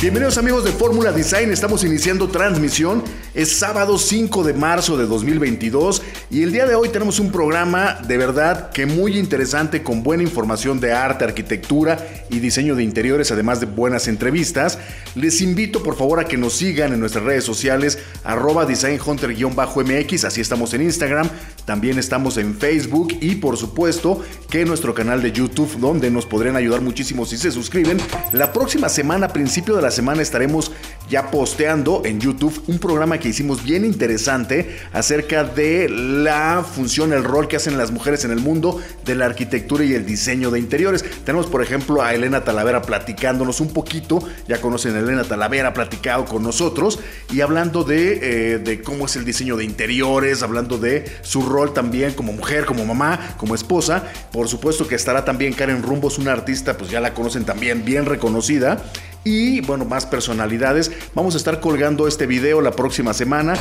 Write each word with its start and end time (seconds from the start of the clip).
Bienvenidos 0.00 0.38
amigos 0.38 0.64
de 0.64 0.72
Fórmula 0.72 1.12
Design, 1.12 1.50
estamos 1.50 1.84
iniciando 1.84 2.30
transmisión, 2.30 3.04
es 3.34 3.58
sábado 3.58 3.98
5 3.98 4.44
de 4.44 4.54
marzo 4.54 4.96
de 4.96 5.04
2022 5.04 6.00
y 6.30 6.42
el 6.42 6.52
día 6.52 6.64
de 6.64 6.74
hoy 6.74 6.88
tenemos 6.88 7.20
un 7.20 7.30
programa 7.30 7.98
de 8.08 8.16
verdad 8.16 8.70
que 8.70 8.86
muy 8.86 9.18
interesante 9.18 9.82
con 9.82 10.02
buena 10.02 10.22
información 10.22 10.80
de 10.80 10.94
arte, 10.94 11.24
arquitectura 11.24 11.98
y 12.30 12.38
diseño 12.38 12.76
de 12.76 12.82
interiores, 12.82 13.30
además 13.30 13.60
de 13.60 13.66
buenas 13.66 14.08
entrevistas. 14.08 14.78
Les 15.14 15.42
invito 15.42 15.82
por 15.82 15.98
favor 15.98 16.18
a 16.18 16.24
que 16.24 16.38
nos 16.38 16.54
sigan 16.54 16.94
en 16.94 17.00
nuestras 17.00 17.24
redes 17.24 17.44
sociales 17.44 17.98
arroba 18.24 18.64
designhunter-mx, 18.64 20.24
así 20.24 20.40
estamos 20.40 20.72
en 20.72 20.80
Instagram, 20.80 21.28
también 21.70 22.00
estamos 22.00 22.36
en 22.36 22.56
Facebook 22.56 23.16
y 23.20 23.36
por 23.36 23.56
supuesto 23.56 24.20
que 24.50 24.64
nuestro 24.64 24.92
canal 24.92 25.22
de 25.22 25.30
YouTube 25.30 25.78
donde 25.78 26.10
nos 26.10 26.26
podrían 26.26 26.56
ayudar 26.56 26.80
muchísimo 26.80 27.24
si 27.24 27.38
se 27.38 27.52
suscriben. 27.52 27.98
La 28.32 28.52
próxima 28.52 28.88
semana, 28.88 29.26
a 29.26 29.32
principio 29.32 29.76
de 29.76 29.82
la 29.82 29.92
semana, 29.92 30.20
estaremos 30.20 30.72
ya 31.08 31.30
posteando 31.30 32.02
en 32.04 32.18
YouTube 32.18 32.60
un 32.66 32.80
programa 32.80 33.18
que 33.18 33.28
hicimos 33.28 33.62
bien 33.62 33.84
interesante 33.84 34.78
acerca 34.92 35.44
de 35.44 35.88
la 35.88 36.64
función, 36.64 37.12
el 37.12 37.22
rol 37.22 37.46
que 37.46 37.54
hacen 37.54 37.78
las 37.78 37.92
mujeres 37.92 38.24
en 38.24 38.32
el 38.32 38.40
mundo 38.40 38.80
de 39.04 39.14
la 39.14 39.26
arquitectura 39.26 39.84
y 39.84 39.94
el 39.94 40.04
diseño 40.04 40.50
de 40.50 40.58
interiores. 40.58 41.04
Tenemos 41.24 41.46
por 41.46 41.62
ejemplo 41.62 42.02
a 42.02 42.14
Elena 42.14 42.42
Talavera 42.42 42.82
platicándonos 42.82 43.60
un 43.60 43.72
poquito, 43.72 44.18
ya 44.48 44.60
conocen 44.60 44.96
a 44.96 44.98
Elena 44.98 45.22
Talavera, 45.22 45.72
platicado 45.72 46.24
con 46.24 46.42
nosotros 46.42 46.98
y 47.32 47.42
hablando 47.42 47.84
de, 47.84 48.54
eh, 48.54 48.58
de 48.58 48.82
cómo 48.82 49.06
es 49.06 49.14
el 49.14 49.24
diseño 49.24 49.56
de 49.56 49.64
interiores, 49.64 50.42
hablando 50.42 50.76
de 50.76 51.04
su 51.22 51.42
rol 51.42 51.59
también 51.68 52.14
como 52.14 52.32
mujer, 52.32 52.64
como 52.64 52.86
mamá, 52.86 53.34
como 53.36 53.54
esposa. 53.54 54.04
Por 54.32 54.48
supuesto 54.48 54.88
que 54.88 54.94
estará 54.94 55.26
también 55.26 55.52
Karen 55.52 55.82
Rumbos, 55.82 56.16
una 56.16 56.32
artista, 56.32 56.78
pues 56.78 56.90
ya 56.90 57.00
la 57.00 57.12
conocen 57.12 57.44
también, 57.44 57.84
bien 57.84 58.06
reconocida 58.06 58.82
y 59.24 59.60
bueno, 59.60 59.84
más 59.84 60.06
personalidades. 60.06 60.90
Vamos 61.14 61.34
a 61.34 61.38
estar 61.38 61.60
colgando 61.60 62.06
este 62.06 62.26
video 62.26 62.60
la 62.60 62.72
próxima 62.72 63.12
semana. 63.12 63.54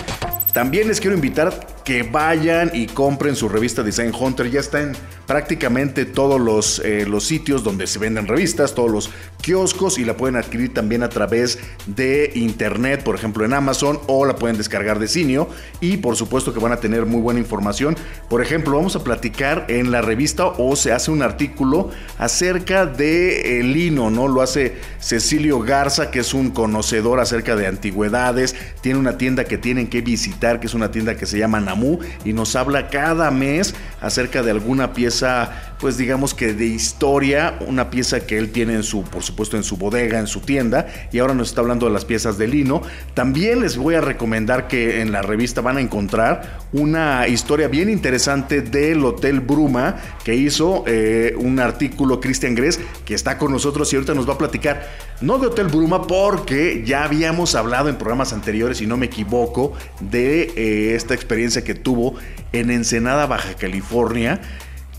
También 0.54 0.88
les 0.88 1.00
quiero 1.00 1.16
invitar 1.16 1.68
que 1.84 2.04
vayan 2.04 2.72
y 2.74 2.88
compren 2.88 3.36
su 3.36 3.50
revista 3.50 3.84
Design 3.84 4.12
Hunter. 4.20 4.50
Ya 4.50 4.60
está 4.60 4.82
en 4.82 4.94
prácticamente 5.28 6.06
todos 6.06 6.42
los, 6.42 6.80
eh, 6.80 7.06
los 7.08 7.24
sitios 7.24 7.64
donde 7.64 7.86
se 7.86 8.00
venden 8.00 8.26
revistas, 8.26 8.74
todos 8.74 8.90
los 8.90 9.12
kioscos 9.42 10.00
y 10.00 10.06
la 10.06 10.18
pueden 10.18 10.36
adquirir 10.36 10.74
también 10.74 11.04
a 11.04 11.10
través 11.10 11.60
de 11.86 12.32
internet, 12.34 13.04
por 13.04 13.16
ejemplo 13.16 13.46
en 13.46 13.54
Amazon 13.54 14.00
o 14.08 14.26
la 14.26 14.36
pueden 14.36 14.58
descargar 14.58 14.98
de 14.98 15.08
Cineo 15.08 15.50
y 15.82 15.98
por 15.98 16.16
supuesto 16.16 16.54
que 16.54 16.60
van 16.60 16.72
a 16.72 16.78
tener 16.78 17.06
muy 17.06 17.22
buena 17.22 17.40
información. 17.40 17.96
Por 18.28 18.42
ejemplo, 18.42 18.76
vamos 18.76 18.96
a 18.96 19.04
platicar 19.04 19.66
en 19.70 19.92
la 19.92 20.02
revista 20.02 20.48
o 20.48 20.76
se 20.76 20.92
hace 20.92 21.12
un 21.12 21.22
artículo 21.22 21.90
acerca 22.18 22.86
de 22.86 23.60
el 23.60 23.74
lino, 23.74 24.10
¿no? 24.10 24.28
Lo 24.28 24.42
hace 24.42 24.78
Cecilio 25.00 25.48
Garza, 25.58 26.11
que 26.11 26.19
es 26.19 26.36
un 26.36 26.52
conocedor 26.52 27.19
acerca 27.19 27.55
de 27.55 27.66
antigüedades, 27.66 28.55
tiene 28.81 29.00
una 29.00 29.17
tienda 29.17 29.45
que 29.45 29.58
tienen 29.58 29.88
que 29.88 30.01
visitar, 30.01 30.59
que 30.59 30.68
es 30.68 30.75
una 30.75 30.91
tienda 30.91 31.16
que 31.16 31.25
se 31.25 31.40
llama 31.40 31.59
Namu 31.59 32.00
y 32.24 32.34
nos 32.34 32.56
habla 32.56 32.90
cada 32.90 33.31
mes 33.31 33.74
acerca 34.01 34.44
de 34.44 34.51
alguna 34.51 34.94
pieza 34.94 35.69
pues 35.79 35.97
digamos 35.97 36.34
que 36.34 36.53
de 36.53 36.66
historia, 36.66 37.57
una 37.66 37.90
pieza 37.90 38.25
que 38.25 38.38
él 38.38 38.51
tiene 38.51 38.73
en 38.73 38.84
su, 38.84 39.03
por 39.03 39.23
supuesto, 39.23 39.56
en 39.56 39.63
su 39.63 39.78
bodega, 39.78 40.19
en 40.19 40.28
su 40.28 40.41
tienda, 40.41 40.88
y 41.12 41.19
ahora 41.19 41.34
nos 41.34 41.50
está 41.50 41.62
hablando 41.62 41.85
de 41.85 41.94
las 41.94 42.03
piezas 42.03 42.38
de 42.38 42.47
lino. 42.47 42.81
También 43.13 43.62
les 43.62 43.78
voy 43.78 43.95
a 43.95 44.01
recomendar 44.01 44.68
que 44.68 45.01
en 45.01 45.12
la 45.12 45.22
revista 45.22 45.62
van 45.62 45.78
a 45.78 45.81
encontrar 45.81 46.59
una 46.73 47.28
historia 47.28 47.69
bien 47.69 47.89
interesante 47.89 48.62
del 48.62 49.03
Hotel 49.06 49.39
Bruma 49.39 49.95
que 50.25 50.35
hizo 50.35 50.84
eh, 50.85 51.34
un 51.38 51.59
artículo 51.59 52.19
Christian 52.19 52.56
Gress, 52.56 52.79
que 53.06 53.13
está 53.13 53.38
con 53.38 53.51
nosotros 53.51 53.91
y 53.94 53.95
ahorita 53.95 54.13
nos 54.13 54.28
va 54.28 54.34
a 54.34 54.38
platicar, 54.38 54.85
no 55.22 55.39
de 55.39 55.47
Hotel 55.47 55.68
Bruma, 55.68 56.07
porque 56.07 56.84
ya 56.85 57.06
habíamos 57.06 57.56
hablado 57.56 57.88
en 57.88 57.95
programas 57.95 58.34
anteriores, 58.34 58.79
si 58.79 58.85
no 58.85 58.97
me 58.97 59.06
equivoco, 59.06 59.73
de 60.01 60.51
eh, 60.56 60.95
esta 60.95 61.13
experiencia 61.13 61.63
que 61.63 61.73
tuvo 61.73 62.16
en 62.51 62.69
Ensenada, 62.69 63.28
Baja 63.28 63.53
California 63.53 64.41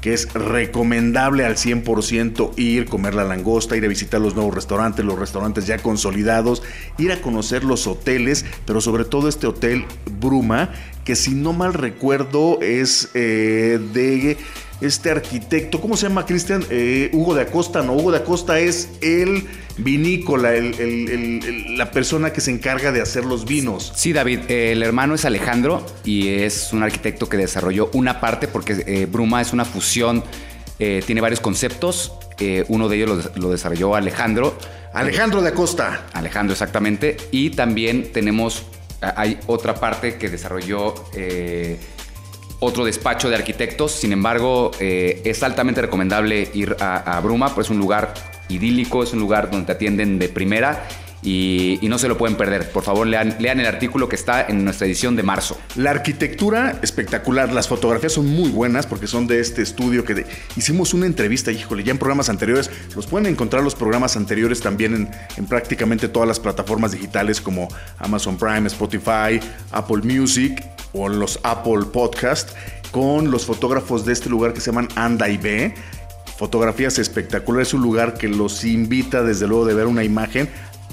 que 0.00 0.14
es 0.14 0.32
recomendable 0.32 1.44
al 1.44 1.56
100% 1.56 2.52
ir, 2.56 2.86
comer 2.86 3.14
la 3.14 3.24
langosta, 3.24 3.76
ir 3.76 3.84
a 3.84 3.88
visitar 3.88 4.20
los 4.20 4.34
nuevos 4.34 4.54
restaurantes, 4.54 5.04
los 5.04 5.18
restaurantes 5.18 5.66
ya 5.66 5.78
consolidados, 5.78 6.62
ir 6.98 7.12
a 7.12 7.20
conocer 7.20 7.64
los 7.64 7.86
hoteles, 7.86 8.44
pero 8.66 8.80
sobre 8.80 9.04
todo 9.04 9.28
este 9.28 9.46
hotel 9.46 9.84
Bruma, 10.20 10.70
que 11.04 11.16
si 11.16 11.34
no 11.34 11.52
mal 11.52 11.74
recuerdo 11.74 12.60
es 12.60 13.10
eh, 13.14 13.78
de 13.92 14.36
este 14.80 15.10
arquitecto, 15.10 15.80
¿cómo 15.80 15.96
se 15.96 16.08
llama 16.08 16.24
Cristian? 16.24 16.64
Eh, 16.70 17.10
Hugo 17.12 17.34
de 17.34 17.42
Acosta, 17.42 17.82
no, 17.82 17.94
Hugo 17.94 18.12
de 18.12 18.18
Acosta 18.18 18.58
es 18.58 18.90
el 19.02 19.46
vinícola, 19.76 20.52
la 21.76 21.90
persona 21.90 22.32
que 22.32 22.40
se 22.40 22.50
encarga 22.50 22.92
de 22.92 23.00
hacer 23.00 23.24
los 23.24 23.44
vinos. 23.44 23.92
Sí, 23.94 24.12
David, 24.12 24.40
el 24.48 24.82
hermano 24.82 25.14
es 25.14 25.24
Alejandro 25.24 25.84
y 26.04 26.28
es 26.28 26.72
un 26.72 26.82
arquitecto 26.82 27.28
que 27.28 27.36
desarrolló 27.36 27.90
una 27.92 28.20
parte 28.20 28.48
porque 28.48 28.84
eh, 28.86 29.06
Bruma 29.06 29.40
es 29.40 29.52
una 29.52 29.64
fusión, 29.64 30.24
eh, 30.78 31.02
tiene 31.06 31.20
varios 31.20 31.40
conceptos, 31.40 32.12
uno 32.68 32.88
de 32.88 32.96
ellos 32.96 33.30
lo, 33.36 33.50
desarrolló 33.50 33.94
Alejandro. 33.94 34.56
Alejandro 34.94 35.42
de 35.42 35.50
Acosta. 35.50 36.06
Alejandro, 36.14 36.54
exactamente. 36.54 37.18
Y 37.30 37.50
también 37.50 38.12
tenemos, 38.12 38.64
hay 39.02 39.38
otra 39.46 39.74
parte 39.74 40.14
que 40.14 40.30
desarrolló 40.30 40.94
otro 42.60 42.84
despacho 42.84 43.28
de 43.28 43.36
arquitectos. 43.36 43.92
Sin 43.92 44.12
embargo, 44.12 44.70
eh, 44.78 45.20
es 45.24 45.42
altamente 45.42 45.80
recomendable 45.80 46.48
ir 46.54 46.76
a, 46.80 47.20
Bruma, 47.20 47.54
pues 47.54 47.66
es 47.66 47.70
un 47.70 47.78
lugar 47.78 48.14
idílico, 48.48 49.02
es 49.02 49.12
un 49.12 49.20
lugar 49.20 49.50
donde 49.50 49.66
te 49.66 49.72
atienden 49.72 50.18
de 50.18 50.28
primera 50.28 50.86
y, 51.22 51.78
no 51.82 51.98
se 51.98 52.08
lo 52.08 52.16
pueden 52.16 52.36
perder. 52.36 52.70
Por 52.70 52.84
favor, 52.84 53.06
lean, 53.06 53.36
lean, 53.40 53.58
el 53.60 53.66
artículo 53.66 54.08
que 54.08 54.16
está 54.16 54.46
en 54.46 54.64
nuestra 54.64 54.86
edición 54.86 55.16
de 55.16 55.22
marzo. 55.22 55.58
La 55.74 55.90
arquitectura 55.90 56.78
espectacular, 56.82 57.52
las 57.52 57.68
fotografías 57.68 58.12
son 58.12 58.26
muy 58.26 58.48
buenas 58.48 58.86
porque 58.86 59.08
son 59.08 59.26
de 59.26 59.40
este 59.40 59.62
estudio 59.62 60.04
que 60.04 60.24
hicimos 60.56 60.94
una 60.94 61.06
entrevista, 61.06 61.50
híjole, 61.50 61.82
ya 61.82 61.90
en 61.90 61.98
programas 61.98 62.28
anteriores. 62.28 62.70
Los 62.94 63.06
pueden 63.06 63.26
encontrar 63.26 63.64
los 63.64 63.74
programas 63.74 64.16
anteriores 64.16 64.60
también 64.60 64.94
en, 64.94 65.10
en 65.36 65.46
prácticamente 65.46 66.08
todas 66.08 66.28
las 66.28 66.38
plataformas 66.38 66.92
digitales 66.92 67.40
como 67.40 67.68
Amazon 67.98 68.38
Prime, 68.38 68.66
Spotify, 68.68 69.40
Apple 69.72 70.02
Music 70.04 70.64
o 70.92 71.08
los 71.08 71.40
Apple 71.42 71.86
Podcast 71.92 72.50
con 72.90 73.30
los 73.30 73.46
fotógrafos 73.46 74.04
de 74.04 74.12
este 74.12 74.28
lugar 74.28 74.52
que 74.52 74.60
se 74.60 74.70
llaman 74.70 74.88
Anda 74.96 75.28
y 75.28 75.36
B. 75.36 75.74
Fotografías 76.36 76.98
espectaculares, 76.98 77.68
es 77.68 77.74
un 77.74 77.82
lugar 77.82 78.14
que 78.14 78.26
los 78.26 78.64
invita 78.64 79.22
desde 79.22 79.46
luego 79.46 79.66
de 79.66 79.74
ver 79.74 79.86
una 79.86 80.04
imagen 80.04 80.48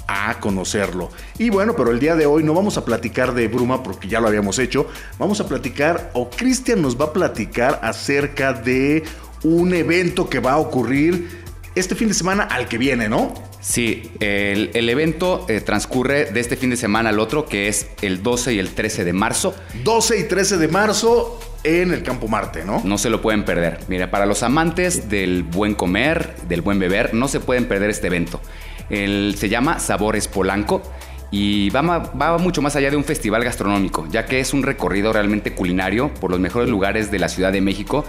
a 0.08 0.40
conocerlo. 0.40 1.10
Y 1.38 1.50
bueno, 1.50 1.76
pero 1.76 1.92
el 1.92 2.00
día 2.00 2.16
de 2.16 2.26
hoy 2.26 2.42
no 2.42 2.54
vamos 2.54 2.76
a 2.78 2.84
platicar 2.84 3.34
de 3.34 3.46
Bruma 3.46 3.82
porque 3.82 4.08
ya 4.08 4.20
lo 4.20 4.26
habíamos 4.26 4.58
hecho. 4.58 4.88
Vamos 5.18 5.40
a 5.40 5.46
platicar, 5.46 6.10
o 6.14 6.30
Cristian 6.30 6.82
nos 6.82 6.98
va 7.00 7.06
a 7.06 7.12
platicar 7.12 7.78
acerca 7.82 8.52
de 8.52 9.04
un 9.44 9.74
evento 9.74 10.28
que 10.28 10.40
va 10.40 10.52
a 10.52 10.58
ocurrir 10.58 11.46
este 11.74 11.94
fin 11.94 12.08
de 12.08 12.14
semana 12.14 12.42
al 12.42 12.66
que 12.66 12.78
viene, 12.78 13.08
¿no? 13.08 13.34
Sí, 13.60 14.10
el, 14.20 14.88
evento 14.88 15.44
eh, 15.48 15.60
transcurre 15.60 16.26
de 16.32 16.40
este 16.40 16.56
fin 16.56 16.70
de 16.70 16.76
semana 16.76 17.10
al 17.10 17.18
otro, 17.18 17.44
que 17.46 17.68
es 17.68 17.88
el 18.02 18.22
12 18.22 18.54
y 18.54 18.58
el 18.58 18.70
13 18.70 19.04
de 19.04 19.12
marzo. 19.12 19.54
12 19.84 20.20
y 20.20 20.24
13 20.24 20.56
de 20.58 20.68
marzo 20.68 21.38
en 21.64 21.92
el 21.92 22.02
Campo 22.02 22.28
Marte, 22.28 22.64
¿no? 22.64 22.80
No 22.84 22.98
se 22.98 23.10
lo 23.10 23.20
pueden 23.20 23.44
perder. 23.44 23.80
Mira, 23.88 24.10
para 24.10 24.26
los 24.26 24.42
amantes 24.42 25.08
del 25.08 25.42
buen 25.42 25.74
comer, 25.74 26.34
del 26.48 26.62
buen 26.62 26.78
beber, 26.78 27.14
no 27.14 27.28
se 27.28 27.40
pueden 27.40 27.66
perder 27.66 27.90
este 27.90 28.06
evento. 28.06 28.40
se 28.88 29.48
llama 29.48 29.78
Sabores 29.78 30.28
Polanco 30.28 30.82
y 31.30 31.68
va, 31.70 31.82
va, 31.82 32.38
mucho 32.38 32.62
más 32.62 32.74
allá 32.76 32.90
de 32.90 32.96
un 32.96 33.04
festival 33.04 33.44
gastronómico, 33.44 34.06
ya 34.10 34.24
que 34.24 34.40
es 34.40 34.54
un 34.54 34.62
recorrido 34.62 35.12
realmente 35.12 35.52
culinario 35.54 36.12
por 36.14 36.30
los 36.30 36.40
mejores 36.40 36.70
lugares 36.70 37.10
de 37.10 37.18
la 37.18 37.28
Ciudad 37.28 37.52
de 37.52 37.60
México 37.60 38.04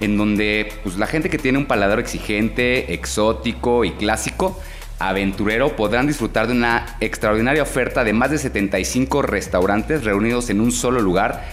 en 0.00 0.16
donde 0.16 0.72
pues, 0.82 0.96
la 0.96 1.06
gente 1.06 1.30
que 1.30 1.38
tiene 1.38 1.58
un 1.58 1.66
paladar 1.66 1.98
exigente, 1.98 2.94
exótico 2.94 3.84
y 3.84 3.92
clásico, 3.92 4.60
aventurero, 4.98 5.76
podrán 5.76 6.06
disfrutar 6.06 6.46
de 6.46 6.52
una 6.52 6.96
extraordinaria 7.00 7.62
oferta 7.62 8.04
de 8.04 8.12
más 8.12 8.30
de 8.30 8.38
75 8.38 9.22
restaurantes 9.22 10.04
reunidos 10.04 10.50
en 10.50 10.60
un 10.60 10.72
solo 10.72 11.00
lugar, 11.00 11.44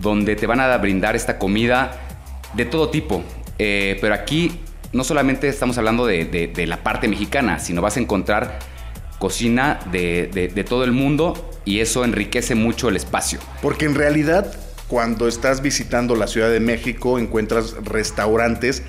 donde 0.00 0.36
te 0.36 0.46
van 0.46 0.60
a 0.60 0.76
brindar 0.78 1.16
esta 1.16 1.38
comida 1.38 2.00
de 2.54 2.64
todo 2.64 2.90
tipo. 2.90 3.22
Eh, 3.58 3.98
pero 4.00 4.14
aquí 4.14 4.60
no 4.92 5.04
solamente 5.04 5.48
estamos 5.48 5.78
hablando 5.78 6.06
de, 6.06 6.64
la 6.66 6.82
parte 6.82 7.08
mexicana, 7.08 7.58
sino 7.58 7.82
vas 7.82 7.96
a 7.96 8.00
encontrar 8.00 8.58
cocina 9.18 9.80
de 9.90 10.64
todo 10.68 10.84
el 10.84 10.92
mundo 10.92 11.50
y 11.66 11.80
eso 11.80 12.04
enriquece 12.04 12.54
mucho 12.54 12.88
el 12.88 12.96
espacio. 12.96 13.38
Porque 13.60 13.84
en 13.84 13.94
realidad, 13.94 14.50
cuando 14.88 15.28
estás 15.28 15.60
visitando 15.60 16.14
la 16.16 16.28
Ciudad 16.28 16.50
de 16.50 16.60
México, 16.60 17.18
encuentras 17.18 17.74
restaurantes 17.84 18.84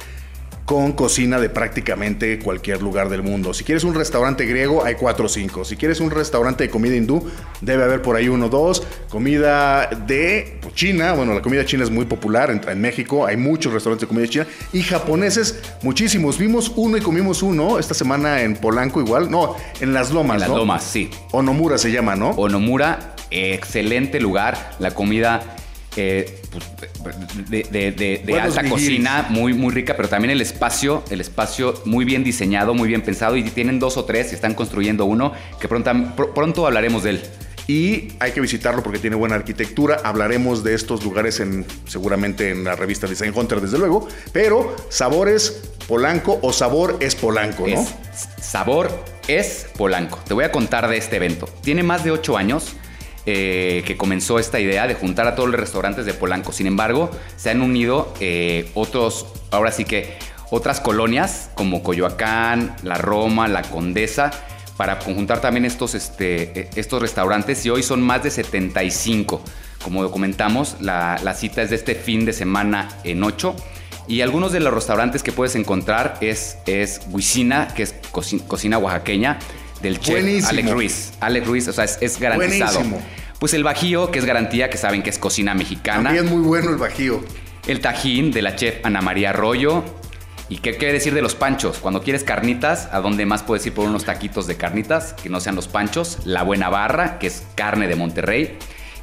con 0.68 0.92
cocina 0.92 1.40
de 1.40 1.50
prácticamente 1.50 2.40
cualquier 2.40 2.82
lugar 2.82 3.08
del 3.08 3.24
mundo. 3.24 3.54
Si 3.54 3.64
quieres 3.64 3.86
un 3.86 3.96
restaurante 3.96 4.46
griego, 4.46 4.84
hay 4.84 4.96
cuatro 4.96 5.28
o 5.28 5.30
cinco. 5.30 5.64
Si 5.64 5.78
quieres 5.78 6.02
un 6.02 6.12
restaurante 6.12 6.66
de 6.66 6.70
comida 6.70 6.94
hindú, 6.94 7.26
debe 7.62 7.86
haber 7.86 8.02
por 8.02 8.18
ahí 8.18 8.28
uno 8.28 8.48
o 8.48 8.50
dos. 8.50 8.84
Comida 9.10 9.88
de 9.88 10.58
pues, 10.62 10.76
China, 10.76 11.14
bueno, 11.14 11.34
la 11.34 11.42
comida 11.42 11.64
china 11.64 11.86
es 11.86 11.90
muy 11.90 12.04
popular 12.04 12.52
en, 12.52 12.60
en 12.68 12.82
México, 12.82 13.26
hay 13.26 13.38
muchos 13.38 13.72
restaurantes 13.72 14.10
de 14.10 14.14
comida 14.14 14.28
china. 14.28 14.48
Y 14.74 14.82
japoneses, 14.82 15.58
muchísimos. 15.84 16.38
Vimos 16.38 16.74
uno 16.76 16.98
y 16.98 17.02
comimos 17.02 17.42
uno 17.44 17.80
esta 17.80 17.94
semana 17.94 18.42
en 18.42 18.58
Polanco 18.58 19.00
igual. 19.00 19.32
No, 19.32 19.56
en 19.80 19.94
Las 19.94 20.12
Lomas, 20.12 20.36
En 20.36 20.40
las 20.42 20.50
¿no? 20.50 20.58
lomas, 20.58 20.84
sí. 20.84 21.10
Onomura 21.32 21.78
se 21.78 21.94
llama, 21.94 22.18
¿no? 22.18 22.32
Onomura, 22.32 23.16
excelente 23.32 24.20
lugar. 24.20 24.72
La 24.80 24.92
comida 24.92 25.56
eh, 25.98 26.40
pues, 26.52 27.16
de, 27.50 27.64
de- 27.64 27.92
de- 27.92 27.92
de 27.92 28.24
Buenos 28.32 28.50
alta 28.58 28.62
nigiris. 28.64 28.88
cocina, 28.90 29.26
muy, 29.30 29.54
muy 29.54 29.74
rica, 29.74 29.96
pero 29.98 30.08
también 30.08 30.32
el 30.32 30.42
espacio, 30.42 31.04
el 31.10 31.20
espacio 31.22 31.74
muy 31.86 32.06
bien 32.06 32.24
diseñado, 32.24 32.74
muy 32.74 32.88
bien 32.88 33.02
pensado. 33.02 33.36
Y 33.36 33.44
tienen 33.44 33.80
dos 33.80 33.98
o 33.98 34.06
tres 34.06 34.32
y 34.32 34.36
están 34.36 34.54
construyendo 34.54 35.06
uno 35.06 35.34
que 35.60 35.68
pronto, 35.68 35.92
pr- 35.92 36.34
pronto 36.34 36.66
hablaremos 36.68 37.04
de 37.04 37.10
él. 37.12 37.22
Y 37.70 38.14
hay 38.20 38.32
que 38.32 38.40
visitarlo 38.40 38.82
porque 38.82 38.98
tiene 38.98 39.18
buena 39.18 39.36
arquitectura. 39.36 40.00
Hablaremos 40.06 40.64
de 40.64 40.74
estos 40.74 41.04
lugares 41.04 41.42
en, 41.42 41.66
seguramente 41.86 42.52
en 42.52 42.64
la 42.64 42.76
revista 42.78 43.08
Design 43.08 43.34
Hunter, 43.36 43.60
desde 43.60 43.78
luego. 43.78 44.08
Pero 44.32 44.74
sabores 44.90 45.64
Polanco 45.86 46.40
o 46.42 46.54
sabor 46.54 46.96
es 47.02 47.16
Polanco, 47.16 47.68
¿no? 47.68 47.82
Es 47.82 47.94
sabor 48.42 49.04
es 49.28 49.68
Polanco. 49.78 50.18
Te 50.26 50.34
voy 50.34 50.46
a 50.46 50.52
contar 50.54 50.88
de 50.88 50.96
este 50.96 51.18
evento. 51.18 51.50
Tiene 51.62 51.84
más 51.84 52.06
de 52.06 52.12
ocho 52.12 52.38
años 52.38 52.74
eh, 53.28 53.84
que 53.86 53.96
comenzó 53.98 54.40
esta 54.40 54.60
idea 54.60 54.88
de 54.88 54.96
juntar 54.96 55.28
a 55.28 55.36
todos 55.36 55.50
los 55.50 55.60
restaurantes 55.60 56.06
de 56.06 56.14
Polanco. 56.16 56.52
Sin 56.54 56.66
embargo, 56.66 57.12
se 57.36 57.50
han 57.52 57.62
unido 57.62 58.12
eh, 58.20 58.72
otros, 58.74 59.28
ahora 59.52 59.72
sí 59.72 59.86
que 59.86 60.18
otras 60.50 60.80
colonias 60.80 61.50
como 61.54 61.84
Coyoacán, 61.84 62.76
La 62.84 62.96
Roma, 62.98 63.48
La 63.50 63.62
Condesa, 63.64 64.32
para 64.78 64.98
conjuntar 65.00 65.42
también 65.42 65.66
estos, 65.66 65.94
este, 65.94 66.58
eh, 66.60 66.70
estos 66.76 67.02
restaurantes 67.02 67.66
y 67.66 67.70
hoy 67.70 67.84
son 67.84 68.02
más 68.02 68.24
de 68.24 68.32
75. 68.32 69.42
Como 69.84 70.10
comentamos, 70.10 70.78
la, 70.80 71.20
la 71.24 71.34
cita 71.34 71.62
es 71.62 71.70
de 71.70 71.76
este 71.76 71.96
fin 71.96 72.26
de 72.26 72.34
semana 72.34 72.88
en 73.04 73.24
8. 73.24 73.56
Y 74.08 74.22
algunos 74.22 74.54
de 74.54 74.62
los 74.62 74.74
restaurantes 74.74 75.22
que 75.22 75.34
puedes 75.34 75.56
encontrar 75.56 76.18
es, 76.22 76.60
es 76.66 77.02
Huicina, 77.12 77.68
que 77.76 77.84
es 77.84 77.94
coci- 78.14 78.42
cocina 78.48 78.78
oaxaqueña, 78.78 79.38
del 79.82 80.00
chef 80.00 80.22
Buenísimo. 80.22 80.50
Alex 80.50 80.72
Ruiz. 80.72 81.12
Alex 81.20 81.48
Ruiz, 81.48 81.68
o 81.68 81.74
sea, 81.74 81.84
es, 81.86 81.98
es 82.02 82.20
garantizado. 82.20 82.80
Buenísimo. 82.80 83.02
Pues 83.40 83.54
el 83.54 83.64
bajío, 83.64 84.10
que 84.12 84.20
es 84.20 84.26
garantía, 84.26 84.70
que 84.70 84.78
saben 84.78 85.04
que 85.04 85.10
es 85.12 85.20
cocina 85.20 85.54
mexicana. 85.54 86.04
También 86.14 86.26
muy 86.28 86.42
bueno 86.46 86.70
el 86.72 86.78
bajío. 86.78 87.24
El 87.68 87.82
tajín 87.82 88.32
de 88.32 88.42
la 88.42 88.56
chef 88.56 88.84
Ana 88.84 89.02
María 89.02 89.30
Arroyo. 89.32 89.84
¿Y 90.50 90.60
qué 90.60 90.78
quiere 90.78 90.94
decir 90.94 91.14
de 91.14 91.22
los 91.22 91.36
panchos? 91.36 91.78
Cuando 91.80 92.02
quieres 92.02 92.24
carnitas, 92.24 92.88
¿a 92.94 93.02
dónde 93.02 93.26
más 93.26 93.44
puedes 93.44 93.66
ir 93.66 93.74
por 93.74 93.86
unos 93.86 94.06
taquitos 94.06 94.48
de 94.48 94.56
carnitas 94.56 95.12
que 95.14 95.28
no 95.30 95.42
sean 95.42 95.56
los 95.56 95.68
panchos? 95.68 96.20
La 96.24 96.44
Buena 96.44 96.70
Barra, 96.70 97.20
que 97.20 97.28
es 97.28 97.44
carne 97.56 97.88
de 97.90 97.96
Monterrey. 97.98 98.58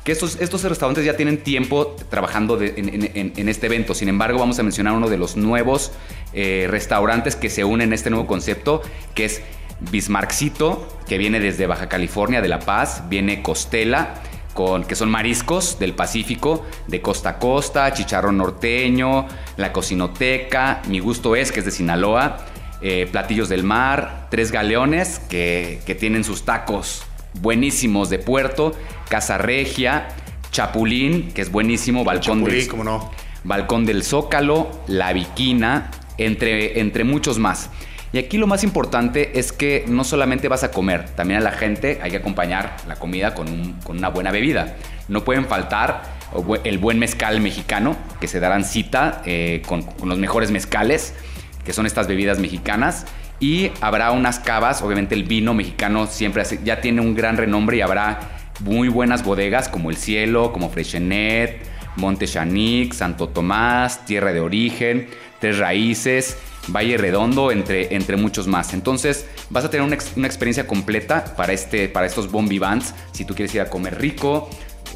Que 0.05 0.13
estos, 0.13 0.39
estos 0.41 0.63
restaurantes 0.65 1.05
ya 1.05 1.17
tienen 1.17 1.39
tiempo 1.43 1.95
trabajando 2.11 2.57
de- 2.57 2.75
en, 2.79 2.89
en- 2.89 3.11
en- 3.15 3.33
en 3.37 3.49
este 3.51 3.67
evento. 3.67 3.95
Sin 3.95 4.09
embargo, 4.09 4.39
vamos 4.39 4.59
a 4.59 4.63
mencionar 4.63 4.95
uno 4.95 5.09
de 5.11 5.19
los 5.19 5.37
nuevos 5.37 5.93
eh, 6.33 6.67
restaurantes 6.71 7.37
que 7.37 7.51
se 7.51 7.63
unen 7.65 7.89
en 7.89 7.93
este 7.93 8.09
nuevo 8.11 8.27
concepto, 8.27 8.83
que 9.15 9.27
es 9.27 9.43
Bismarckcito, 9.91 10.89
que 11.09 11.19
viene 11.19 11.41
desde 11.41 11.67
Baja 11.67 11.89
California, 11.89 12.41
de 12.41 12.49
La 12.49 12.61
Paz. 12.61 13.05
Viene 13.09 13.43
Costela, 13.43 14.15
con, 14.55 14.85
que 14.85 14.95
son 14.95 15.11
mariscos 15.11 15.79
del 15.79 15.95
Pacífico, 15.95 16.65
de 16.87 17.01
costa 17.01 17.31
a 17.31 17.39
costa, 17.39 17.93
chicharrón 17.93 18.39
norteño, 18.39 19.27
la 19.57 19.73
cocinoteca, 19.73 20.83
mi 20.89 21.01
gusto 21.01 21.37
es, 21.37 21.53
que 21.53 21.61
es 21.61 21.65
de 21.67 21.71
Sinaloa, 21.71 22.39
eh, 22.81 23.09
platillos 23.11 23.49
del 23.49 23.65
mar, 23.65 24.29
tres 24.31 24.53
galeones 24.53 25.19
que, 25.19 25.81
que 25.87 25.95
tienen 25.95 26.25
sus 26.25 26.45
tacos 26.45 27.03
buenísimos 27.41 28.11
de 28.11 28.19
puerto, 28.19 28.73
Casa 29.09 29.39
Regia, 29.39 30.09
Chapulín, 30.51 31.33
que 31.33 31.43
es 31.43 31.51
buenísimo, 31.51 32.05
Balcón 32.05 32.41
Chapulín, 32.41 32.59
del, 32.61 32.69
cómo 32.69 32.85
no. 32.85 33.11
Balcón 33.43 33.85
del 33.85 34.05
Zócalo, 34.05 34.71
La 34.87 35.13
Viquina, 35.13 35.91
entre, 36.17 36.81
entre 36.81 37.05
muchos 37.05 37.39
más. 37.39 37.71
Y 38.15 38.19
aquí 38.19 38.39
lo 38.39 38.47
más 38.47 38.63
importante 38.63 39.41
es 39.41 39.51
que 39.51 39.85
no 39.89 40.05
solamente 40.05 40.47
vas 40.47 40.63
a 40.63 40.71
comer, 40.71 41.05
también 41.17 41.41
a 41.41 41.43
la 41.43 41.51
gente 41.51 41.99
hay 42.01 42.13
que 42.13 42.19
acompañar 42.19 42.77
la 42.87 42.95
comida 42.95 43.35
con, 43.35 43.49
un- 43.49 43.73
con 43.83 43.99
una 43.99 44.09
buena 44.09 44.31
bebida. 44.31 44.77
No 45.09 45.25
pueden 45.25 45.47
faltar 45.47 46.03
el 46.63 46.79
buen 46.79 47.01
mezcal 47.01 47.41
mexicano, 47.41 47.97
que 48.21 48.29
se 48.29 48.39
darán 48.39 48.63
cita 48.65 49.21
eh, 49.27 49.63
con, 49.67 49.83
con 49.83 50.09
los 50.09 50.19
mejores 50.19 50.53
mezcales, 50.53 51.13
que 51.65 51.73
son 51.73 51.87
estas 51.87 52.07
bebidas 52.07 52.39
mexicanas. 52.39 53.05
Y 53.41 53.73
habrá 53.81 54.13
unas 54.13 54.39
cavas, 54.39 54.81
obviamente 54.83 55.17
el 55.17 55.25
vino 55.25 55.53
mexicano 55.53 56.07
siempre 56.07 56.43
hace- 56.43 56.61
ya 56.63 56.81
tiene 56.81 57.01
un 57.01 57.17
gran 57.17 57.37
renombre 57.37 57.79
y 57.79 57.81
habrá 57.81 58.21
muy 58.61 58.87
buenas 58.87 59.25
bodegas 59.25 59.69
como 59.69 59.91
El 59.91 59.97
Cielo, 59.97 60.53
como 60.53 60.71
Freixenet, 60.71 61.63
Monte 61.97 62.29
Chanic, 62.29 62.93
Santo 62.93 63.29
Tomás, 63.29 64.07
Tierra 64.07 64.33
de 64.33 64.39
Origen, 64.39 65.09
Tres 65.41 65.59
Raíces, 65.59 66.39
Valle 66.69 66.97
Redondo, 66.97 67.51
entre, 67.53 67.95
entre 67.95 68.17
muchos 68.17 68.47
más. 68.47 68.73
Entonces 68.75 69.27
vas 69.51 69.65
a 69.65 69.71
tener 69.71 69.85
una, 69.87 69.95
ex- 69.95 70.13
una 70.17 70.27
experiencia 70.27 70.67
completa 70.67 71.25
para, 71.37 71.53
este, 71.53 71.89
para 71.89 72.07
estos 72.07 72.31
Bombi 72.31 72.59
Bands. 72.59 72.95
Si 73.13 73.25
tú 73.25 73.35
quieres 73.35 73.55
ir 73.55 73.61
a 73.61 73.71
comer 73.71 74.01
rico, 74.01 74.49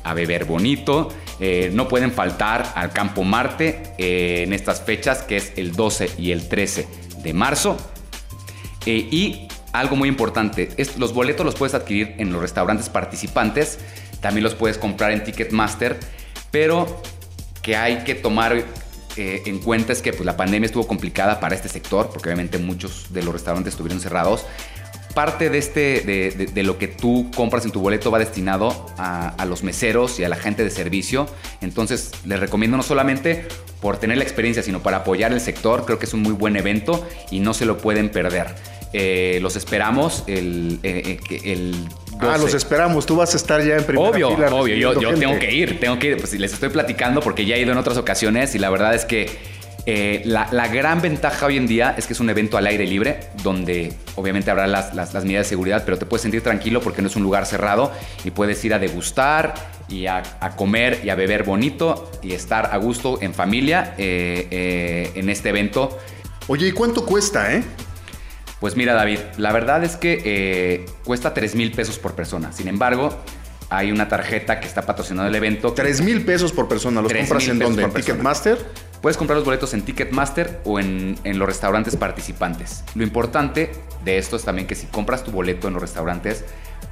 a 0.04 0.14
beber 0.14 0.44
bonito, 0.44 1.08
eh, 1.40 1.70
no 1.72 1.88
pueden 1.88 2.12
faltar 2.12 2.72
al 2.74 2.90
Campo 2.92 3.24
Marte 3.24 3.82
eh, 3.98 4.44
en 4.46 4.52
estas 4.52 4.80
fechas, 4.82 5.22
que 5.22 5.36
es 5.36 5.52
el 5.56 5.72
12 5.72 6.10
y 6.18 6.32
el 6.32 6.48
13 6.48 6.86
de 7.22 7.32
marzo. 7.34 7.76
Eh, 8.86 9.08
y 9.10 9.48
algo 9.72 9.96
muy 9.96 10.08
importante, 10.08 10.70
es- 10.76 10.96
los 10.96 11.12
boletos 11.12 11.44
los 11.44 11.54
puedes 11.54 11.74
adquirir 11.74 12.14
en 12.18 12.32
los 12.32 12.40
restaurantes 12.40 12.88
participantes, 12.88 13.78
también 14.20 14.44
los 14.44 14.54
puedes 14.54 14.78
comprar 14.78 15.12
en 15.12 15.22
Ticketmaster, 15.24 15.98
pero 16.50 17.02
que 17.62 17.76
hay 17.76 17.98
que 18.04 18.14
tomar 18.14 18.64
eh, 19.18 19.42
en 19.46 19.58
cuenta 19.58 19.92
es 19.92 20.00
que 20.00 20.12
pues, 20.12 20.24
la 20.24 20.36
pandemia 20.36 20.66
estuvo 20.66 20.86
complicada 20.86 21.40
para 21.40 21.54
este 21.54 21.68
sector, 21.68 22.10
porque 22.10 22.28
obviamente 22.28 22.58
muchos 22.58 23.12
de 23.12 23.22
los 23.22 23.32
restaurantes 23.32 23.74
estuvieron 23.74 24.00
cerrados. 24.00 24.46
Parte 25.14 25.50
de, 25.50 25.58
este, 25.58 26.00
de, 26.02 26.30
de, 26.30 26.46
de 26.46 26.62
lo 26.62 26.78
que 26.78 26.86
tú 26.86 27.30
compras 27.34 27.64
en 27.64 27.72
tu 27.72 27.80
boleto 27.80 28.10
va 28.10 28.18
destinado 28.18 28.86
a, 28.96 29.30
a, 29.30 29.44
los 29.46 29.64
meseros 29.64 30.20
y 30.20 30.24
a 30.24 30.28
la 30.28 30.36
gente 30.36 30.62
de 30.62 30.70
servicio. 30.70 31.26
Entonces, 31.60 32.12
les 32.24 32.38
recomiendo 32.38 32.76
no 32.76 32.82
solamente 32.82 33.46
por 33.80 33.96
tener 33.96 34.18
la 34.18 34.24
experiencia, 34.24 34.62
sino 34.62 34.80
para 34.80 34.98
apoyar 34.98 35.32
el 35.32 35.40
sector. 35.40 35.84
Creo 35.84 35.98
que 35.98 36.06
es 36.06 36.14
un 36.14 36.22
muy 36.22 36.34
buen 36.34 36.56
evento 36.56 37.06
y 37.30 37.40
no 37.40 37.52
se 37.52 37.64
lo 37.64 37.78
pueden 37.78 38.10
perder. 38.10 38.54
Eh, 38.92 39.38
los 39.42 39.56
esperamos 39.56 40.24
el, 40.26 40.80
eh, 40.82 41.18
eh, 41.30 41.40
el, 41.44 41.74
el 42.07 42.07
Ah, 42.20 42.36
los 42.38 42.54
esperamos. 42.54 43.06
Tú 43.06 43.16
vas 43.16 43.34
a 43.34 43.36
estar 43.36 43.62
ya 43.62 43.76
en 43.76 43.84
primera 43.84 44.10
Obvio, 44.10 44.34
fila 44.34 44.54
obvio. 44.54 44.76
Yo, 44.76 45.14
tengo 45.14 45.38
que 45.38 45.52
ir, 45.52 45.80
tengo 45.80 45.98
que 45.98 46.08
ir. 46.08 46.16
Pues 46.16 46.32
les 46.34 46.52
estoy 46.52 46.68
platicando 46.68 47.20
porque 47.20 47.44
ya 47.44 47.56
he 47.56 47.60
ido 47.60 47.72
en 47.72 47.78
otras 47.78 47.96
ocasiones 47.96 48.54
y 48.54 48.58
la 48.58 48.70
verdad 48.70 48.94
es 48.94 49.04
que 49.04 49.58
eh, 49.86 50.22
la, 50.26 50.48
la, 50.52 50.68
gran 50.68 51.00
ventaja 51.00 51.46
hoy 51.46 51.56
en 51.56 51.66
día 51.66 51.94
es 51.96 52.06
que 52.06 52.12
es 52.12 52.20
un 52.20 52.28
evento 52.28 52.58
al 52.58 52.66
aire 52.66 52.86
libre, 52.86 53.20
donde 53.42 53.94
obviamente 54.16 54.50
habrá 54.50 54.66
las, 54.66 54.94
las, 54.94 55.14
medidas 55.24 55.46
de 55.46 55.48
seguridad, 55.48 55.82
pero 55.86 55.96
te 55.96 56.04
puedes 56.04 56.20
sentir 56.20 56.42
tranquilo 56.42 56.82
porque 56.82 57.00
no 57.00 57.08
es 57.08 57.16
un 57.16 57.22
lugar 57.22 57.46
cerrado 57.46 57.90
y 58.22 58.30
puedes 58.30 58.62
ir 58.66 58.74
a 58.74 58.78
degustar 58.78 59.54
y 59.88 60.06
a, 60.06 60.22
a 60.40 60.56
comer 60.56 61.00
y 61.04 61.08
a 61.08 61.14
beber 61.14 61.44
bonito 61.44 62.10
y 62.22 62.32
estar 62.32 62.66
a 62.66 62.76
gusto 62.76 63.18
en 63.22 63.32
familia 63.32 63.94
eh, 63.96 64.46
eh, 64.50 65.12
en 65.14 65.30
este 65.30 65.48
evento. 65.48 65.98
Oye, 66.48 66.68
¿y 66.68 66.72
cuánto 66.72 67.06
cuesta, 67.06 67.54
eh? 67.54 67.62
Pues 68.60 68.76
mira, 68.76 68.94
David, 68.94 69.18
la 69.36 69.52
verdad 69.52 69.84
es 69.84 69.96
que 69.96 70.20
eh, 70.24 70.86
cuesta 71.04 71.32
3 71.34 71.54
mil 71.54 71.72
pesos 71.72 71.98
por 71.98 72.14
persona. 72.14 72.52
Sin 72.52 72.66
embargo, 72.68 73.16
hay 73.70 73.92
una 73.92 74.08
tarjeta 74.08 74.58
que 74.60 74.66
está 74.66 74.82
patrocinando 74.82 75.28
el 75.28 75.34
evento. 75.34 75.74
que- 75.74 75.82
Tres 75.82 76.00
mil 76.00 76.24
pesos 76.24 76.52
por 76.52 76.68
persona. 76.68 77.00
¿Los 77.02 77.12
compras 77.12 77.46
en 77.48 77.58
dónde? 77.58 77.82
¿En. 77.84 77.92
Ticketmaster? 77.92 78.58
Puedes 79.02 79.16
comprar 79.16 79.36
los 79.36 79.44
boletos 79.44 79.74
en 79.74 79.82
Ticketmaster 79.82 80.60
o 80.64 80.80
en, 80.80 81.16
en 81.22 81.38
los 81.38 81.46
restaurantes 81.46 81.94
participantes. 81.94 82.82
Lo 82.96 83.04
importante 83.04 83.70
de 84.04 84.18
esto 84.18 84.34
es 84.34 84.42
también 84.42 84.66
que 84.66 84.74
si 84.74 84.86
compras 84.88 85.22
tu 85.22 85.30
boleto 85.30 85.68
en 85.68 85.74
los 85.74 85.82
restaurantes, 85.82 86.44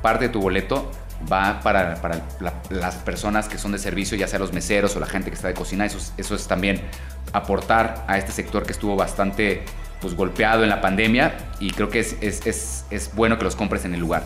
parte 0.02 0.26
de 0.26 0.28
tu 0.28 0.40
boleto 0.40 0.88
va 1.32 1.60
para, 1.62 1.96
para 2.00 2.20
la- 2.38 2.62
las 2.70 2.94
personas 2.96 3.48
que 3.48 3.58
son 3.58 3.72
de 3.72 3.78
servicio, 3.78 4.16
ya 4.16 4.28
sea 4.28 4.38
los 4.38 4.52
meseros 4.52 4.94
o 4.94 5.00
la 5.00 5.06
gente 5.06 5.30
que 5.30 5.34
está 5.34 5.48
de 5.48 5.54
cocina. 5.54 5.84
Eso 5.84 5.98
es, 5.98 6.12
eso 6.16 6.36
es 6.36 6.46
también 6.46 6.80
aportar 7.32 8.04
a 8.06 8.18
este 8.18 8.30
sector 8.30 8.64
que 8.64 8.72
estuvo 8.72 8.94
bastante 8.94 9.64
pues, 10.00 10.14
golpeado 10.14 10.62
en 10.62 10.70
la 10.70 10.80
pandemia 10.80 11.34
y 11.60 11.70
creo 11.70 11.88
que 11.90 12.00
es, 12.00 12.16
es- 12.20 12.46
es- 12.46 12.84
es 12.90 13.14
bueno 13.14 13.38
que 13.38 13.44
los 13.44 13.56
compres 13.56 13.84
en 13.84 13.94
el 13.94 14.00
lugar. 14.00 14.22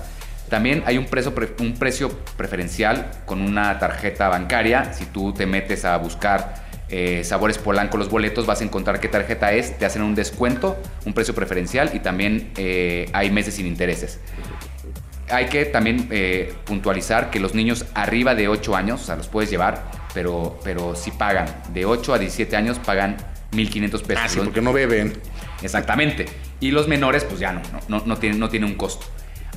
También 0.49 0.83
hay 0.87 0.99
un 0.99 1.07
precio, 1.07 1.35
pre- 1.35 1.55
un 1.61 1.75
precio 1.75 2.11
preferencial 2.37 3.11
con 3.25 3.41
una 3.41 3.79
tarjeta 3.79 4.29
bancaria. 4.29 4.93
Si 4.93 5.05
tú 5.07 5.33
te 5.33 5.47
metes 5.47 5.85
a 5.85 5.97
buscar 5.99 6.69
eh, 6.93 7.23
Sabores 7.23 7.57
Polanco 7.59 7.97
los 7.99 8.09
boletos, 8.11 8.47
vas 8.47 8.61
a 8.61 8.65
encontrar 8.65 8.99
qué 8.99 9.07
tarjeta 9.07 9.53
es, 9.53 9.79
te 9.79 9.87
hacen 9.87 10.03
un 10.03 10.17
descuento, 10.17 10.77
un 11.07 11.13
precio 11.13 11.37
preferencial 11.37 11.93
y 11.95 12.01
también 12.01 12.51
eh, 12.57 13.09
hay 13.13 13.31
meses 13.31 13.55
sin 13.55 13.67
intereses. 13.67 14.19
Hay 15.31 15.47
que 15.47 15.65
también 15.67 16.09
eh, 16.11 16.53
puntualizar 16.65 17.31
que 17.31 17.39
los 17.39 17.55
niños 17.55 17.87
arriba 17.95 18.35
de 18.35 18.49
8 18.49 18.75
años, 18.75 19.03
o 19.03 19.05
sea, 19.05 19.15
los 19.15 19.29
puedes 19.29 19.49
llevar, 19.49 19.85
pero, 20.13 20.59
pero 20.65 20.97
si 20.97 21.13
pagan. 21.13 21.47
De 21.73 21.85
8 21.85 22.15
a 22.15 22.19
17 22.19 22.57
años 22.57 22.81
pagan 22.81 23.17
1.500 23.53 24.03
pesos. 24.03 24.25
Ah, 24.25 24.29
sí, 24.29 24.41
porque 24.43 24.61
no 24.61 24.73
beben. 24.73 25.13
Exactamente. 25.63 26.27
Y 26.61 26.71
los 26.71 26.89
menores, 26.89 27.25
pues 27.25 27.41
ya 27.41 27.53
no, 27.53 27.63
no, 27.89 28.03
no, 28.07 28.17
tienen, 28.19 28.39
no 28.39 28.49
tienen 28.49 28.71
un 28.71 28.77
costo. 28.77 29.07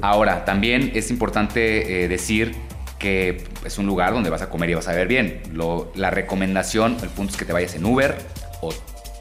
Ahora, 0.01 0.43
también 0.45 0.91
es 0.95 1.10
importante 1.12 2.03
eh, 2.03 2.07
decir 2.07 2.53
que 3.00 3.43
es 3.65 3.77
un 3.77 3.86
lugar 3.86 4.13
donde 4.13 4.29
vas 4.29 4.41
a 4.41 4.50
comer 4.50 4.69
y 4.69 4.74
vas 4.74 4.88
a 4.88 4.93
ver 4.93 5.07
bien. 5.07 5.41
Lo- 5.53 5.91
la 5.95 6.10
recomendación, 6.10 6.98
el 7.03 7.10
punto 7.10 7.31
es 7.33 7.38
que 7.38 7.45
te 7.45 7.53
vayas 7.53 7.75
en 7.75 7.86
Uber 7.86 8.15
o, 8.62 8.74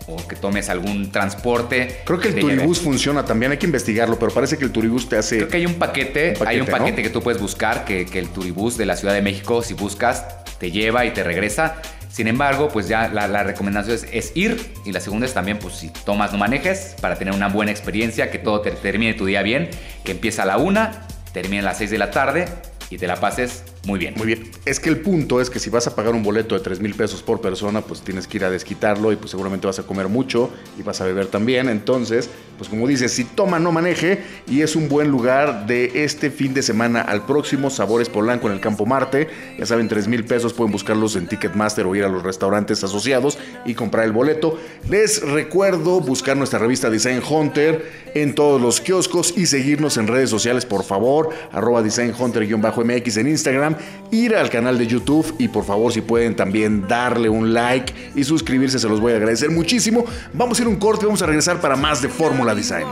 o 0.07 0.27
que 0.29 0.37
tomes 0.37 0.69
algún 0.71 1.11
transporte. 1.11 2.01
Creo 2.05 2.19
que 2.21 2.29
el 2.29 2.35
lleve. 2.37 2.55
turibús 2.55 2.81
funciona 2.81 3.25
también, 3.25 3.53
hay 3.53 3.59
que 3.59 3.67
investigarlo, 3.67 4.19
pero 4.19 4.33
parece 4.33 4.57
que 4.57 4.65
el 4.65 4.71
turibús 4.73 5.09
te 5.09 5.17
hace... 5.17 5.37
Creo 5.39 5.49
que 5.49 5.57
hay 5.59 5.67
un 5.67 5.75
paquete, 5.75 6.29
Un 6.31 6.35
paquete, 6.35 6.49
hay 6.49 6.61
un 6.61 6.67
¿no? 6.67 6.73
paquete 6.79 7.03
que 7.03 7.11
tú 7.11 7.23
puedes 7.23 7.41
buscar, 7.41 7.85
que, 7.85 8.07
que 8.07 8.19
el 8.19 8.29
turibús 8.29 8.77
de 8.77 8.87
la 8.87 8.97
Ciudad 8.97 9.15
de 9.15 9.23
México, 9.23 9.63
si 9.63 9.75
buscas, 9.75 10.27
te 10.59 10.71
lleva 10.71 11.05
y 11.05 11.11
te 11.13 11.23
regresa. 11.25 11.83
Sin 12.13 12.29
embargo, 12.29 12.69
pues 12.69 12.89
ya 12.89 13.09
la, 13.09 13.43
recomendación 13.43 13.97
es, 13.97 14.07
es 14.13 14.33
ir 14.37 14.75
y 14.85 14.93
la 14.93 15.01
segunda 15.01 15.25
es 15.25 15.33
también, 15.33 15.59
pues 15.59 15.77
si 15.77 15.89
tomas 15.89 16.31
no 16.31 16.37
manejes 16.37 16.95
para 17.01 17.17
tener 17.17 17.33
una 17.33 17.49
buena 17.49 17.71
experiencia, 17.71 18.31
que 18.31 18.39
todo 18.39 18.61
te 18.61 18.71
termine 18.71 19.15
tu 19.15 19.25
día 19.25 19.41
bien, 19.41 19.71
que 20.05 20.13
empieza 20.13 20.43
a 20.43 20.47
la 20.47 20.59
una, 20.59 21.07
termine 21.33 21.61
a 21.61 21.65
las 21.65 21.79
6 21.79 21.91
de 21.91 21.99
la 21.99 22.11
tarde 22.11 22.49
y 22.91 22.99
te 22.99 23.07
la 23.07 23.17
pases 23.17 23.65
muy 23.85 23.99
bien. 23.99 24.15
Muy 24.17 24.27
bien. 24.27 24.49
Es 24.65 24.79
que 24.79 24.89
el 24.89 25.01
punto 25.01 25.41
es 25.41 25.51
que 25.51 25.59
si 25.59 25.69
vas 25.69 25.89
a 25.89 25.97
pagar 25.97 26.15
un 26.15 26.23
boleto 26.23 26.55
de 26.55 26.61
3 26.61 26.81
mil 26.81 26.95
pesos 26.95 27.21
por 27.21 27.41
persona, 27.41 27.81
pues 27.81 28.01
tienes 28.03 28.29
que 28.29 28.37
ir 28.37 28.45
a 28.45 28.51
desquitarlo 28.51 29.11
y 29.11 29.17
pues 29.17 29.33
seguramente 29.33 29.67
vas 29.67 29.81
a 29.81 29.83
comer 29.83 30.09
mucho 30.09 30.51
y 30.79 30.83
vas 30.83 31.01
a 31.01 31.05
beber 31.05 31.27
también. 31.27 31.69
Entonces, 31.69 32.31
pues 32.59 32.71
como 32.71 32.87
dices, 32.87 33.13
si 33.13 33.25
toma, 33.25 33.59
no 33.59 33.73
maneje 33.73 34.23
y 34.47 34.61
es 34.61 34.77
un 34.77 34.89
buen 34.89 35.09
lugar 35.09 35.67
de 35.67 36.05
este 36.05 36.31
fin 36.31 36.55
de 36.55 36.63
semana 36.63 37.01
al 37.01 37.27
próximo 37.27 37.71
Sabores 37.71 38.09
Polanco 38.09 38.47
en 38.47 38.53
el 38.55 38.61
Campo 38.61 38.87
Marte. 38.87 39.29
Ya 39.59 39.67
saben, 39.67 39.89
3 39.89 40.07
mil 40.07 40.25
pesos 40.25 40.53
pueden 40.53 40.71
buscarlos 40.71 41.17
en 41.17 41.27
Ticketmaster 41.27 41.85
o 41.85 41.97
ir 41.97 42.05
a 42.05 42.09
los 42.09 42.23
restaurantes 42.23 42.85
asociados 42.85 43.37
y 43.65 43.75
comprar 43.75 44.05
el 44.05 44.13
boleto. 44.13 44.61
Les 44.89 45.23
recuerdo 45.23 46.01
buscar 46.01 46.37
nuestra 46.37 46.61
revista 46.61 46.89
Design 46.89 47.21
Hunter 47.29 48.03
en 48.15 48.35
todos 48.35 48.61
los 48.61 48.81
kioscos 48.81 49.35
y 49.37 49.47
seguirnos 49.47 49.97
en 49.97 50.07
redes 50.07 50.31
sociales, 50.31 50.67
por 50.67 50.85
favor, 50.85 51.31
arroba 51.51 51.83
Design 51.83 52.15
Hunter-MX 52.17 53.17
en 53.17 53.29
Instagram, 53.29 53.72
ir 54.11 54.35
al 54.35 54.51
canal 54.51 54.79
de 54.79 54.87
YouTube 54.87 55.35
y 55.39 55.49
por 55.49 55.65
favor, 55.65 55.93
si 55.93 56.01
pueden 56.01 56.37
también 56.37 56.87
darle 56.87 57.29
un 57.29 57.53
like 57.55 57.93
y 58.15 58.25
suscribirse, 58.25 58.79
se 58.79 58.89
los 58.89 59.01
voy 59.01 59.13
a 59.13 59.17
agradecer 59.17 59.51
muchísimo. 59.51 60.05
Vamos 60.33 60.59
a 60.59 60.63
ir 60.63 60.67
a 60.69 60.71
un 60.71 60.77
corte 60.77 61.05
y 61.05 61.07
vamos 61.07 61.23
a 61.23 61.27
regresar 61.27 61.61
para 61.61 61.77
más 61.77 62.03
de 62.03 62.09
Fórmula 62.09 62.55
Design. 62.55 62.87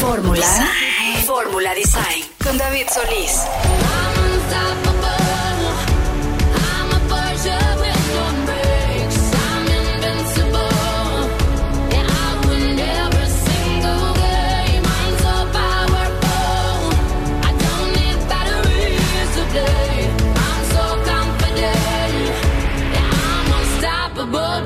Fórmula. 0.00 0.99
Fórmula 1.30 1.72
Design. 1.76 2.24
Con 2.42 2.58
David 2.58 2.88
Solís. 2.92 3.46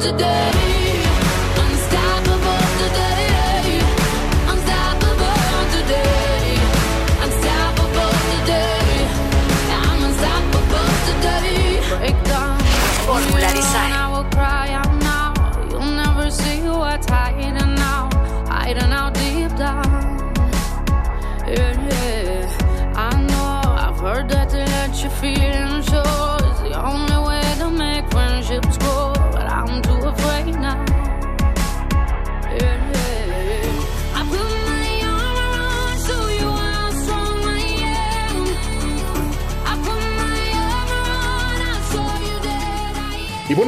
Today, 0.04 0.43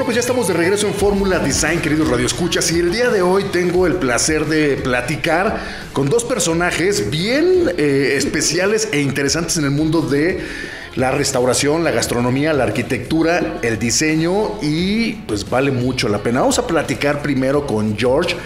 pues 0.06 0.14
ya 0.14 0.20
estamos 0.20 0.46
de 0.46 0.54
regreso 0.54 0.86
en 0.86 0.94
Fórmula 0.94 1.40
Design, 1.40 1.80
queridos 1.80 2.08
radioescuchas, 2.08 2.70
y 2.70 2.78
el 2.78 2.92
día 2.92 3.10
de 3.10 3.22
hoy 3.22 3.44
tengo 3.52 3.88
el 3.88 3.94
placer 3.94 4.46
de 4.46 4.76
platicar 4.76 5.58
con 5.92 6.08
dos 6.08 6.22
personajes 6.24 7.10
bien 7.10 7.70
eh, 7.76 8.14
especiales 8.16 8.88
e 8.92 9.00
interesantes 9.00 9.56
en 9.56 9.64
el 9.64 9.72
mundo 9.72 10.02
de 10.02 10.38
la 10.94 11.10
restauración, 11.10 11.82
la 11.82 11.90
gastronomía, 11.90 12.52
la 12.52 12.64
arquitectura, 12.64 13.58
el 13.62 13.80
diseño 13.80 14.60
y 14.62 15.14
pues 15.26 15.48
vale 15.50 15.72
mucho 15.72 16.08
la 16.08 16.18
pena. 16.22 16.40
Vamos 16.40 16.58
a 16.60 16.66
platicar 16.68 17.20
primero 17.20 17.66
con 17.66 17.98
George. 17.98 18.36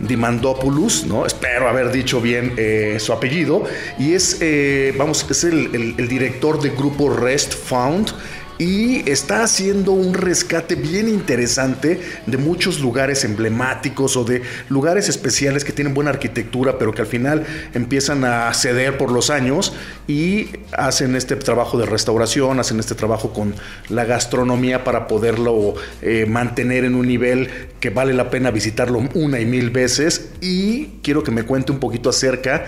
Dimandopoulos, 0.00 1.06
¿no? 1.06 1.26
Espero 1.26 1.68
haber 1.68 1.90
dicho 1.90 2.20
bien 2.20 2.52
eh, 2.56 2.98
su 3.00 3.12
apellido. 3.12 3.64
Y 3.98 4.12
es, 4.12 4.36
eh, 4.40 4.94
vamos, 4.96 5.26
es 5.28 5.42
el, 5.42 5.74
el- 5.74 5.94
el 5.98 6.06
director 6.06 6.60
del 6.62 6.76
grupo 6.76 7.10
Rest 7.10 7.52
Found 7.66 8.12
y 8.58 9.08
está 9.08 9.44
haciendo 9.44 9.92
un 9.92 10.14
rescate 10.14 10.74
bien 10.74 11.08
interesante 11.08 12.00
de 12.26 12.36
muchos 12.36 12.80
lugares 12.80 13.24
emblemáticos 13.24 14.16
o 14.16 14.24
de 14.24 14.42
lugares 14.68 15.08
especiales 15.08 15.64
que 15.64 15.72
tienen 15.72 15.94
buena 15.94 16.10
arquitectura, 16.10 16.78
pero 16.78 16.92
que 16.92 17.02
al 17.02 17.06
final 17.06 17.46
empiezan 17.74 18.24
a 18.24 18.52
ceder 18.54 18.98
por 18.98 19.12
los 19.12 19.30
años 19.30 19.72
y 20.06 20.48
hacen 20.72 21.14
este 21.14 21.36
trabajo 21.36 21.78
de 21.78 21.86
restauración, 21.86 22.58
hacen 22.58 22.80
este 22.80 22.94
trabajo 22.94 23.32
con 23.32 23.54
la 23.88 24.04
gastronomía 24.04 24.84
para 24.84 25.06
poderlo 25.06 25.74
eh, 26.02 26.26
mantener 26.26 26.84
en 26.84 26.94
un 26.94 27.06
nivel 27.06 27.48
que 27.80 27.90
vale 27.90 28.12
la 28.12 28.30
pena 28.30 28.50
visitarlo 28.50 29.02
una 29.14 29.40
y 29.40 29.46
mil 29.46 29.70
veces. 29.70 30.30
Y 30.40 30.86
quiero 31.02 31.22
que 31.22 31.30
me 31.30 31.44
cuente 31.44 31.72
un 31.72 31.78
poquito 31.78 32.10
acerca 32.10 32.66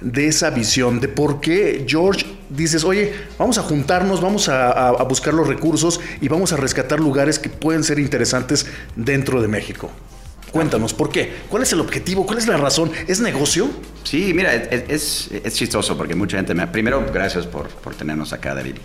de 0.00 0.28
esa 0.28 0.50
visión, 0.50 1.00
de 1.00 1.08
por 1.08 1.40
qué 1.40 1.84
George 1.88 2.26
dices, 2.50 2.84
oye, 2.84 3.12
vamos 3.38 3.58
a 3.58 3.62
juntarnos, 3.62 4.20
vamos 4.20 4.48
a, 4.48 4.92
buscar 5.04 5.32
los 5.34 5.46
recursos 5.46 6.00
y 6.20 6.28
vamos 6.28 6.52
a 6.52 6.56
rescatar 6.56 7.00
lugares 7.00 7.38
que 7.38 7.48
pueden 7.48 7.82
ser 7.82 7.98
interesantes 7.98 8.66
dentro 8.94 9.40
de 9.40 9.48
México. 9.48 9.90
Cuéntanos, 10.52 10.94
¿por 10.94 11.10
qué? 11.10 11.32
¿Cuál 11.48 11.64
es 11.64 11.72
el 11.72 11.80
objetivo? 11.80 12.24
¿Cuál 12.24 12.38
es 12.38 12.46
la 12.46 12.56
razón? 12.56 12.90
¿Es 13.06 13.20
negocio? 13.20 13.68
Sí, 14.04 14.32
mira, 14.32 14.54
es, 14.54 15.28
es- 15.32 15.54
chistoso 15.54 15.96
porque 15.96 16.14
mucha 16.14 16.36
gente 16.36 16.54
me... 16.54 16.66
Primero, 16.66 17.04
gracias 17.12 17.46
por, 17.46 17.68
por 17.68 17.94
tenernos 17.94 18.32
acá, 18.32 18.54
David. 18.54 18.76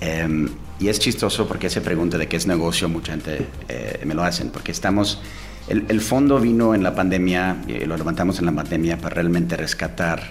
Eh, 0.00 0.48
y 0.80 0.88
es 0.88 0.98
chistoso 0.98 1.46
porque 1.46 1.68
esa 1.68 1.80
pregunta 1.80 2.18
de 2.18 2.26
qué 2.26 2.36
es 2.36 2.46
negocio, 2.46 2.88
mucha 2.88 3.12
gente 3.12 3.46
eh, 3.68 4.00
me 4.04 4.14
lo 4.14 4.24
hacen, 4.24 4.50
porque 4.50 4.72
estamos... 4.72 5.20
El, 5.68 5.84
el 5.88 6.00
fondo 6.00 6.38
vino 6.38 6.74
en 6.74 6.82
la 6.82 6.94
pandemia, 6.94 7.56
y 7.66 7.84
lo 7.86 7.96
levantamos 7.96 8.38
en 8.38 8.46
la 8.46 8.52
pandemia 8.52 8.98
para 8.98 9.14
realmente 9.16 9.56
rescatar 9.56 10.22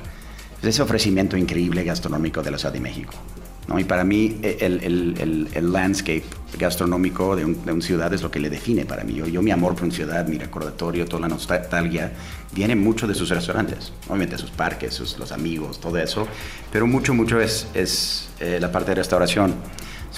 ese 0.61 0.81
ofrecimiento 0.81 1.37
increíble 1.37 1.83
gastronómico 1.83 2.41
de 2.41 2.51
la 2.51 2.57
Ciudad 2.57 2.73
de 2.73 2.79
México. 2.79 3.13
¿no? 3.67 3.77
Y 3.79 3.83
para 3.83 4.03
mí 4.03 4.37
eh, 4.43 4.57
el, 4.61 4.83
el- 4.83 5.15
el- 5.19 5.47
el 5.53 5.71
landscape 5.73 6.23
gastronómico 6.57 7.35
de, 7.35 7.45
un- 7.45 7.65
de 7.65 7.71
una 7.73 7.81
ciudad 7.83 8.13
es 8.13 8.21
lo 8.21 8.31
que 8.31 8.39
le 8.39 8.49
define 8.49 8.85
para 8.85 9.03
mí. 9.03 9.13
Yo, 9.13 9.27
yo 9.27 9.41
mi 9.41 9.51
amor 9.51 9.73
por 9.75 9.83
una 9.83 9.93
ciudad, 9.93 10.25
mi 10.27 10.37
recordatorio, 10.37 11.05
toda 11.05 11.21
la 11.21 11.27
nostalgia, 11.27 12.13
viene 12.53 12.75
mucho 12.75 13.05
de 13.07 13.13
sus 13.13 13.29
restaurantes, 13.29 13.91
obviamente 14.07 14.37
sus 14.37 14.51
parques, 14.51 14.93
sus, 14.93 15.17
los 15.19 15.31
amigos, 15.31 15.79
todo 15.81 15.97
eso, 15.97 16.27
pero 16.71 16.87
mucho, 16.87 17.13
mucho 17.13 17.39
es, 17.41 17.67
es 17.73 18.29
eh, 18.39 18.57
la 18.61 18.71
parte 18.71 18.91
de 18.91 18.95
restauración. 18.95 19.53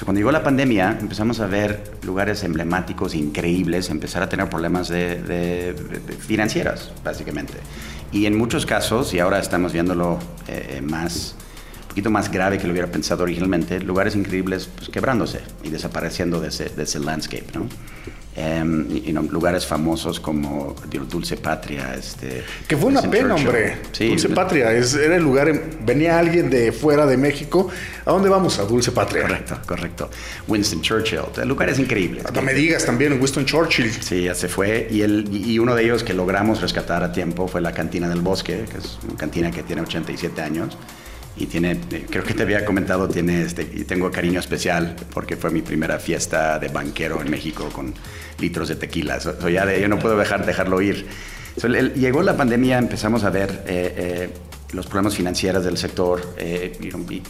Cuando 0.06 0.20
llegó 0.20 0.32
la 0.32 0.44
pandemia, 0.44 0.98
empezamos 1.02 1.40
a 1.40 1.48
ver 1.48 1.92
lugares 2.04 2.44
emblemáticos, 2.44 3.14
increíbles, 3.16 3.90
empezar 3.90 4.24
a 4.24 4.30
tener 4.30 4.50
problemas 4.50 4.88
de, 4.88 5.22
de- 5.22 5.74
de 5.74 6.14
financieros, 6.14 6.92
básicamente. 7.04 7.54
Y 8.12 8.26
en 8.26 8.38
muchos 8.38 8.66
casos, 8.66 9.14
y 9.14 9.20
ahora 9.20 9.40
estamos 9.40 9.74
viéndolo 9.74 10.18
eh, 10.48 10.82
más, 10.82 11.36
poquito 11.90 12.10
más 12.10 12.32
grave 12.32 12.58
que 12.58 12.66
lo 12.68 12.72
hubiera 12.72 12.90
pensado 12.90 13.24
originalmente, 13.24 13.80
lugares 13.82 14.16
increíbles 14.16 14.70
pues, 14.78 14.90
quebrándose 14.90 15.42
y 15.64 15.70
desapareciendo 15.70 16.40
de 16.40 16.50
ese, 16.50 16.70
de 16.70 16.84
ese 16.84 17.00
landscape, 17.00 17.48
¿no? 17.54 17.68
Em, 18.40 18.86
y, 18.92 19.10
y 19.10 19.12
lugares 19.14 19.66
famosos 19.66 20.20
como 20.20 20.76
Dulce 21.10 21.38
Patria. 21.38 21.96
Este, 21.96 22.44
Que 22.68 22.78
fue 22.78 22.90
una 22.92 23.02
pena, 23.02 23.30
Churchill. 23.30 23.48
hombre. 23.48 23.78
Sí, 23.94 24.10
Dulce 24.10 24.30
Patria, 24.30 24.72
es, 24.74 24.94
era 24.94 25.16
el 25.16 25.24
lugar, 25.24 25.50
en- 25.50 25.80
venía 25.84 26.20
alguien 26.20 26.48
de 26.52 26.72
fuera 26.72 27.08
de 27.08 27.18
México. 27.18 27.68
¿A 28.06 28.12
dónde 28.12 28.30
vamos? 28.30 28.60
A 28.60 28.66
Dulce 28.66 28.92
Patria. 28.92 29.24
Correcto, 29.24 29.58
correcto. 29.66 30.10
Winston 30.48 30.82
Churchill, 30.84 31.22
lugares 31.46 31.80
increíbles. 31.80 32.26
No 32.32 32.44
me 32.44 32.54
digas 32.54 32.86
también, 32.86 33.14
Winston 33.20 33.44
Churchill. 33.46 33.92
Sí, 33.92 34.26
ya 34.26 34.36
se 34.36 34.48
fue. 34.48 34.88
Y, 34.92 35.02
el, 35.02 35.28
y 35.34 35.58
uno 35.58 35.74
de 35.74 35.84
ellos 35.86 36.04
que 36.04 36.14
logramos 36.14 36.62
rescatar 36.62 37.02
a 37.04 37.12
tiempo 37.12 37.48
fue 37.48 37.60
la 37.60 37.72
Cantina 37.72 38.08
del 38.08 38.22
Bosque, 38.22 38.66
que 38.72 38.78
es 38.78 39.00
una 39.04 39.18
cantina 39.18 39.50
que 39.50 39.64
tiene 39.64 39.82
87 39.82 40.40
años. 40.44 40.78
Y 41.40 41.46
tiene, 41.46 41.74
eh, 41.92 42.06
creo 42.10 42.24
que 42.24 42.34
te 42.34 42.44
había 42.44 42.66
comentado, 42.66 43.08
tiene 43.08 43.44
este, 43.44 43.62
y 43.62 43.84
tengo 43.84 44.10
cariño 44.12 44.40
especial 44.40 44.96
porque 45.14 45.36
fue 45.38 45.52
mi 45.52 45.62
primera 45.62 46.00
fiesta 46.00 46.58
de 46.60 46.68
banquero 46.70 47.22
en 47.22 47.30
México 47.30 47.70
con 47.72 47.94
litros 48.40 48.68
de 48.70 48.76
tequila. 48.76 49.20
So- 49.20 49.40
so 49.40 49.48
ya 49.50 49.66
de- 49.66 49.80
yo 49.80 49.88
no 49.88 50.00
puedo 50.00 50.18
dejar, 50.18 50.46
dejarlo 50.46 50.82
ir. 50.82 51.06
So, 51.58 51.68
el- 51.68 51.94
llegó 51.94 52.24
la 52.24 52.36
pandemia, 52.36 52.78
empezamos 52.80 53.24
a 53.24 53.30
ver 53.30 53.64
eh, 53.68 53.94
eh, 53.98 54.30
los 54.74 54.88
problemas 54.88 55.16
financieros 55.16 55.64
del 55.64 55.78
sector. 55.78 56.22
eh, 56.38 56.78
y- 56.82 57.22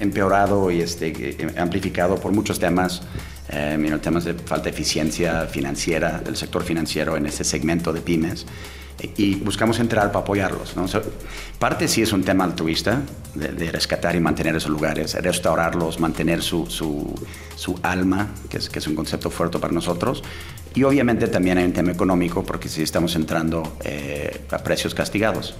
empeorado 0.00 0.70
y 0.70 0.80
este, 0.80 1.12
eh, 1.16 1.54
amplificado 1.58 2.16
por 2.16 2.32
muchos 2.32 2.58
temas, 2.58 3.02
eh, 3.50 3.98
temas 4.02 4.24
de 4.24 4.34
falta 4.34 4.64
de 4.64 4.70
eficiencia 4.70 5.46
financiera 5.46 6.18
del 6.18 6.36
sector 6.36 6.64
financiero 6.64 7.16
en 7.16 7.26
ese 7.26 7.44
segmento 7.44 7.92
de 7.92 8.00
pymes 8.00 8.46
y 9.16 9.36
buscamos 9.36 9.80
entrar 9.80 10.12
para 10.12 10.20
apoyarlos. 10.20 10.76
¿no? 10.76 10.86
So, 10.88 11.02
parte 11.58 11.88
sí 11.88 12.02
es 12.02 12.12
un 12.12 12.22
tema 12.22 12.44
altruista, 12.44 13.02
de, 13.34 13.48
de 13.48 13.72
rescatar 13.72 14.14
y 14.14 14.20
mantener 14.20 14.56
esos 14.56 14.70
lugares, 14.70 15.14
restaurarlos, 15.14 16.00
mantener 16.00 16.42
su, 16.42 16.66
su, 16.66 17.14
su 17.56 17.78
alma, 17.82 18.30
que 18.48 18.58
es, 18.58 18.68
que 18.68 18.78
es 18.78 18.86
un 18.86 18.94
concepto 18.94 19.30
fuerte 19.30 19.58
para 19.58 19.72
nosotros. 19.72 20.22
Y 20.74 20.84
obviamente 20.84 21.28
también 21.28 21.58
hay 21.58 21.64
un 21.64 21.72
tema 21.72 21.92
económico, 21.92 22.44
porque 22.44 22.68
sí 22.68 22.82
estamos 22.82 23.14
entrando 23.16 23.76
eh, 23.84 24.46
a 24.50 24.58
precios 24.58 24.94
castigados. 24.94 25.54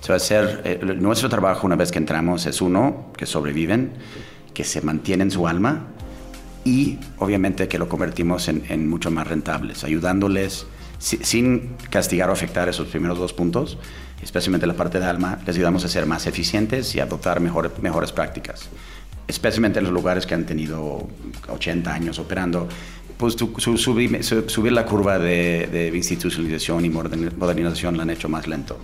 So, 0.00 0.14
hacer, 0.14 0.62
eh, 0.64 0.80
nuestro 0.96 1.28
trabajo 1.28 1.66
una 1.66 1.76
vez 1.76 1.90
que 1.90 1.98
entramos 1.98 2.46
es 2.46 2.60
uno, 2.60 3.12
que 3.16 3.26
sobreviven, 3.26 3.92
que 4.54 4.64
se 4.64 4.80
mantienen 4.80 5.30
su 5.30 5.48
alma 5.48 5.88
y 6.64 6.98
obviamente 7.18 7.68
que 7.68 7.78
lo 7.78 7.88
convertimos 7.88 8.48
en, 8.48 8.64
en 8.68 8.88
mucho 8.88 9.10
más 9.10 9.26
rentables, 9.26 9.84
ayudándoles 9.84 10.66
si- 10.98 11.18
sin 11.18 11.76
castigar 11.90 12.28
o 12.30 12.32
afectar 12.32 12.68
esos 12.68 12.88
primeros 12.88 13.18
dos 13.18 13.32
puntos, 13.32 13.78
especialmente 14.22 14.66
la 14.66 14.74
parte 14.74 14.98
de 14.98 15.04
alma, 15.06 15.38
les 15.46 15.56
ayudamos 15.56 15.84
a 15.84 15.88
ser 15.88 16.06
más 16.06 16.26
eficientes 16.26 16.94
y 16.94 17.00
adoptar 17.00 17.40
mejor- 17.40 17.72
mejores 17.82 18.12
prácticas, 18.12 18.68
especialmente 19.28 19.78
en 19.78 19.84
los 19.84 19.92
lugares 19.92 20.26
que 20.26 20.34
han 20.34 20.46
tenido 20.46 21.08
80 21.48 21.92
años 21.92 22.18
operando. 22.18 22.68
Pues 23.18 23.34
tu- 23.36 23.54
su- 23.58 23.78
subir, 23.78 24.22
su- 24.22 24.48
subir 24.48 24.72
la 24.72 24.84
curva 24.84 25.18
de, 25.18 25.68
de 25.72 25.88
institucionalización 25.96 26.84
y 26.84 26.90
moderni- 26.90 27.32
modernización 27.36 27.96
la 27.96 28.02
han 28.02 28.10
hecho 28.10 28.28
más 28.28 28.46
lento. 28.46 28.78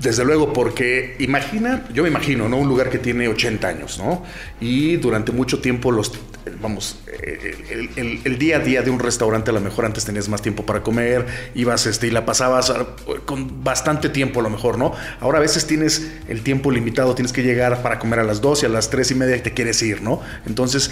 Desde 0.00 0.24
luego, 0.24 0.52
porque 0.52 1.16
imagina, 1.18 1.84
yo 1.92 2.04
me 2.04 2.08
imagino, 2.08 2.48
¿no? 2.48 2.56
Un 2.58 2.68
lugar 2.68 2.88
que 2.88 2.98
tiene 2.98 3.26
80 3.26 3.66
años, 3.68 3.98
¿no? 3.98 4.22
Y 4.60 4.96
durante 4.96 5.32
mucho 5.32 5.58
tiempo 5.60 5.90
los, 5.90 6.12
vamos, 6.60 6.98
eh, 7.06 7.90
el, 7.96 8.38
día 8.38 8.56
a 8.56 8.60
día 8.60 8.82
de 8.82 8.90
un 8.90 8.98
restaurante 8.98 9.50
a 9.50 9.54
lo 9.54 9.60
mejor 9.60 9.84
antes 9.84 10.04
tenías 10.04 10.28
más 10.28 10.42
tiempo 10.42 10.64
para 10.64 10.82
comer, 10.82 11.26
ibas 11.54 11.86
este, 11.86 12.06
y 12.06 12.10
la 12.10 12.24
pasabas 12.24 12.70
ah, 12.70 12.86
con 13.24 13.64
bastante 13.64 14.08
tiempo 14.08 14.40
a 14.40 14.42
lo 14.42 14.50
mejor, 14.50 14.78
¿no? 14.78 14.92
Ahora 15.20 15.38
a 15.38 15.40
veces 15.40 15.66
tienes 15.66 16.10
el 16.28 16.42
tiempo 16.42 16.70
limitado, 16.70 17.14
tienes 17.14 17.32
que 17.32 17.42
llegar 17.42 17.82
para 17.82 17.98
comer 17.98 18.20
a 18.20 18.24
las 18.24 18.40
2 18.40 18.62
y 18.62 18.66
a 18.66 18.68
las 18.68 18.90
3 18.90 19.10
y 19.10 19.14
media 19.14 19.36
y 19.36 19.40
te 19.40 19.52
quieres 19.52 19.82
ir, 19.82 20.02
¿no? 20.02 20.20
Entonces, 20.46 20.90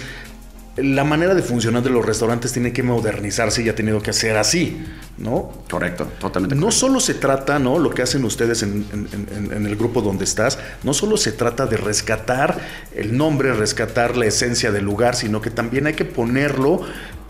la 0.77 1.03
manera 1.03 1.33
de 1.35 1.41
funcionar 1.41 1.81
de 1.83 1.89
los 1.89 2.05
restaurantes 2.05 2.53
tiene 2.53 2.71
que 2.71 2.83
modernizarse 2.83 3.63
y 3.63 3.69
ha 3.69 3.75
tenido 3.75 4.01
que 4.01 4.13
ser 4.13 4.37
así, 4.37 4.83
¿no? 5.17 5.51
Correcto, 5.69 6.07
totalmente. 6.19 6.55
No 6.55 6.61
correcto. 6.67 6.79
solo 6.79 6.99
se 6.99 7.15
trata, 7.15 7.57
¿no? 7.59 7.79
Lo 7.79 7.89
que 7.89 8.03
hacen 8.03 8.23
ustedes 8.23 8.61
en, 8.63 8.85
en- 8.93 9.27
en- 9.35 9.53
en 9.53 9.65
el 9.65 9.75
grupo 9.75 10.01
donde 10.01 10.23
estás, 10.23 10.59
no 10.83 10.93
solo 10.93 11.17
se 11.17 11.31
trata 11.31 11.65
de 11.65 11.77
rescatar 11.77 12.59
el 12.95 13.17
nombre, 13.17 13.53
rescatar 13.53 14.15
la 14.17 14.25
esencia 14.27 14.71
del 14.71 14.85
lugar, 14.85 15.15
sino 15.15 15.41
que 15.41 15.49
también 15.49 15.87
hay 15.87 15.93
que 15.93 16.05
ponerlo 16.05 16.81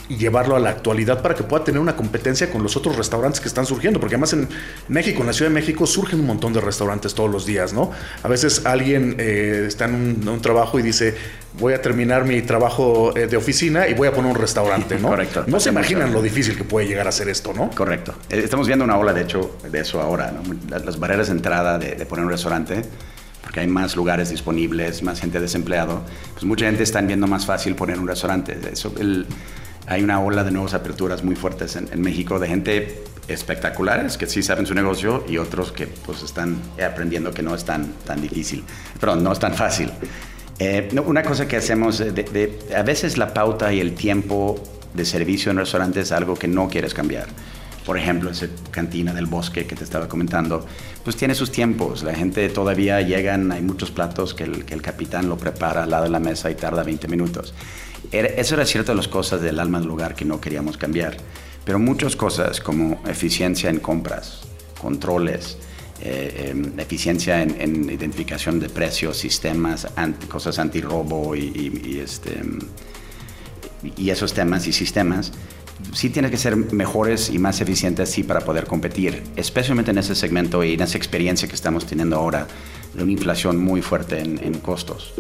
y 0.09 0.15
llevarlo 0.15 0.55
a 0.55 0.59
la 0.59 0.69
actualidad 0.69 1.21
para 1.21 1.35
que 1.35 1.43
pueda 1.43 1.63
tener 1.65 1.81
una 1.81 1.95
competencia 1.95 2.49
con 2.49 2.63
los 2.63 2.77
otros 2.77 2.95
restaurantes 2.95 3.41
que 3.41 3.47
están 3.47 3.65
surgiendo, 3.65 3.99
porque 3.99 4.15
además 4.15 4.33
en 4.33 4.47
México, 4.87 5.21
en 5.21 5.27
la 5.27 5.33
Ciudad 5.33 5.49
de 5.51 5.55
México, 5.55 5.85
surgen 5.85 6.19
un 6.21 6.27
montón 6.27 6.53
de 6.53 6.61
restaurantes 6.61 7.13
todos 7.13 7.29
los 7.29 7.45
días, 7.45 7.73
¿no? 7.73 7.91
A 8.23 8.27
veces 8.27 8.65
alguien 8.65 9.15
eh, 9.19 9.65
está 9.67 9.85
en 9.85 9.95
un, 10.21 10.27
un 10.29 10.41
trabajo 10.41 10.79
y 10.79 10.81
dice, 10.81 11.13
voy 11.59 11.73
a 11.73 11.81
terminar 11.81 12.23
mi 12.25 12.41
trabajo 12.41 13.15
eh, 13.17 13.27
de 13.27 13.35
oficina 13.35 13.87
y 13.87 13.93
voy 13.95 14.07
a 14.07 14.13
poner 14.13 14.31
un 14.31 14.37
restaurante, 14.37 14.97
¿no? 14.97 15.07
Correcto. 15.09 15.43
No 15.47 15.59
se 15.59 15.69
imaginan 15.69 16.13
lo 16.13 16.21
difícil 16.21 16.55
que 16.55 16.63
puede 16.63 16.87
llegar 16.87 17.07
a 17.07 17.11
ser 17.11 17.27
esto, 17.27 17.53
¿no? 17.53 17.69
Correcto. 17.71 18.13
Eh, 18.29 18.39
Estamos 18.43 18.67
viendo 18.67 18.85
una 18.85 18.97
ola, 18.97 19.11
de 19.13 19.23
hecho, 19.23 19.57
de 19.69 19.79
eso 19.81 19.99
ahora. 19.99 20.31
¿no? 20.31 20.41
Las, 20.69 20.85
las 20.85 20.99
barreras 20.99 21.27
de 21.27 21.33
entrada 21.33 21.77
de, 21.77 21.95
de 21.95 22.05
poner 22.05 22.23
un 22.23 22.31
restaurante, 22.31 22.81
porque 23.43 23.59
hay 23.59 23.67
más 23.67 23.95
lugares 23.97 24.29
disponibles, 24.29 25.03
más 25.03 25.19
gente 25.19 25.39
desempleado, 25.41 26.01
pues 26.33 26.45
mucha 26.45 26.65
gente 26.65 26.83
está 26.83 27.01
viendo 27.01 27.27
más 27.27 27.45
fácil 27.45 27.75
poner 27.75 27.99
un 27.99 28.07
restaurante. 28.07 28.57
Eso, 28.71 28.93
el- 28.99 29.25
hay 29.87 30.03
una 30.03 30.19
ola 30.19 30.43
de 30.43 30.51
nuevas 30.51 30.73
aperturas 30.75 31.23
muy 31.23 31.35
fuertes 31.35 31.75
en, 31.75 31.87
en 31.91 32.01
México 32.01 32.37
de 32.39 32.47
gente 32.47 33.03
espectaculares 33.27 34.17
que 34.17 34.27
sí 34.27 34.43
saben 34.43 34.65
su 34.65 34.73
negocio 34.73 35.23
y 35.27 35.37
otros 35.37 35.71
que 35.71 35.87
pues 35.87 36.23
están 36.23 36.57
aprendiendo 36.85 37.31
que 37.33 37.41
no 37.41 37.55
es 37.55 37.65
tan, 37.65 37.93
tan 38.05 38.21
difícil, 38.21 38.63
perdón, 38.99 39.23
no 39.23 39.31
es 39.31 39.39
tan 39.39 39.53
fácil. 39.53 39.91
Eh, 40.59 40.89
una 41.05 41.23
cosa 41.23 41.47
que 41.47 41.57
hacemos, 41.57 41.97
de- 41.99 42.11
de- 42.11 42.59
a 42.75 42.81
veces 42.83 43.17
la 43.17 43.33
pauta 43.33 43.71
y 43.73 43.79
el 43.79 43.93
tiempo 43.93 44.61
de 44.93 45.05
servicio 45.05 45.51
en 45.51 45.57
restaurantes 45.57 46.05
es 46.07 46.11
algo 46.11 46.35
que 46.35 46.47
no 46.47 46.67
quieres 46.67 46.93
cambiar. 46.93 47.27
Por 47.85 47.97
ejemplo, 47.97 48.31
esa 48.31 48.47
cantina 48.71 49.13
del 49.13 49.27
bosque 49.27 49.65
que 49.65 49.75
te 49.75 49.83
estaba 49.85 50.09
comentando, 50.09 50.65
pues 51.05 51.15
tiene 51.15 51.35
sus 51.35 51.51
tiempos. 51.51 52.03
La 52.03 52.13
gente 52.15 52.49
todavía 52.49 52.99
llegan, 53.01 53.51
hay 53.51 53.61
muchos 53.61 53.91
platos 53.91 54.33
que 54.33 54.43
el, 54.43 54.65
que 54.65 54.73
el 54.73 54.81
capitán 54.81 55.29
lo 55.29 55.37
prepara 55.37 55.83
al 55.83 55.91
lado 55.91 56.03
de 56.03 56.09
la 56.09 56.19
mesa 56.19 56.49
y 56.51 56.55
tarda 56.55 56.83
20 56.83 57.07
minutos. 57.07 57.53
Era- 58.11 58.29
eso 58.29 58.55
era 58.55 58.65
cierto 58.65 58.91
de 58.91 58.95
las 58.97 59.07
cosas 59.07 59.41
del 59.41 59.59
alma 59.59 59.79
del 59.79 59.87
lugar 59.87 60.15
que 60.15 60.25
no 60.25 60.39
queríamos 60.39 60.77
cambiar. 60.77 61.17
Pero 61.65 61.79
muchas 61.79 62.15
cosas 62.15 62.61
como 62.61 63.01
eficiencia 63.07 63.69
en 63.69 63.79
compras, 63.79 64.41
controles, 64.81 65.57
eh, 66.01 66.51
em, 66.51 66.79
eficiencia 66.79 67.41
en, 67.41 67.59
en 67.59 67.89
identificación 67.89 68.59
de 68.59 68.69
precios, 68.69 69.17
sistemas, 69.17 69.87
anti- 69.95 70.27
cosas 70.27 70.59
antirrobo 70.59 71.35
y, 71.35 71.39
y- 71.41 71.81
y, 71.95 71.99
este, 71.99 72.39
em, 72.39 72.59
y 73.97 74.09
esos 74.09 74.33
temas 74.33 74.65
y 74.67 74.73
sistemas, 74.73 75.33
sí 75.93 76.09
tienen 76.09 76.31
que 76.31 76.37
ser 76.37 76.55
mejores 76.55 77.29
y 77.29 77.37
más 77.39 77.59
eficientes 77.61 78.09
sí 78.09 78.23
para 78.23 78.41
poder 78.41 78.65
competir, 78.65 79.23
especialmente 79.35 79.91
en 79.91 79.97
ese 79.97 80.15
segmento 80.15 80.63
y 80.63 80.73
en 80.73 80.81
esa 80.81 80.97
experiencia 80.97 81.47
que 81.47 81.55
estamos 81.55 81.85
teniendo 81.85 82.15
ahora 82.15 82.47
de 82.93 83.03
una 83.03 83.11
inflación 83.11 83.57
muy 83.57 83.81
fuerte 83.81 84.19
en, 84.19 84.39
en 84.43 84.53
costos. 84.59 85.13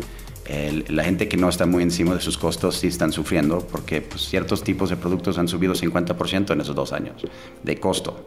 El- 0.47 0.85
la 0.89 1.03
gente 1.03 1.27
que 1.27 1.35
no 1.37 1.49
está 1.49 1.65
muy 1.65 1.83
encima 1.83 2.13
de 2.13 2.21
sus 2.21 2.37
costos 2.37 2.77
sí 2.77 2.87
están 2.87 3.11
sufriendo 3.11 3.59
porque 3.69 4.01
pues, 4.01 4.21
ciertos 4.27 4.63
tipos 4.63 4.89
de 4.89 4.95
productos 4.95 5.37
han 5.37 5.47
subido 5.47 5.73
50% 5.75 6.53
en 6.53 6.61
esos 6.61 6.75
dos 6.75 6.93
años 6.93 7.21
de 7.63 7.79
costo. 7.79 8.23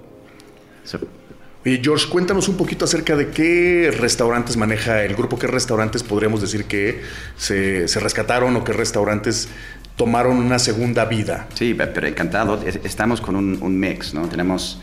So, 0.85 0.98
Oye, 1.64 1.78
George, 1.85 2.09
cuéntanos 2.09 2.48
un 2.48 2.56
poquito 2.56 2.87
acerca 2.87 3.14
de 3.16 3.28
qué 3.28 3.94
restaurantes 3.94 4.56
maneja 4.56 5.04
el 5.04 5.14
grupo, 5.14 5.38
qué 5.38 5.46
restaurantes 5.46 6.02
podríamos 6.02 6.40
decir 6.40 6.64
que 6.64 7.02
se, 7.37 7.87
se 7.87 8.00
rescataron 8.00 8.56
o 8.56 8.64
qué 8.64 8.72
restaurantes 8.72 9.48
tomaron 9.96 10.38
una 10.38 10.59
segunda 10.59 11.04
vida. 11.04 11.48
Sí, 11.54 11.74
pe- 11.74 11.87
pero 11.88 12.06
encantado. 12.06 12.62
Es- 12.66 12.80
Estamos 12.85 13.20
con 13.20 13.37
un, 13.37 13.59
un 13.61 13.78
mix, 13.78 14.14
¿no? 14.14 14.26
Tenemos 14.26 14.80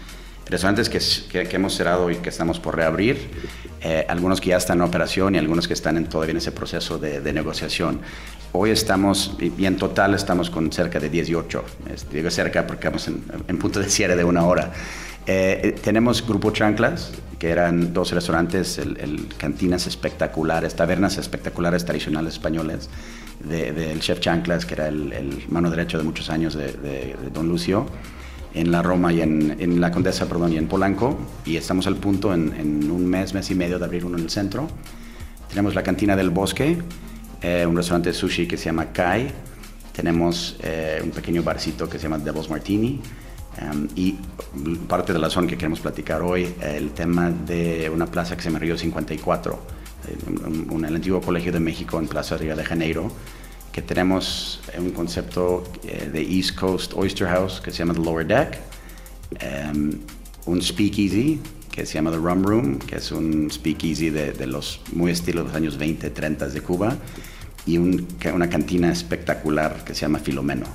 restaurantes 0.49 0.89
que, 0.89 0.99
que- 1.31 1.47
que 1.47 1.55
hemos 1.55 1.73
cerrado 1.75 2.09
y 2.09 2.15
que 2.17 2.29
estamos 2.29 2.59
por 2.59 2.75
reabrir, 2.75 3.17
eh, 3.81 4.05
algunos 4.09 4.41
que 4.41 4.49
ya 4.49 4.57
están 4.57 4.77
en 4.79 4.83
operación 4.83 5.35
y 5.35 5.37
algunos 5.37 5.67
que 5.67 5.73
están 5.73 5.97
en, 5.97 6.05
todavía 6.07 6.31
en 6.31 6.37
ese 6.37 6.51
proceso 6.51 6.97
de, 6.97 7.21
de 7.21 7.33
negociación. 7.33 7.99
Hoy 8.53 8.71
estamos, 8.71 9.35
y 9.39 9.65
en 9.65 9.75
total 9.77 10.13
estamos 10.15 10.49
con 10.49 10.71
cerca 10.71 10.99
de 10.99 11.09
18. 11.09 11.63
Es- 11.93 12.09
digo 12.09 12.29
cerca 12.31 12.65
porque 12.65 12.87
estamos 12.87 13.07
en, 13.07 13.23
en 13.47 13.57
punto 13.59 13.79
de 13.79 13.89
cierre 13.89 14.15
de 14.15 14.23
una 14.23 14.45
hora. 14.45 14.71
Eh, 15.27 15.59
eh, 15.63 15.71
tenemos 15.83 16.25
Grupo 16.25 16.51
Chanclas, 16.51 17.11
que 17.37 17.49
eran 17.49 17.93
dos 17.93 18.11
restaurantes, 18.13 18.77
el, 18.79 18.97
el 18.97 19.27
cantinas 19.37 19.85
espectaculares, 19.85 20.73
tabernas 20.75 21.17
espectaculares 21.17 21.83
tradicionales 21.85 22.33
españoles, 22.33 22.89
de- 23.43 23.73
del 23.73 23.99
chef 23.99 24.19
Chanclas, 24.21 24.65
que 24.65 24.73
era 24.75 24.87
el, 24.87 25.11
el 25.13 25.43
mano 25.49 25.69
derecho 25.69 25.97
de 25.97 26.03
muchos 26.05 26.29
años 26.29 26.55
de, 26.55 26.71
de- 26.71 27.15
de 27.21 27.29
Don 27.31 27.47
Lucio, 27.49 27.85
en 28.59 28.71
la 28.71 28.81
Roma 28.81 29.13
y 29.13 29.21
en, 29.21 29.55
en 29.59 29.79
la 29.81 29.91
Condesa, 29.91 30.27
perdón, 30.27 30.53
y 30.53 30.57
en 30.57 30.67
Polanco. 30.67 31.17
Y 31.45 31.57
estamos 31.57 31.87
al 31.87 31.95
punto 31.97 32.33
en, 32.33 32.53
en 32.53 32.91
un 32.91 33.05
mes, 33.05 33.33
mes 33.33 33.49
y 33.51 33.55
medio 33.55 33.79
de 33.79 33.85
abrir 33.85 34.05
uno 34.05 34.17
en 34.17 34.23
el 34.23 34.29
centro. 34.29 34.67
Tenemos 35.49 35.75
la 35.75 35.83
Cantina 35.83 36.15
del 36.15 36.29
Bosque, 36.29 36.77
eh, 37.41 37.65
un 37.67 37.75
restaurante 37.75 38.09
de 38.09 38.15
sushi 38.15 38.47
que 38.47 38.57
se 38.57 38.65
llama 38.65 38.91
Kai. 38.91 39.31
Tenemos 39.95 40.57
eh, 40.61 40.99
un 41.03 41.11
pequeño 41.11 41.41
barcito 41.43 41.89
que 41.89 41.97
se 41.97 42.03
llama 42.03 42.17
Devil's 42.19 42.49
Martini. 42.49 42.99
Um, 43.59 43.87
y 43.95 44.15
parte 44.87 45.13
de 45.13 45.17
la 45.19 45.31
zona 45.31 45.47
que 45.47 45.57
queremos 45.57 45.79
platicar 45.79 46.21
hoy, 46.21 46.47
el 46.61 46.91
tema 46.91 47.31
de 47.31 47.89
una 47.91 48.05
plaza 48.05 48.35
que 48.37 48.43
se 48.43 48.49
llama 48.49 48.59
Río 48.59 48.77
54, 48.77 49.59
un, 50.27 50.67
un- 50.69 50.85
el 50.85 50.95
antiguo 50.95 51.21
Colegio 51.21 51.51
de 51.51 51.59
México 51.59 51.97
en 51.97 52.07
Plaza 52.07 52.37
Río 52.37 52.55
de 52.55 52.63
Janeiro, 52.63 53.11
que 53.77 53.83
tenemos 53.83 54.59
un 54.79 54.89
concepto 54.89 55.63
eh, 55.83 56.09
de 56.11 56.19
East 56.19 56.55
Coast 56.55 56.93
Oyster 56.95 57.27
House 57.27 57.61
que 57.61 57.69
se 57.69 57.77
llama 57.77 57.93
The 57.93 57.99
Lower 57.99 58.25
Deck, 58.25 58.57
em, 59.39 59.99
un 60.47 60.59
speakeasy 60.63 61.39
que 61.71 61.85
se 61.85 61.93
llama 61.93 62.09
The 62.09 62.17
Rum 62.17 62.41
Room, 62.43 62.79
que 62.79 62.95
es 62.95 63.11
un 63.11 63.51
speakeasy 63.51 64.09
de, 64.09 64.31
de 64.33 64.47
los 64.47 64.81
muy 64.93 65.11
estilo 65.11 65.41
de 65.41 65.47
los 65.49 65.55
años 65.55 65.77
20, 65.77 66.09
30 66.09 66.47
de 66.47 66.59
Cuba, 66.61 66.97
y 67.67 67.77
un- 67.77 68.07
una 68.33 68.49
cantina 68.49 68.91
espectacular 68.91 69.83
que 69.85 69.93
se 69.93 70.01
llama 70.01 70.17
Filomeno, 70.17 70.65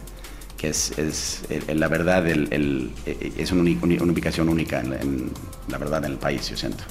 que 0.56 0.68
es, 0.68 0.96
es, 0.96 1.42
eh, 1.50 1.74
la 1.74 1.88
verdad, 1.88 2.24
el- 2.28 2.46
el- 2.52 2.92
eh, 3.04 3.32
es 3.36 3.50
una, 3.50 3.62
uni- 3.62 3.78
uni- 3.82 3.98
una 3.98 4.12
ubicación 4.12 4.48
única 4.48 4.78
en, 4.80 4.92
en- 4.92 5.30
la 5.68 5.78
verdad 5.78 6.04
en 6.04 6.12
el 6.12 6.18
país, 6.18 6.48
yo 6.50 6.56
siento. 6.56 6.84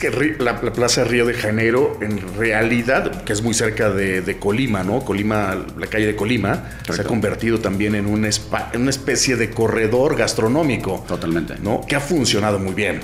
Es 0.00 0.12
que 0.12 0.36
la, 0.38 0.52
la 0.62 0.72
Plaza 0.72 1.02
Río 1.02 1.26
de 1.26 1.34
Janeiro, 1.34 1.98
en 2.00 2.20
realidad, 2.36 3.24
que 3.24 3.32
es 3.32 3.42
muy 3.42 3.52
cerca 3.52 3.90
de, 3.90 4.20
de 4.20 4.38
Colima, 4.38 4.84
¿no? 4.84 5.00
Colima, 5.04 5.66
la 5.76 5.88
calle 5.88 6.06
de 6.06 6.14
Colima, 6.14 6.54
se 6.54 6.60
ha 6.60 6.86
Correcto. 6.86 7.08
convertido 7.08 7.58
también 7.58 7.96
en 7.96 8.06
un 8.06 8.24
spa- 8.26 8.70
en 8.72 8.82
una 8.82 8.90
especie 8.90 9.34
de 9.34 9.50
corredor 9.50 10.14
gastronómico. 10.16 11.04
Totalmente. 11.08 11.54
¿no? 11.60 11.80
Que 11.84 11.96
ha 11.96 12.00
funcionado 12.00 12.60
muy 12.60 12.74
bien. 12.74 13.00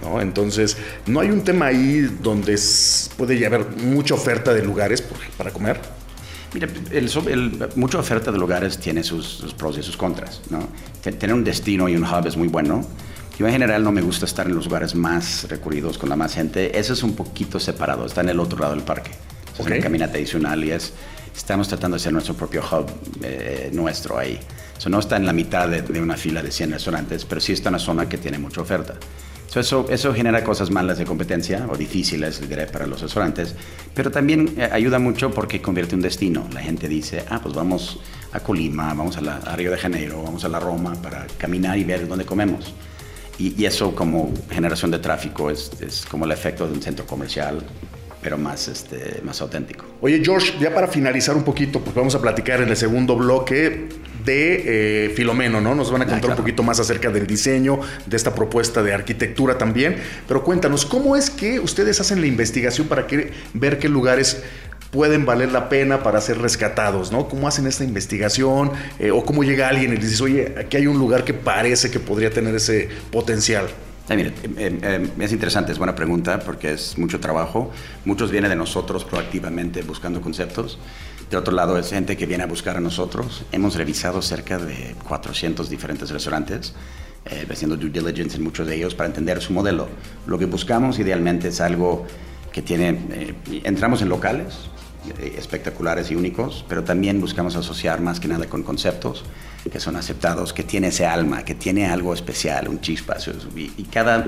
¿no? 0.00 0.22
Entonces, 0.22 0.78
no 1.06 1.20
hay 1.20 1.28
un 1.30 1.44
tema 1.44 1.66
ahí 1.66 2.00
donde 2.22 2.58
puede 3.18 3.44
haber 3.44 3.66
mucha 3.84 4.14
oferta 4.14 4.54
de 4.54 4.62
lugares 4.64 5.04
para 5.36 5.50
comer. 5.50 5.80
Mira, 6.54 6.66
el, 6.92 7.10
el- 7.28 7.68
mucha 7.76 7.98
oferta 7.98 8.32
de 8.32 8.38
lugares 8.38 8.78
tiene 8.78 9.02
sus, 9.04 9.26
sus 9.26 9.52
pros 9.52 9.76
y 9.76 9.82
sus 9.82 9.98
contras. 9.98 10.40
¿no? 10.48 10.66
Te- 11.02 11.12
Tener 11.12 11.34
un 11.34 11.44
destino 11.44 11.90
y 11.90 11.94
un 11.96 12.04
hub 12.04 12.26
es 12.26 12.38
muy 12.38 12.48
bueno. 12.48 12.86
Yo 13.38 13.46
en 13.46 13.52
general 13.52 13.82
no 13.82 13.92
me 13.92 14.02
gusta 14.02 14.26
estar 14.26 14.46
en 14.46 14.54
los 14.54 14.66
lugares 14.66 14.94
más 14.94 15.46
recurridos 15.48 15.98
con 15.98 16.08
la 16.08 16.16
más 16.16 16.34
gente. 16.34 16.78
Eso 16.78 16.92
es 16.92 17.02
un 17.02 17.14
poquito 17.14 17.58
separado, 17.58 18.06
está 18.06 18.20
en 18.20 18.28
el 18.28 18.40
otro 18.40 18.58
lado 18.58 18.74
del 18.74 18.84
parque. 18.84 19.10
Es 19.58 19.66
una 19.66 19.78
caminata 19.80 20.14
adicional 20.14 20.62
y 20.64 20.70
es, 20.70 20.92
estamos 21.34 21.68
tratando 21.68 21.96
de 21.96 22.00
hacer 22.00 22.12
nuestro 22.12 22.34
propio 22.34 22.62
hub 22.62 22.90
eh, 23.22 23.70
nuestro 23.72 24.18
ahí. 24.18 24.38
Eso 24.76 24.90
no 24.90 24.98
está 24.98 25.16
en 25.16 25.26
la 25.26 25.32
mitad 25.32 25.68
de, 25.68 25.82
de 25.82 26.00
una 26.00 26.16
fila 26.16 26.42
de 26.42 26.50
100 26.50 26.72
restaurantes, 26.72 27.24
pero 27.24 27.40
sí 27.40 27.52
está 27.52 27.68
en 27.68 27.74
una 27.76 27.84
zona 27.84 28.08
que 28.08 28.18
tiene 28.18 28.38
mucha 28.38 28.60
oferta. 28.60 28.94
So, 29.52 29.60
eso, 29.60 29.86
eso 29.90 30.14
genera 30.14 30.42
cosas 30.42 30.70
malas 30.70 30.96
de 30.96 31.04
competencia 31.04 31.66
o 31.70 31.76
difíciles, 31.76 32.40
diré, 32.48 32.66
para 32.66 32.86
los 32.86 33.02
restaurantes, 33.02 33.54
pero 33.94 34.10
también 34.10 34.54
eh, 34.56 34.68
ayuda 34.72 34.98
mucho 34.98 35.30
porque 35.30 35.60
convierte 35.60 35.94
un 35.94 36.00
destino. 36.00 36.48
La 36.54 36.62
gente 36.62 36.88
dice, 36.88 37.24
ah, 37.28 37.38
pues 37.42 37.54
vamos 37.54 38.00
a 38.32 38.40
Colima, 38.40 38.94
vamos 38.94 39.18
a, 39.18 39.20
la, 39.20 39.36
a 39.36 39.54
Río 39.54 39.70
de 39.70 39.76
Janeiro, 39.76 40.22
vamos 40.22 40.44
a 40.46 40.48
la 40.48 40.58
Roma 40.58 40.94
para 41.02 41.26
caminar 41.36 41.76
y 41.76 41.84
ver 41.84 42.08
dónde 42.08 42.24
comemos. 42.24 42.72
Y, 43.42 43.54
y 43.60 43.66
eso 43.66 43.94
como 43.94 44.32
generación 44.50 44.90
de 44.92 44.98
tráfico 45.00 45.50
es, 45.50 45.70
es 45.80 46.06
como 46.08 46.24
el 46.26 46.30
efecto 46.32 46.66
de 46.66 46.74
un 46.74 46.80
centro 46.82 47.04
comercial, 47.06 47.58
pero 48.22 48.38
más, 48.38 48.68
este, 48.68 49.20
más 49.24 49.40
auténtico. 49.40 49.84
Oye, 50.00 50.20
George, 50.24 50.52
ya 50.60 50.72
para 50.72 50.86
finalizar 50.86 51.36
un 51.36 51.42
poquito, 51.42 51.80
pues 51.80 51.92
vamos 51.96 52.14
a 52.14 52.20
platicar 52.20 52.60
en 52.60 52.68
el 52.68 52.76
segundo 52.76 53.16
bloque 53.16 53.88
de 54.24 55.06
eh, 55.06 55.10
Filomeno, 55.16 55.60
¿no? 55.60 55.74
Nos 55.74 55.90
van 55.90 56.02
a 56.02 56.04
Ah, 56.04 56.08
contar 56.08 56.20
claro. 56.26 56.34
un 56.34 56.44
poquito 56.44 56.62
más 56.62 56.78
acerca 56.78 57.10
del 57.10 57.26
diseño, 57.26 57.80
de 58.06 58.16
esta 58.16 58.32
propuesta 58.32 58.80
de 58.80 58.92
arquitectura 58.94 59.58
también. 59.58 59.96
Pero 60.28 60.44
cuéntanos, 60.44 60.86
¿cómo 60.86 61.16
es 61.16 61.28
que 61.28 61.58
ustedes 61.58 61.98
hacen 62.00 62.20
la 62.20 62.28
investigación 62.28 62.86
para 62.86 63.08
que- 63.08 63.32
ver 63.54 63.80
qué 63.80 63.88
lugares 63.88 64.40
pueden 64.92 65.24
valer 65.24 65.50
la 65.50 65.70
pena 65.70 66.02
para 66.02 66.20
ser 66.20 66.38
rescatados, 66.38 67.10
¿no? 67.10 67.26
¿Cómo 67.26 67.48
hacen 67.48 67.66
esta 67.66 67.82
investigación? 67.82 68.70
Eh, 68.98 69.10
¿O 69.10 69.24
cómo 69.24 69.42
llega 69.42 69.68
alguien 69.68 69.94
y 69.94 69.96
les 69.96 70.10
dice, 70.10 70.22
oye, 70.22 70.54
aquí 70.60 70.76
hay 70.76 70.86
un 70.86 70.98
lugar 70.98 71.24
que 71.24 71.32
parece 71.34 71.90
que 71.90 71.98
podría 71.98 72.30
tener 72.30 72.54
ese 72.54 72.90
potencial? 73.10 73.66
Ah, 74.10 74.14
mire, 74.14 74.34
eh, 74.58 74.78
eh, 74.82 75.08
es 75.18 75.32
interesante, 75.32 75.72
es 75.72 75.78
buena 75.78 75.94
pregunta 75.94 76.40
porque 76.40 76.72
es 76.72 76.98
mucho 76.98 77.20
trabajo. 77.20 77.70
Muchos 78.04 78.30
vienen 78.30 78.50
de 78.50 78.56
nosotros 78.56 79.04
proactivamente 79.04 79.82
buscando 79.82 80.20
conceptos. 80.20 80.78
De 81.30 81.38
otro 81.38 81.54
lado, 81.54 81.78
es 81.78 81.88
gente 81.88 82.14
que 82.18 82.26
viene 82.26 82.44
a 82.44 82.46
buscar 82.46 82.76
a 82.76 82.80
nosotros. 82.80 83.46
Hemos 83.50 83.76
revisado 83.76 84.20
cerca 84.20 84.58
de 84.58 84.94
400 85.08 85.70
diferentes 85.70 86.10
restaurantes, 86.10 86.74
eh, 87.24 87.46
haciendo 87.50 87.78
due 87.78 87.88
diligence 87.88 88.36
en 88.36 88.42
muchos 88.42 88.66
de 88.66 88.74
ellos 88.74 88.94
para 88.94 89.06
entender 89.06 89.40
su 89.40 89.54
modelo. 89.54 89.88
Lo 90.26 90.38
que 90.38 90.44
buscamos 90.44 90.98
idealmente 90.98 91.48
es 91.48 91.62
algo 91.62 92.06
que 92.52 92.60
tiene, 92.60 92.98
eh, 93.12 93.34
entramos 93.64 94.02
en 94.02 94.10
locales 94.10 94.68
espectaculares 95.36 96.10
y 96.10 96.14
únicos, 96.14 96.64
pero 96.68 96.84
también 96.84 97.20
buscamos 97.20 97.56
asociar 97.56 98.00
más 98.00 98.20
que 98.20 98.28
nada 98.28 98.46
con 98.46 98.62
conceptos 98.62 99.24
que 99.70 99.78
son 99.78 99.96
aceptados, 99.96 100.52
que 100.52 100.64
tiene 100.64 100.88
ese 100.88 101.06
alma, 101.06 101.44
que 101.44 101.54
tiene 101.54 101.86
algo 101.86 102.14
especial, 102.14 102.68
un 102.68 102.80
chispa. 102.80 103.16
Y, 103.56 103.84
cada 103.84 104.24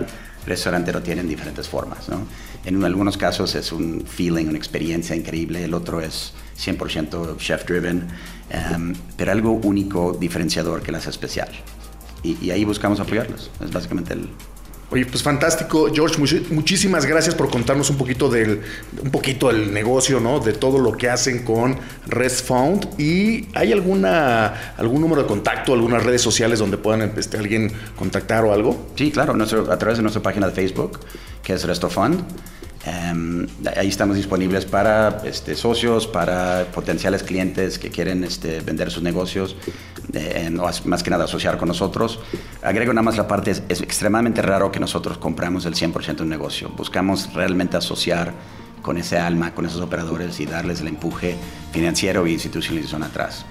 restaurante 0.46 0.92
lo 0.92 1.02
tiene 1.02 1.22
en 1.22 1.28
diferentes 1.28 1.68
formas. 1.68 2.08
¿no? 2.08 2.26
En 2.64 2.84
algunos 2.84 3.16
casos 3.16 3.54
es 3.54 3.72
un 3.72 4.04
feeling, 4.06 4.46
una 4.46 4.58
experiencia 4.58 5.16
increíble, 5.16 5.64
el 5.64 5.74
otro 5.74 6.00
es 6.00 6.34
100% 6.56 7.37
chef 7.38 7.64
driven, 7.66 8.06
em, 8.50 8.94
pero 9.16 9.32
algo 9.32 9.52
único, 9.52 10.12
diferenciador 10.12 10.82
que 10.82 10.92
lo 10.92 10.98
hace 10.98 11.10
especial. 11.10 11.48
Y 12.22 12.50
ahí 12.50 12.64
buscamos 12.64 13.00
apoyarlos. 13.00 13.50
Es 13.62 13.70
básicamente 13.70 14.14
el, 14.14 14.30
Oye, 14.94 15.07
pues 15.07 15.24
fantástico, 15.24 15.88
George. 15.92 16.20
muchísimas 16.50 17.04
gracias 17.04 17.35
por 17.35 17.50
contarnos 17.50 17.90
un 17.90 17.96
poquito 17.96 18.28
del, 18.28 18.61
un 19.02 19.11
poquito 19.11 19.48
del 19.48 19.74
negocio, 19.74 20.20
¿no? 20.20 20.38
De 20.38 20.52
todo 20.52 20.78
lo 20.78 20.92
que 20.92 21.11
hacen 21.11 21.42
con 21.42 21.76
Rest 22.07 22.46
Found. 22.46 23.00
¿Y 23.00 23.48
hay 23.54 23.72
alguna 23.72 24.74
algún 24.76 25.00
número 25.00 25.22
de 25.22 25.26
contacto, 25.26 25.72
algunas 25.72 26.04
redes 26.04 26.22
sociales 26.22 26.61
donde 26.61 26.78
puedan 26.78 27.12
este, 27.16 27.38
alguien 27.38 27.72
contactar 27.96 28.44
o 28.44 28.52
algo? 28.52 28.87
Sí, 28.94 29.11
claro, 29.11 29.35
a 29.35 29.78
través 29.78 29.96
de 29.96 30.02
nuestra 30.02 30.22
página 30.22 30.46
de 30.46 30.52
Facebook, 30.52 31.00
que 31.42 31.54
es 31.54 31.64
Resto 31.64 31.90
Em, 32.87 33.47
ahí 33.77 33.88
estamos 33.88 34.16
disponibles 34.16 34.66
para 34.66 35.23
este, 35.25 35.55
socios, 35.55 36.07
para 36.07 36.66
potenciales 36.75 37.23
clientes 37.23 37.79
que 37.79 37.88
quieren 37.90 38.25
este, 38.25 38.61
vender 38.61 38.90
sus 38.90 39.03
negocios, 39.03 39.57
eh, 40.12 40.44
en- 40.47 40.61
o 40.61 40.66
as- 40.66 40.85
más 40.85 41.03
que 41.03 41.09
nada 41.11 41.25
asociar 41.25 41.57
con 41.57 41.68
nosotros. 41.68 42.20
Agrego 42.62 42.92
nada 42.92 43.03
más 43.03 43.16
la 43.16 43.27
parte, 43.27 43.53
es, 43.53 43.62
es 43.70 43.81
extremadamente 43.81 44.42
raro 44.42 44.70
que 44.70 44.81
nosotros 44.81 45.16
compramos 45.16 45.64
el 45.64 45.75
100% 45.75 46.16
de 46.16 46.23
un 46.25 46.29
negocio. 46.29 46.68
Buscamos 46.77 47.33
realmente 47.33 47.77
asociar 47.79 48.35
con 48.85 48.99
ese 48.99 49.16
alma, 49.16 49.55
con 49.55 49.64
esos 49.64 49.81
operadores 49.81 50.38
y 50.40 50.44
darles 50.47 50.83
el 50.83 50.88
empuje 50.88 51.37
financiero 51.73 52.27
y 52.27 52.33
institucionalización 52.35 53.03
atrás. 53.03 53.44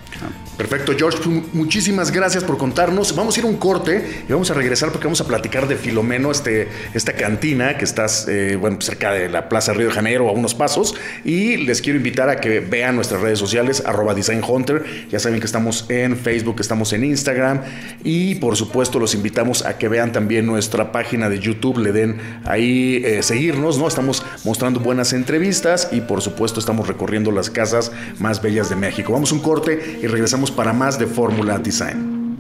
Perfecto, 0.57 0.93
George. 0.95 1.17
pues, 1.17 1.27
mu- 1.27 1.41
muchísimas 1.53 2.11
gracias 2.11 2.43
por 2.43 2.57
contarnos. 2.57 3.15
Vamos 3.15 3.35
a 3.35 3.39
ir 3.39 3.45
un 3.47 3.57
corte 3.57 4.23
y 4.29 4.31
vamos 4.31 4.49
a 4.51 4.53
regresar 4.53 4.91
porque 4.91 5.07
vamos 5.07 5.19
a 5.19 5.25
platicar 5.27 5.67
de 5.67 5.75
Filomeno, 5.75 6.31
este, 6.31 6.69
esta 6.93 7.13
cantina 7.13 7.77
que 7.77 7.83
estás 7.83 8.27
eh, 8.29 8.55
bueno, 8.55 8.77
cerca 8.79 9.11
de 9.11 9.27
la 9.27 9.49
Plaza 9.49 9.73
Río 9.73 9.87
de 9.87 9.93
Janeiro, 9.93 10.29
a 10.29 10.31
unos 10.31 10.53
pasos. 10.53 10.93
Y 11.25 11.57
les 11.57 11.81
quiero 11.81 11.97
invitar 11.97 12.29
a 12.29 12.39
que 12.39 12.59
vean 12.59 12.95
nuestras 12.95 13.21
redes 13.21 13.39
sociales, 13.39 13.83
arroba. 13.85 14.13
Ya 14.15 15.19
saben 15.19 15.39
que 15.39 15.45
estamos 15.47 15.85
en 15.89 16.15
Facebook, 16.15 16.57
estamos 16.59 16.93
en 16.93 17.03
Instagram. 17.03 17.61
Y 18.03 18.35
por 18.35 18.55
supuesto, 18.55 18.99
los 18.99 19.15
invitamos 19.15 19.65
a 19.65 19.79
que 19.79 19.87
vean 19.89 20.11
también 20.11 20.45
nuestra 20.45 20.91
página 20.91 21.27
de 21.27 21.39
YouTube, 21.39 21.79
le 21.79 21.91
den 21.91 22.21
ahí 22.45 23.01
eh, 23.03 23.23
seguirnos, 23.23 23.79
¿no? 23.79 23.87
Estamos 23.87 24.23
mostrando 24.45 24.79
buenas 24.79 25.11
entrevistas 25.23 25.87
y 25.93 26.01
por 26.01 26.21
supuesto 26.21 26.59
estamos 26.59 26.85
recorriendo 26.85 27.31
las 27.31 27.49
casas 27.49 27.93
más 28.19 28.41
bellas 28.41 28.69
de 28.69 28.75
México. 28.75 29.13
Vamos 29.13 29.31
a 29.31 29.35
un 29.35 29.41
corte 29.41 29.99
y 30.01 30.07
regresamos 30.07 30.51
para 30.51 30.73
más 30.73 30.99
de 30.99 31.07
Fórmula 31.07 31.57
Design. 31.59 32.35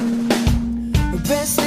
The 1.13 1.29
best 1.29 1.63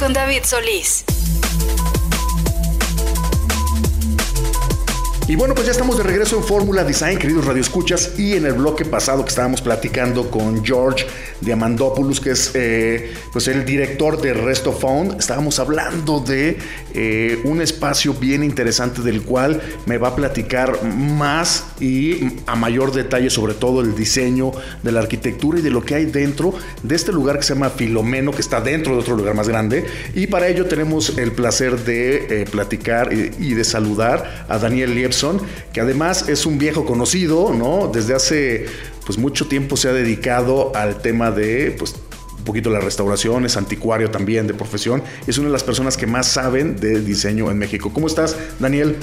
Con 0.00 0.12
David 0.12 0.42
Solís. 0.42 1.04
Y 5.28 5.36
bueno, 5.36 5.54
pues 5.54 5.66
ya 5.66 5.72
estamos 5.72 5.98
de 5.98 6.04
regreso 6.04 6.38
en 6.38 6.42
Fórmula 6.42 6.84
Design, 6.84 7.18
queridos 7.18 7.44
radioescuchas, 7.44 8.18
y 8.18 8.32
en 8.32 8.46
el 8.46 8.54
bloque 8.54 8.86
pasado 8.86 9.22
que 9.24 9.28
estábamos 9.28 9.60
platicando 9.60 10.30
con 10.30 10.64
George 10.64 11.04
Diamandopoulos, 11.42 12.18
que 12.18 12.30
es 12.30 12.52
eh, 12.54 13.12
pues 13.30 13.46
el 13.46 13.66
director 13.66 14.18
de 14.22 14.32
Resto 14.32 14.72
Found, 14.72 15.20
estábamos 15.20 15.58
hablando 15.58 16.20
de 16.20 16.56
eh, 16.94 17.42
un 17.44 17.60
espacio 17.60 18.14
bien 18.14 18.42
interesante 18.42 19.02
del 19.02 19.20
cual 19.20 19.60
me 19.84 19.98
va 19.98 20.08
a 20.08 20.16
platicar 20.16 20.82
más 20.82 21.66
y 21.78 22.38
a 22.46 22.56
mayor 22.56 22.92
detalle 22.92 23.28
sobre 23.28 23.52
todo 23.52 23.82
el 23.82 23.94
diseño 23.94 24.52
de 24.82 24.92
la 24.92 25.00
arquitectura 25.00 25.58
y 25.58 25.62
de 25.62 25.70
lo 25.70 25.84
que 25.84 25.94
hay 25.94 26.06
dentro 26.06 26.54
de 26.82 26.96
este 26.96 27.12
lugar 27.12 27.36
que 27.36 27.42
se 27.42 27.52
llama 27.52 27.68
Filomeno, 27.68 28.32
que 28.32 28.40
está 28.40 28.62
dentro 28.62 28.94
de 28.94 29.00
otro 29.00 29.14
lugar 29.14 29.34
más 29.34 29.46
grande. 29.46 29.84
Y 30.14 30.26
para 30.26 30.48
ello 30.48 30.64
tenemos 30.64 31.18
el 31.18 31.32
placer 31.32 31.84
de 31.84 32.42
eh, 32.42 32.44
platicar 32.50 33.12
y, 33.12 33.30
y 33.38 33.52
de 33.52 33.64
saludar 33.64 34.46
a 34.48 34.56
Daniel 34.56 34.94
Que 35.72 35.80
además 35.80 36.28
es 36.28 36.46
un 36.46 36.58
viejo 36.58 36.84
conocido, 36.84 37.52
¿no? 37.52 37.90
Desde 37.92 38.14
hace 38.14 38.66
pues 39.04 39.18
mucho 39.18 39.46
tiempo 39.46 39.76
se 39.76 39.88
ha 39.88 39.92
dedicado 39.92 40.74
al 40.76 41.00
tema 41.00 41.30
de 41.30 41.74
pues 41.78 41.94
un 42.36 42.44
poquito 42.44 42.70
la 42.70 42.80
restauración, 42.80 43.44
es 43.44 43.56
anticuario 43.56 44.10
también 44.10 44.46
de 44.46 44.54
profesión, 44.54 45.02
es 45.26 45.38
una 45.38 45.48
de 45.48 45.52
las 45.52 45.64
personas 45.64 45.96
que 45.96 46.06
más 46.06 46.28
saben 46.28 46.76
de 46.76 47.00
diseño 47.00 47.50
en 47.50 47.58
México. 47.58 47.90
¿Cómo 47.92 48.06
estás, 48.06 48.36
Daniel? 48.58 48.96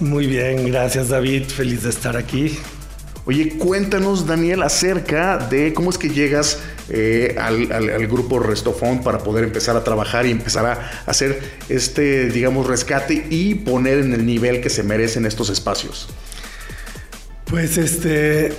Muy 0.00 0.26
bien, 0.26 0.66
gracias 0.66 1.08
David, 1.08 1.44
feliz 1.44 1.82
de 1.82 1.90
estar 1.90 2.16
aquí. 2.16 2.58
Oye, 3.24 3.58
cuéntanos, 3.58 4.26
Daniel, 4.26 4.62
acerca 4.62 5.38
de 5.38 5.74
cómo 5.74 5.90
es 5.90 5.98
que 5.98 6.08
llegas 6.08 6.58
eh, 6.90 7.36
al, 7.38 7.72
al- 7.72 8.06
grupo 8.06 8.38
Restofón 8.38 9.02
para 9.02 9.18
poder 9.18 9.44
empezar 9.44 9.76
a 9.76 9.82
trabajar 9.84 10.26
y 10.26 10.30
empezar 10.30 10.66
a 10.66 11.02
hacer 11.06 11.40
este, 11.68 12.28
digamos, 12.30 12.66
rescate 12.66 13.26
y 13.30 13.54
poner 13.56 13.98
en 13.98 14.12
el 14.12 14.24
nivel 14.24 14.60
que 14.60 14.70
se 14.70 14.82
merecen 14.82 15.26
estos 15.26 15.50
espacios. 15.50 16.08
Pues 17.46 17.76
este, 17.78 18.52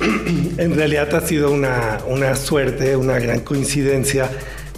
en 0.58 0.74
realidad 0.76 1.14
ha 1.14 1.26
sido 1.26 1.50
una, 1.50 2.00
una 2.06 2.36
suerte, 2.36 2.96
una 2.96 3.18
gran 3.18 3.40
coincidencia 3.40 4.30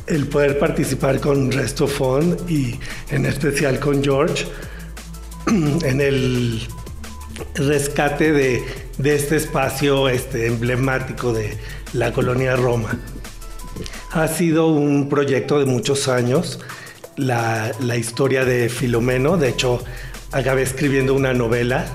el 0.07 0.27
poder 0.27 0.59
participar 0.59 1.21
con 1.21 1.53
Resto 1.53 1.87
Fund 1.87 2.51
y 2.51 2.79
en 3.11 3.27
especial 3.27 3.79
con 3.79 4.03
George 4.03 4.47
en 5.47 6.01
el 6.01 6.67
rescate 7.55 8.33
de, 8.33 8.65
este 9.05 9.37
espacio 9.37 10.09
este, 10.09 10.47
emblemático 10.47 11.33
de 11.33 11.57
la 11.93 12.13
colonia 12.13 12.57
Roma. 12.57 12.99
Ha 14.13 14.29
sido 14.29 14.69
un 14.69 15.09
proyecto 15.09 15.59
de 15.59 15.67
muchos 15.67 16.09
años, 16.09 16.61
la, 17.17 17.73
historia 17.97 18.45
de 18.45 18.69
Filomeno, 18.69 19.37
de 19.37 19.49
hecho 19.49 19.85
acabé 20.33 20.63
escribiendo 20.63 21.15
una 21.15 21.33
novela 21.33 21.87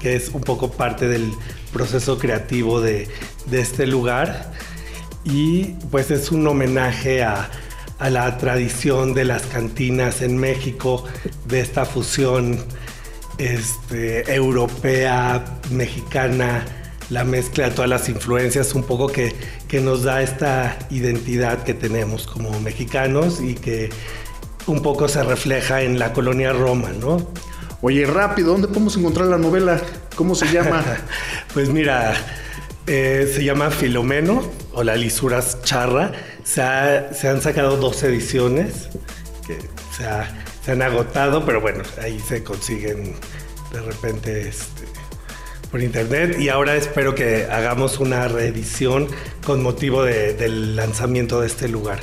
que 0.00 0.16
es 0.16 0.30
un 0.30 0.40
poco 0.40 0.72
parte 0.72 1.08
del 1.08 1.32
proceso 1.72 2.18
creativo 2.18 2.80
de, 2.80 3.08
de 3.46 3.60
este 3.60 3.86
lugar 3.86 4.52
y 5.24 5.74
pues 5.90 6.10
es 6.10 6.30
un 6.30 6.46
homenaje 6.46 7.22
a, 7.22 7.50
a 7.98 8.10
la 8.10 8.36
tradición 8.36 9.14
de 9.14 9.24
las 9.24 9.42
cantinas 9.42 10.22
en 10.22 10.36
México, 10.36 11.04
de 11.46 11.60
esta 11.60 11.84
fusión 11.84 12.58
este, 13.38 14.32
europea, 14.34 15.44
mexicana, 15.70 16.64
la 17.10 17.24
mezcla 17.24 17.68
de 17.68 17.70
todas 17.74 17.90
las 17.90 18.08
influencias, 18.08 18.74
un 18.74 18.84
poco 18.84 19.08
que, 19.08 19.34
que 19.68 19.80
nos 19.80 20.04
da 20.04 20.22
esta 20.22 20.78
identidad 20.90 21.62
que 21.62 21.74
tenemos 21.74 22.26
como 22.26 22.58
mexicanos 22.60 23.40
y 23.40 23.54
que 23.54 23.90
un 24.66 24.80
poco 24.82 25.08
se 25.08 25.22
refleja 25.22 25.82
en 25.82 25.98
la 25.98 26.12
colonia 26.12 26.52
Roma, 26.52 26.90
¿no? 26.98 27.30
Oye, 27.82 28.06
rápido, 28.06 28.52
¿dónde 28.52 28.68
podemos 28.68 28.96
encontrar 28.96 29.26
la 29.26 29.36
novela? 29.36 29.78
¿Cómo 30.16 30.34
se 30.34 30.46
llama? 30.50 30.82
Pues 31.52 31.68
mira, 31.68 32.14
eh, 32.86 33.30
se 33.32 33.44
llama 33.44 33.70
Filomeno 33.70 34.42
o 34.72 34.82
La 34.82 34.96
Lisuras 34.96 35.62
Charra. 35.62 36.10
Se, 36.44 36.62
ha- 36.62 37.12
se 37.12 37.28
han 37.28 37.40
sacado 37.42 37.76
dos 37.76 38.02
ediciones 38.02 38.88
que 39.46 39.58
se, 39.96 40.04
ha- 40.06 40.26
se 40.64 40.72
han 40.72 40.82
agotado, 40.82 41.44
pero 41.44 41.60
bueno, 41.60 41.82
ahí 42.02 42.18
se 42.20 42.42
consiguen 42.42 43.14
de 43.72 43.80
repente 43.82 44.48
este, 44.48 44.84
por 45.70 45.82
internet. 45.82 46.38
Y 46.38 46.48
ahora 46.48 46.76
espero 46.76 47.14
que 47.14 47.44
hagamos 47.46 47.98
una 48.00 48.28
reedición 48.28 49.08
con 49.44 49.62
motivo 49.62 50.02
de- 50.04 50.34
del 50.34 50.76
lanzamiento 50.76 51.40
de 51.40 51.46
este 51.48 51.68
lugar. 51.68 52.00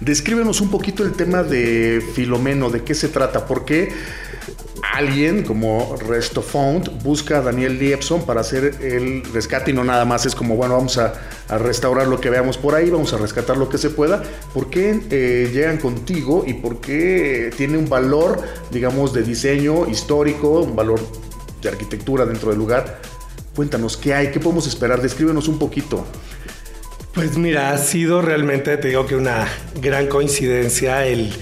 Descríbenos 0.00 0.60
un 0.60 0.70
poquito 0.70 1.02
el 1.04 1.12
tema 1.12 1.42
de 1.44 2.02
Filomeno, 2.14 2.68
de 2.70 2.82
qué 2.82 2.94
se 2.94 3.08
trata, 3.08 3.46
por 3.46 3.64
qué 3.64 3.92
alguien 4.92 5.42
como 5.42 5.96
Resto 5.96 6.42
Found 6.42 7.02
busca 7.02 7.38
a 7.38 7.40
Daniel 7.40 7.78
Liebson 7.78 8.26
para 8.26 8.42
hacer 8.42 8.76
el 8.80 9.24
rescate 9.32 9.70
y 9.70 9.74
no 9.74 9.84
nada 9.84 10.04
más 10.04 10.26
es 10.26 10.34
como, 10.34 10.56
bueno, 10.56 10.74
vamos 10.74 10.98
a, 10.98 11.14
restaurar 11.58 12.06
lo 12.06 12.20
que 12.20 12.30
veamos 12.30 12.56
por 12.56 12.74
ahí, 12.74 12.90
vamos 12.90 13.12
a 13.12 13.18
rescatar 13.18 13.56
lo 13.56 13.68
que 13.68 13.78
se 13.78 13.90
pueda. 13.90 14.22
¿Por 14.52 14.70
qué 14.70 15.00
eh, 15.10 15.50
llegan 15.52 15.78
contigo 15.78 16.44
y 16.46 16.54
por 16.54 16.80
qué 16.80 17.52
tiene 17.56 17.76
un 17.78 17.88
valor, 17.88 18.42
digamos, 18.70 19.12
de 19.12 19.22
diseño 19.22 19.86
histórico, 19.88 20.60
un 20.60 20.74
valor 20.74 21.00
de 21.60 21.68
arquitectura 21.68 22.24
dentro 22.24 22.50
del 22.50 22.58
lugar? 22.58 23.00
Cuéntanos, 23.54 23.96
¿qué 23.96 24.14
hay? 24.14 24.30
¿Qué 24.30 24.40
podemos 24.40 24.66
esperar? 24.66 25.00
Descríbenos 25.00 25.48
un 25.48 25.58
poquito. 25.58 26.04
Pues 27.14 27.36
mira, 27.36 27.70
ha 27.70 27.78
sido 27.78 28.20
realmente, 28.22 28.76
te 28.76 28.88
digo 28.88 29.06
que 29.06 29.14
una 29.14 29.46
gran 29.80 30.08
coincidencia 30.08 31.06
el- 31.06 31.32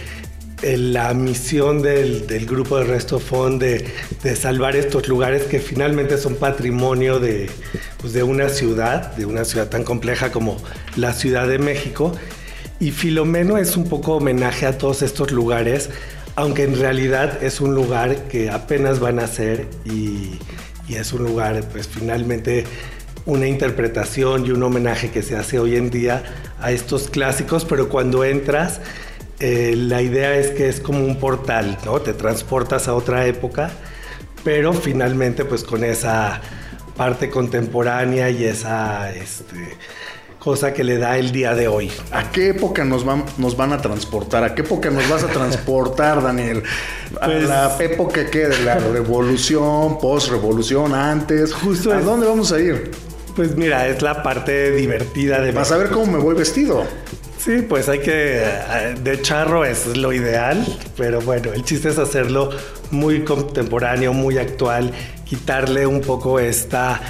la 0.62 1.12
misión 1.14 1.82
del, 1.82 2.24
grupo 2.46 2.78
de 2.78 2.84
Resto 2.84 3.18
Fund 3.18 3.60
de, 3.62 4.36
salvar 4.36 4.76
estos 4.76 5.08
lugares 5.08 5.42
que 5.44 5.60
finalmente 5.60 6.18
son 6.18 6.36
patrimonio 6.36 7.18
de, 7.18 7.50
pues, 7.98 8.12
de 8.12 8.22
una 8.22 8.48
ciudad, 8.48 9.14
de 9.16 9.26
una 9.26 9.44
ciudad 9.44 9.68
tan 9.68 9.84
compleja 9.84 10.30
como 10.32 10.56
la 10.96 11.12
Ciudad 11.12 11.48
de 11.48 11.58
México. 11.58 12.12
Y 12.80 12.90
Filomeno 12.90 13.58
es 13.58 13.76
un 13.76 13.88
poco 13.88 14.16
homenaje 14.16 14.66
a 14.66 14.78
todos 14.78 15.02
estos 15.02 15.30
lugares, 15.30 15.90
aunque 16.34 16.64
en 16.64 16.78
realidad 16.78 17.42
es 17.42 17.60
un 17.60 17.74
lugar 17.74 18.28
que 18.28 18.50
apenas 18.50 19.00
van 19.00 19.18
a 19.18 19.26
ser 19.26 19.66
y 19.84 20.38
es 20.88 21.12
un 21.12 21.24
lugar, 21.24 21.62
pues 21.72 21.88
finalmente 21.88 22.64
una 23.24 23.46
interpretación 23.46 24.46
y 24.46 24.50
un 24.50 24.62
homenaje 24.62 25.10
que 25.10 25.22
se 25.22 25.36
hace 25.36 25.58
hoy 25.58 25.76
en 25.76 25.90
día 25.90 26.22
a 26.60 26.72
estos 26.72 27.08
clásicos, 27.08 27.64
pero 27.64 27.88
cuando 27.88 28.24
entras, 28.24 28.80
eh, 29.42 29.74
la 29.76 30.00
idea 30.02 30.36
es 30.36 30.50
que 30.50 30.68
es 30.68 30.80
como 30.80 31.04
un 31.04 31.18
portal, 31.18 31.76
¿no? 31.84 32.00
Te 32.00 32.12
transportas 32.14 32.88
a 32.88 32.94
otra 32.94 33.26
época, 33.26 33.70
pero 34.44 34.72
finalmente 34.72 35.44
pues 35.44 35.64
con 35.64 35.84
esa 35.84 36.40
parte 36.96 37.30
contemporánea 37.30 38.30
y 38.30 38.44
esa 38.44 39.10
este, 39.12 39.76
cosa 40.38 40.72
que 40.74 40.84
le 40.84 40.98
da 40.98 41.16
el 41.18 41.32
día 41.32 41.54
de 41.54 41.68
hoy. 41.68 41.90
¿A 42.12 42.30
qué 42.30 42.48
época 42.50 42.84
nos 42.84 43.04
van, 43.04 43.24
nos 43.38 43.56
van 43.56 43.72
a 43.72 43.78
transportar? 43.78 44.44
¿A 44.44 44.54
qué 44.54 44.62
época 44.62 44.90
nos 44.90 45.08
vas 45.08 45.22
a 45.24 45.28
transportar, 45.28 46.22
Daniel? 46.28 46.62
¿A 47.20 47.26
Pues- 47.26 47.48
la 47.48 47.76
época 47.80 48.26
que 48.30 48.46
de 48.48 48.58
la 48.64 48.76
revolución, 48.76 49.98
post-revolución, 49.98 50.94
antes? 50.94 51.52
Justo 51.52 51.92
¿A 51.92 51.98
es- 51.98 52.04
dónde 52.04 52.26
vamos 52.26 52.52
a 52.52 52.60
ir? 52.60 52.90
Pues 53.34 53.56
mira, 53.56 53.88
es 53.88 54.02
la 54.02 54.22
parte 54.22 54.72
divertida 54.72 55.40
de 55.40 55.52
Vas 55.52 55.72
a 55.72 55.78
ver 55.78 55.88
cómo 55.90 56.12
me 56.12 56.18
voy 56.18 56.34
vestido. 56.34 56.84
Sí, 57.44 57.60
pues 57.68 57.88
hay 57.88 57.98
que. 57.98 58.40
De 59.02 59.20
charro 59.20 59.64
es 59.64 59.96
lo 59.96 60.12
ideal, 60.12 60.64
pero 60.96 61.20
bueno, 61.20 61.52
el 61.52 61.64
chiste 61.64 61.88
es 61.88 61.98
hacerlo 61.98 62.50
muy 62.92 63.24
contemporáneo, 63.24 64.12
muy 64.12 64.38
actual, 64.38 64.92
quitarle 65.24 65.88
un 65.88 66.02
poco 66.02 66.38
esta 66.38 67.00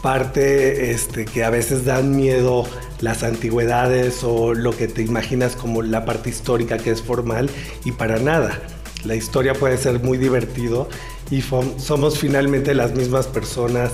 parte 0.00 0.92
este, 0.92 1.24
que 1.24 1.42
a 1.42 1.50
veces 1.50 1.84
dan 1.86 2.14
miedo 2.14 2.66
las 3.00 3.24
antigüedades 3.24 4.22
o 4.22 4.54
lo 4.54 4.76
que 4.76 4.86
te 4.86 5.02
imaginas 5.02 5.56
como 5.56 5.82
la 5.82 6.04
parte 6.04 6.30
histórica 6.30 6.78
que 6.78 6.92
es 6.92 7.02
formal 7.02 7.50
y 7.84 7.90
para 7.90 8.20
nada. 8.20 8.60
La 9.04 9.16
historia 9.16 9.54
puede 9.54 9.76
ser 9.76 9.98
muy 9.98 10.18
divertido 10.18 10.88
y 11.32 11.42
somos 11.42 12.16
finalmente 12.16 12.74
las 12.74 12.94
mismas 12.94 13.26
personas 13.26 13.90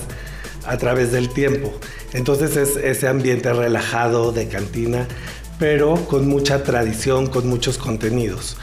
a 0.67 0.77
través 0.77 1.11
del 1.11 1.29
tiempo. 1.29 1.73
Entonces 2.13 2.55
es 2.55 2.75
ese 2.75 3.07
ambiente 3.07 3.51
relajado 3.51 4.31
de 4.31 4.47
cantina, 4.47 5.07
pero 5.59 5.95
con 6.07 6.27
mucha 6.27 6.63
tradición, 6.63 7.27
con 7.27 7.47
muchos 7.47 7.77
contenidos. 7.77 8.57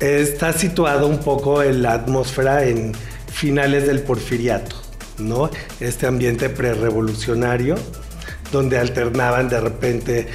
Está 0.00 0.52
situado 0.52 1.06
un 1.06 1.18
poco 1.18 1.62
en 1.62 1.82
la 1.82 1.92
atmósfera 1.92 2.64
en 2.64 2.92
finales 3.32 3.86
del 3.86 4.00
porfiriato, 4.02 4.76
¿no? 5.18 5.50
Este 5.80 6.06
ambiente 6.06 6.48
prerevolucionario, 6.48 7.76
donde 8.50 8.78
alternaban 8.78 9.48
de 9.48 9.60
repente, 9.60 10.28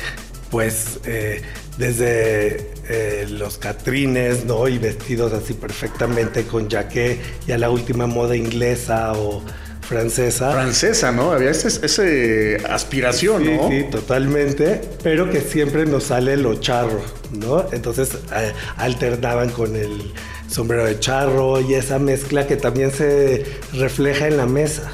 pues, 0.49 0.99
eh, 1.05 1.41
desde 1.77 2.71
eh, 2.89 3.27
los 3.29 3.57
catrines, 3.57 4.45
¿no? 4.45 4.67
Y 4.67 4.77
vestidos 4.77 5.33
así 5.33 5.53
perfectamente 5.53 6.43
con 6.43 6.69
jaqué 6.69 7.19
y 7.47 7.51
a 7.51 7.57
la 7.57 7.69
última 7.69 8.07
moda 8.07 8.35
inglesa 8.35 9.13
o 9.13 9.43
francesa. 9.89 10.51
Francesa, 10.51 11.11
¿no? 11.11 11.31
Había 11.31 11.49
ese, 11.51 11.67
ese 11.85 12.63
aspiración, 12.69 13.43
Sí, 13.43 13.51
¿no? 13.51 13.69
sí, 13.69 13.85
totalmente, 13.91 14.81
pero 15.03 15.29
que 15.29 15.41
siempre 15.41 15.85
nos 15.85 16.05
sale 16.05 16.37
lo 16.37 16.55
charro, 16.61 17.01
¿no? 17.31 17.65
Entonces 17.73 18.11
eh, 18.35 18.53
alternaban 18.77 19.49
con 19.49 19.75
el, 19.75 20.13
sombrero 20.49 20.85
de 20.85 20.99
charro 20.99 21.61
y 21.61 21.75
esa 21.75 21.99
mezcla 21.99 22.47
que 22.47 22.57
también 22.57 22.91
se 22.91 23.45
refleja 23.73 24.27
en 24.27 24.37
la 24.37 24.45
mesa. 24.45 24.91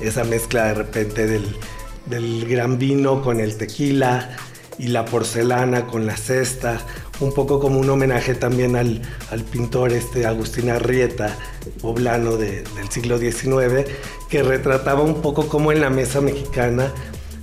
Esa 0.00 0.24
mezcla 0.24 0.66
de 0.66 0.74
repente 0.74 1.26
del, 1.26 1.44
del 2.06 2.46
gran 2.48 2.78
vino 2.78 3.22
con 3.22 3.40
el 3.40 3.56
tequila 3.56 4.36
y 4.78 4.88
la 4.88 5.04
porcelana 5.04 5.86
con 5.86 6.06
la 6.06 6.16
cesta, 6.16 6.80
un 7.20 7.32
poco 7.32 7.60
como 7.60 7.78
un 7.78 7.88
homenaje 7.90 8.34
también 8.34 8.76
al, 8.76 9.00
al 9.30 9.42
pintor 9.44 9.92
este 9.92 10.26
Agustín 10.26 10.70
Arrieta, 10.70 11.36
poblano 11.80 12.36
de- 12.36 12.62
del 12.62 12.90
siglo 12.90 13.18
XIX, 13.18 13.84
que 14.28 14.42
retrataba 14.42 15.02
un 15.02 15.22
poco 15.22 15.48
cómo 15.48 15.72
en 15.72 15.80
la 15.80 15.90
mesa 15.90 16.20
mexicana 16.20 16.92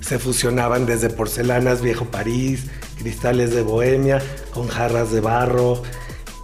se 0.00 0.18
fusionaban 0.18 0.84
desde 0.84 1.10
porcelanas 1.10 1.80
viejo 1.80 2.06
París, 2.06 2.64
cristales 2.98 3.54
de 3.54 3.62
Bohemia, 3.62 4.20
con 4.52 4.68
jarras 4.68 5.10
de 5.12 5.20
barro 5.20 5.82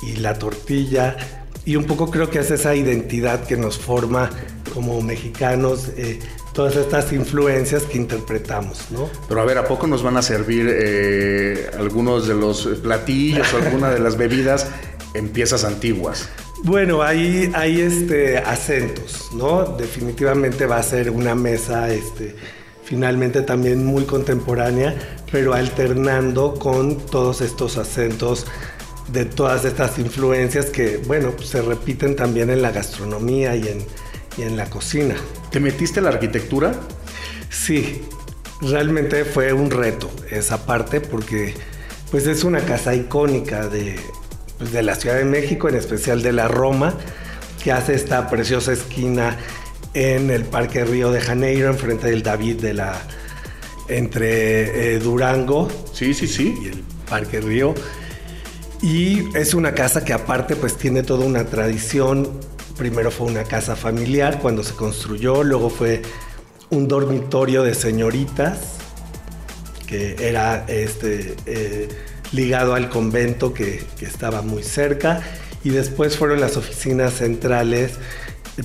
y 0.02 0.16
la 0.16 0.38
tortilla. 0.38 1.16
Y 1.64 1.76
un 1.76 1.84
poco 1.84 2.10
creo 2.10 2.30
que 2.30 2.38
es 2.38 2.50
esa 2.50 2.74
identidad 2.74 3.44
que 3.44 3.56
nos 3.56 3.76
forma 3.78 4.30
como 4.72 5.00
mexicanos, 5.02 5.88
eh, 5.96 6.18
todas 6.52 6.76
estas 6.76 7.12
influencias 7.12 7.84
que 7.84 7.98
interpretamos, 7.98 8.90
¿no? 8.90 9.08
Pero 9.28 9.40
a 9.40 9.44
ver, 9.44 9.58
¿a 9.58 9.64
poco 9.64 9.86
nos 9.86 10.02
van 10.02 10.16
a 10.16 10.22
servir 10.22 10.66
eh, 10.68 11.70
algunos 11.78 12.26
de 12.26 12.34
los 12.34 12.66
platillos 12.82 13.52
o 13.54 13.58
alguna 13.58 13.90
de 13.90 14.00
las 14.00 14.16
bebidas 14.16 14.66
en 15.14 15.28
piezas 15.28 15.64
antiguas? 15.64 16.28
Bueno, 16.64 17.02
hay, 17.02 17.52
hay 17.54 17.80
este, 17.80 18.38
acentos, 18.38 19.30
¿no? 19.32 19.64
Definitivamente 19.64 20.66
va 20.66 20.78
a 20.78 20.82
ser 20.82 21.10
una 21.10 21.36
mesa 21.36 21.88
este, 21.92 22.34
finalmente 22.82 23.42
también 23.42 23.84
muy 23.84 24.04
contemporánea, 24.04 24.96
pero 25.30 25.54
alternando 25.54 26.54
con 26.54 26.96
todos 26.96 27.42
estos 27.42 27.76
acentos 27.76 28.46
de 29.12 29.24
todas 29.24 29.64
estas 29.64 29.98
influencias 29.98 30.66
que, 30.66 30.98
bueno, 30.98 31.32
se 31.42 31.62
repiten 31.62 32.16
también 32.16 32.50
en 32.50 32.60
la 32.60 32.72
gastronomía 32.72 33.54
y 33.54 33.68
en, 33.68 33.86
y 34.36 34.42
en 34.42 34.56
la 34.56 34.68
cocina. 34.68 35.14
¿Te 35.50 35.60
metiste 35.60 36.00
a 36.00 36.02
la 36.02 36.10
arquitectura? 36.10 36.74
Sí, 37.50 38.02
realmente 38.60 39.24
fue 39.24 39.52
un 39.52 39.70
reto 39.70 40.10
esa 40.30 40.66
parte 40.66 41.00
porque 41.00 41.54
pues 42.10 42.26
es 42.26 42.44
una 42.44 42.60
casa 42.60 42.94
icónica 42.94 43.68
de, 43.68 43.96
pues, 44.58 44.72
de 44.72 44.82
la 44.82 44.94
Ciudad 44.94 45.16
de 45.16 45.24
México, 45.24 45.68
en 45.68 45.74
especial 45.74 46.22
de 46.22 46.32
la 46.32 46.48
Roma, 46.48 46.94
que 47.62 47.72
hace 47.72 47.94
esta 47.94 48.28
preciosa 48.28 48.72
esquina 48.72 49.36
en 49.94 50.30
el 50.30 50.44
Parque 50.44 50.84
Río 50.84 51.10
de 51.10 51.20
Janeiro, 51.20 51.68
enfrente 51.68 52.08
del 52.08 52.22
David 52.22 52.56
de 52.60 52.74
la 52.74 52.94
entre 53.88 54.94
eh, 54.94 54.98
Durango 54.98 55.68
Sí, 55.94 56.12
sí, 56.12 56.26
sí. 56.26 56.54
y 56.62 56.68
el 56.68 56.82
Parque 57.08 57.40
Río. 57.40 57.74
Y 58.82 59.36
es 59.36 59.54
una 59.54 59.72
casa 59.74 60.04
que 60.04 60.12
aparte 60.12 60.56
pues 60.56 60.76
tiene 60.76 61.02
toda 61.02 61.24
una 61.26 61.44
tradición. 61.46 62.38
Primero 62.78 63.10
fue 63.10 63.26
una 63.26 63.42
casa 63.42 63.74
familiar 63.74 64.38
cuando 64.38 64.62
se 64.62 64.72
construyó, 64.74 65.42
luego 65.42 65.68
fue 65.68 66.00
un 66.70 66.86
dormitorio 66.86 67.64
de 67.64 67.74
señoritas 67.74 68.76
que 69.88 70.16
era 70.20 70.64
este, 70.68 71.34
eh, 71.46 71.88
ligado 72.30 72.74
al 72.74 72.88
convento 72.88 73.52
que, 73.52 73.82
estaba 74.00 74.42
muy 74.42 74.62
cerca 74.62 75.22
y 75.64 75.70
después 75.70 76.16
fueron 76.16 76.40
las 76.40 76.56
oficinas 76.56 77.14
centrales 77.14 77.94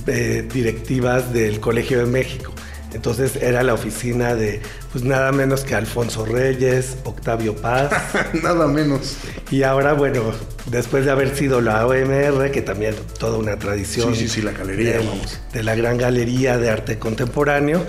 eh, 0.06 0.46
directivas 0.52 1.32
del 1.32 1.58
Colegio 1.58 1.98
de 1.98 2.06
México. 2.06 2.52
Entonces 2.94 3.36
era 3.36 3.62
la 3.62 3.74
oficina 3.74 4.34
de 4.34 4.60
pues 4.92 5.04
nada 5.04 5.32
menos 5.32 5.64
que 5.64 5.74
Alfonso 5.74 6.24
Reyes, 6.24 6.96
Octavio 7.04 7.56
Paz. 7.56 7.90
Nada 8.42 8.66
menos. 8.68 9.16
Y 9.50 9.64
ahora, 9.64 9.92
bueno, 9.92 10.22
después 10.66 11.04
de 11.04 11.10
haber 11.10 11.36
sido 11.36 11.60
la 11.60 11.86
OMR, 11.86 12.50
que 12.52 12.62
también 12.62 12.94
toda 13.18 13.38
una 13.38 13.58
tradición. 13.58 14.14
Sí, 14.14 14.22
sí, 14.22 14.28
sí, 14.28 14.42
la 14.42 14.52
galería, 14.52 14.98
de, 14.98 14.98
vamos. 14.98 15.40
de 15.52 15.62
la 15.62 15.74
gran 15.74 15.98
galería 15.98 16.56
de 16.58 16.70
arte 16.70 16.98
contemporáneo, 16.98 17.84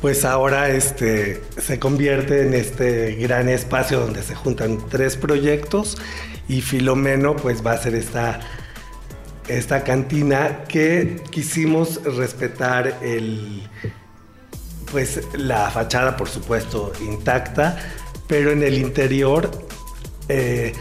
pues 0.00 0.24
ahora 0.24 0.70
este, 0.70 1.42
se 1.58 1.78
convierte 1.78 2.46
en 2.46 2.54
este 2.54 3.16
gran 3.16 3.48
espacio 3.48 4.00
donde 4.00 4.22
se 4.22 4.34
juntan 4.34 4.78
tres 4.88 5.16
proyectos 5.16 5.98
y 6.48 6.62
Filomeno 6.62 7.36
pues 7.36 7.64
va 7.64 7.72
a 7.72 7.78
ser 7.78 7.94
esta, 7.94 8.40
esta 9.48 9.84
cantina 9.84 10.64
que 10.64 11.22
quisimos 11.30 12.02
respetar 12.04 12.98
el, 13.02 13.68
pues 14.90 15.20
la 15.34 15.70
fachada 15.70 16.16
por 16.16 16.28
supuesto 16.28 16.92
intacta, 17.00 17.76
pero 18.26 18.50
en 18.50 18.62
el 18.62 18.78
interior 18.78 19.50
eh, 20.28 20.72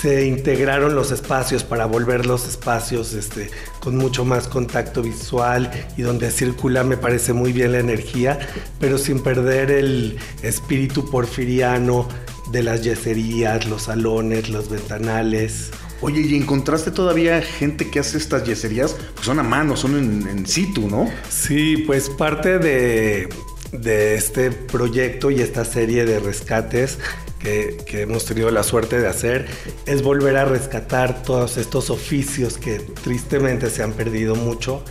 se 0.00 0.26
integraron 0.26 0.94
los 0.94 1.10
espacios 1.10 1.64
para 1.64 1.86
volver 1.86 2.24
los 2.24 2.46
espacios 2.46 3.14
este, 3.14 3.50
con 3.80 3.96
mucho 3.96 4.24
más 4.24 4.46
contacto 4.46 5.02
visual 5.02 5.70
y 5.96 6.02
donde 6.02 6.30
circula 6.30 6.84
me 6.84 6.96
parece 6.96 7.32
muy 7.32 7.52
bien 7.52 7.72
la 7.72 7.80
energía, 7.80 8.38
pero 8.78 8.96
sin 8.96 9.20
perder 9.20 9.70
el 9.70 10.18
espíritu 10.42 11.10
porfiriano 11.10 12.08
de 12.52 12.62
las 12.62 12.82
yeserías, 12.82 13.66
los 13.66 13.84
salones, 13.84 14.50
los 14.50 14.68
ventanales. 14.68 15.70
Oye, 16.00 16.20
¿y 16.20 16.36
encontraste 16.36 16.92
todavía 16.92 17.42
gente 17.42 17.90
que 17.90 17.98
hace 17.98 18.18
estas 18.18 18.44
yeserías? 18.44 18.94
Pues 19.14 19.26
son 19.26 19.40
a 19.40 19.42
mano, 19.42 19.76
son 19.76 19.98
en, 19.98 20.28
en 20.28 20.46
situ, 20.46 20.88
¿no? 20.88 21.10
Sí, 21.28 21.78
pues 21.88 22.08
parte 22.08 22.60
de, 22.60 23.28
de 23.72 24.14
este 24.14 24.50
proyecto 24.50 25.30
y 25.30 25.40
esta 25.40 25.64
serie 25.64 26.04
de 26.04 26.20
rescates 26.20 26.98
que, 27.38 27.76
que 27.86 28.02
hemos 28.02 28.24
tenido 28.24 28.50
la 28.50 28.62
suerte 28.62 29.00
de 29.00 29.08
hacer 29.08 29.46
es 29.86 30.02
volver 30.02 30.36
a 30.36 30.44
rescatar 30.44 31.22
todos 31.22 31.56
estos 31.56 31.90
oficios 31.90 32.58
que 32.58 32.78
tristemente 32.78 33.70
se 33.70 33.82
han 33.82 33.92
perdido 33.92 34.34
mucho, 34.34 34.84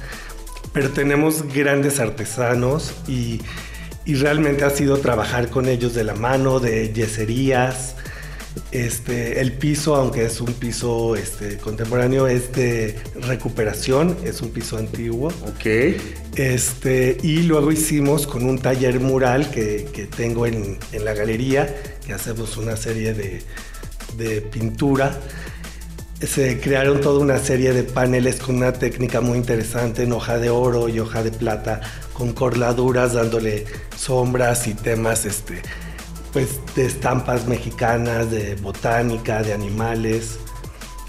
pero 0.74 0.90
tenemos 0.92 1.44
grandes 1.54 2.00
artesanos 2.00 2.94
y, 3.08 3.42
y 4.06 4.16
realmente 4.16 4.64
ha 4.64 4.70
sido 4.70 4.98
trabajar 5.00 5.50
con 5.50 5.68
ellos 5.68 5.94
de 5.94 6.04
la 6.04 6.14
mano, 6.14 6.60
de 6.60 6.94
yeserías. 6.94 7.96
Este, 8.72 9.40
el 9.42 9.54
piso, 9.54 9.96
aunque 9.96 10.26
es 10.26 10.42
un 10.42 10.54
piso 10.54 11.16
este, 11.16 11.58
contemporáneo, 11.58 12.28
es 12.28 12.52
de 12.54 12.96
recuperación, 13.22 14.18
es 14.24 14.42
un 14.42 14.50
piso 14.50 14.78
antiguo. 14.78 15.28
Ok. 15.28 15.96
Este, 16.36 17.18
y 17.24 17.44
luego 17.44 17.72
hicimos 17.72 18.28
con 18.28 18.46
un 18.46 18.60
taller 18.60 19.00
mural 19.00 19.50
que, 19.50 19.88
que 19.94 20.06
tengo 20.06 20.46
en, 20.46 20.78
en 20.92 21.06
la 21.06 21.14
galería, 21.14 21.74
que 22.06 22.14
hacemos 22.14 22.58
una 22.58 22.78
serie 22.78 23.14
de, 23.14 23.42
de 24.18 24.42
pintura. 24.42 25.20
Se 26.20 26.60
crearon 26.60 27.00
toda 27.00 27.20
una 27.20 27.38
serie 27.38 27.74
de 27.74 27.84
paneles 27.84 28.38
con 28.38 28.56
una 28.56 28.74
técnica 28.74 29.22
muy 29.22 29.38
interesante 29.38 30.04
en 30.04 30.12
hoja 30.14 30.40
de 30.40 30.50
oro 30.50 30.90
y 30.90 31.00
hoja 31.00 31.22
de 31.22 31.32
plata, 31.32 31.82
con 32.14 32.34
corladuras 32.34 33.14
dándole 33.14 33.66
sombras 33.96 34.68
y 34.68 34.74
temas 34.74 35.26
este, 35.26 35.62
pues, 36.34 36.60
de 36.76 36.86
estampas 36.86 37.48
mexicanas, 37.48 38.32
de 38.32 38.56
botánica, 38.56 39.44
de 39.44 39.54
animales. 39.54 40.40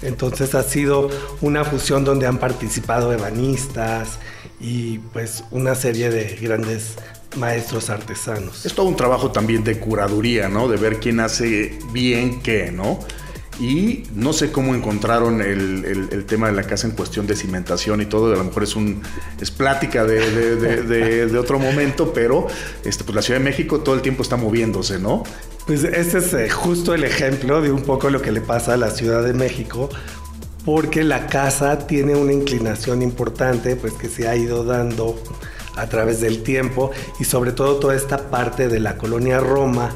Entonces 0.01 0.55
ha 0.55 0.63
sido 0.63 1.09
una 1.41 1.65
fusión 1.65 2.05
donde 2.05 2.25
han 2.25 2.37
participado 2.37 3.11
ebanistas 3.11 4.19
y 4.59 4.99
pues 4.99 5.43
una 5.51 5.75
serie 5.75 6.09
de 6.09 6.37
grandes 6.41 6.95
maestros 7.35 7.89
artesanos. 7.89 8.65
Es 8.65 8.73
todo 8.73 8.87
un 8.87 8.95
trabajo 8.95 9.31
también 9.31 9.63
de 9.63 9.79
curaduría, 9.79 10.49
¿no? 10.49 10.67
De 10.67 10.77
ver 10.77 10.99
quién 10.99 11.19
hace 11.19 11.77
bien 11.91 12.41
qué, 12.41 12.71
¿no? 12.71 12.99
Y 13.59 14.03
no 14.15 14.31
sé 14.31 14.51
cómo 14.51 14.73
encontraron 14.73 15.41
el, 15.41 16.25
tema 16.25 16.47
de 16.47 16.53
la 16.53 16.63
casa 16.63 16.87
en 16.87 16.93
cuestión 16.93 17.27
de 17.27 17.35
cimentación 17.35 18.01
y 18.01 18.05
todo. 18.05 18.33
A 18.33 18.37
lo 18.37 18.43
mejor 18.45 18.63
es 18.63 18.75
un 18.75 19.01
es 19.41 19.51
plática 19.51 20.05
de 20.05 21.37
otro 21.37 21.59
momento, 21.59 22.13
pero 22.13 22.47
este, 22.85 23.03
pues 23.03 23.15
la 23.15 23.21
Ciudad 23.21 23.39
de 23.39 23.45
México 23.45 23.81
todo 23.81 23.95
el 23.95 24.01
tiempo 24.01 24.23
está 24.23 24.37
moviéndose, 24.37 24.99
¿no? 24.99 25.23
Pues 25.69 25.83
este 25.83 26.17
es 26.17 26.33
eh, 26.33 26.49
justo 26.49 26.95
el 26.95 27.03
ejemplo 27.03 27.61
de 27.61 27.71
un 27.71 27.83
poco 27.83 28.09
lo 28.09 28.23
que 28.23 28.31
le 28.31 28.41
pasa 28.41 28.73
a 28.73 28.77
la 28.77 28.89
Ciudad 28.89 29.23
de 29.23 29.33
México, 29.33 29.89
porque 30.65 31.03
la 31.03 31.27
casa 31.27 31.85
tiene 31.85 32.15
una 32.15 32.33
inclinación 32.33 33.03
importante, 33.03 33.75
pues 33.75 33.93
que 33.93 34.09
se 34.09 34.27
ha 34.27 34.35
ido 34.35 34.63
dando 34.63 35.21
a 35.75 35.87
través 35.87 36.21
del 36.21 36.41
tiempo 36.41 36.89
y 37.19 37.25
sobre 37.25 37.51
todo 37.51 37.75
toda 37.75 37.95
esta 37.95 38.31
parte 38.31 38.67
de 38.67 38.79
la 38.79 38.97
colonia 38.97 39.39
Roma, 39.39 39.91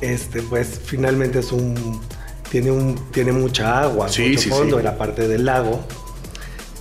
este, 0.00 0.40
pues 0.40 0.80
finalmente 0.82 1.40
es 1.40 1.52
un 1.52 2.00
tiene 2.50 2.70
un 2.70 2.94
tiene 3.10 3.32
mucha 3.32 3.80
agua, 3.82 4.08
Sí, 4.08 4.28
mucho 4.28 4.40
sí, 4.40 4.50
fondo 4.50 4.76
sí. 4.76 4.78
en 4.78 4.84
la 4.84 4.96
parte 4.98 5.28
del 5.28 5.44
lago. 5.44 5.84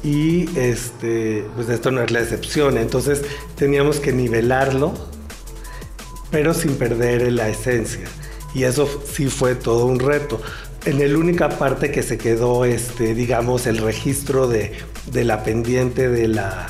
Y 0.03 0.47
este, 0.57 1.45
pues 1.55 1.67
esto 1.69 1.89
no 1.91 2.01
es 2.03 2.11
la 2.11 2.19
excepción. 2.21 2.77
Entonces 2.77 3.23
teníamos 3.55 3.99
que 3.99 4.11
nivelarlo 4.13 4.93
pero 6.31 6.53
sin 6.53 6.75
perder 6.75 7.31
la 7.31 7.47
esencia. 7.47 8.05
Y 8.53 8.63
eso 8.63 8.89
sí 9.11 9.27
fue 9.27 9.55
todo 9.55 9.85
un 9.85 9.99
reto. 9.99 10.41
En 10.85 10.99
la 10.99 11.17
única 11.17 11.47
parte 11.49 11.91
que 11.91 12.03
se 12.03 12.17
quedó, 12.17 12.65
este, 12.65 13.13
digamos, 13.15 13.65
el 13.67 13.77
registro 13.77 14.47
de, 14.47 14.73
de 15.11 15.23
la 15.23 15.43
pendiente 15.43 16.09
de 16.09 16.27
la, 16.27 16.67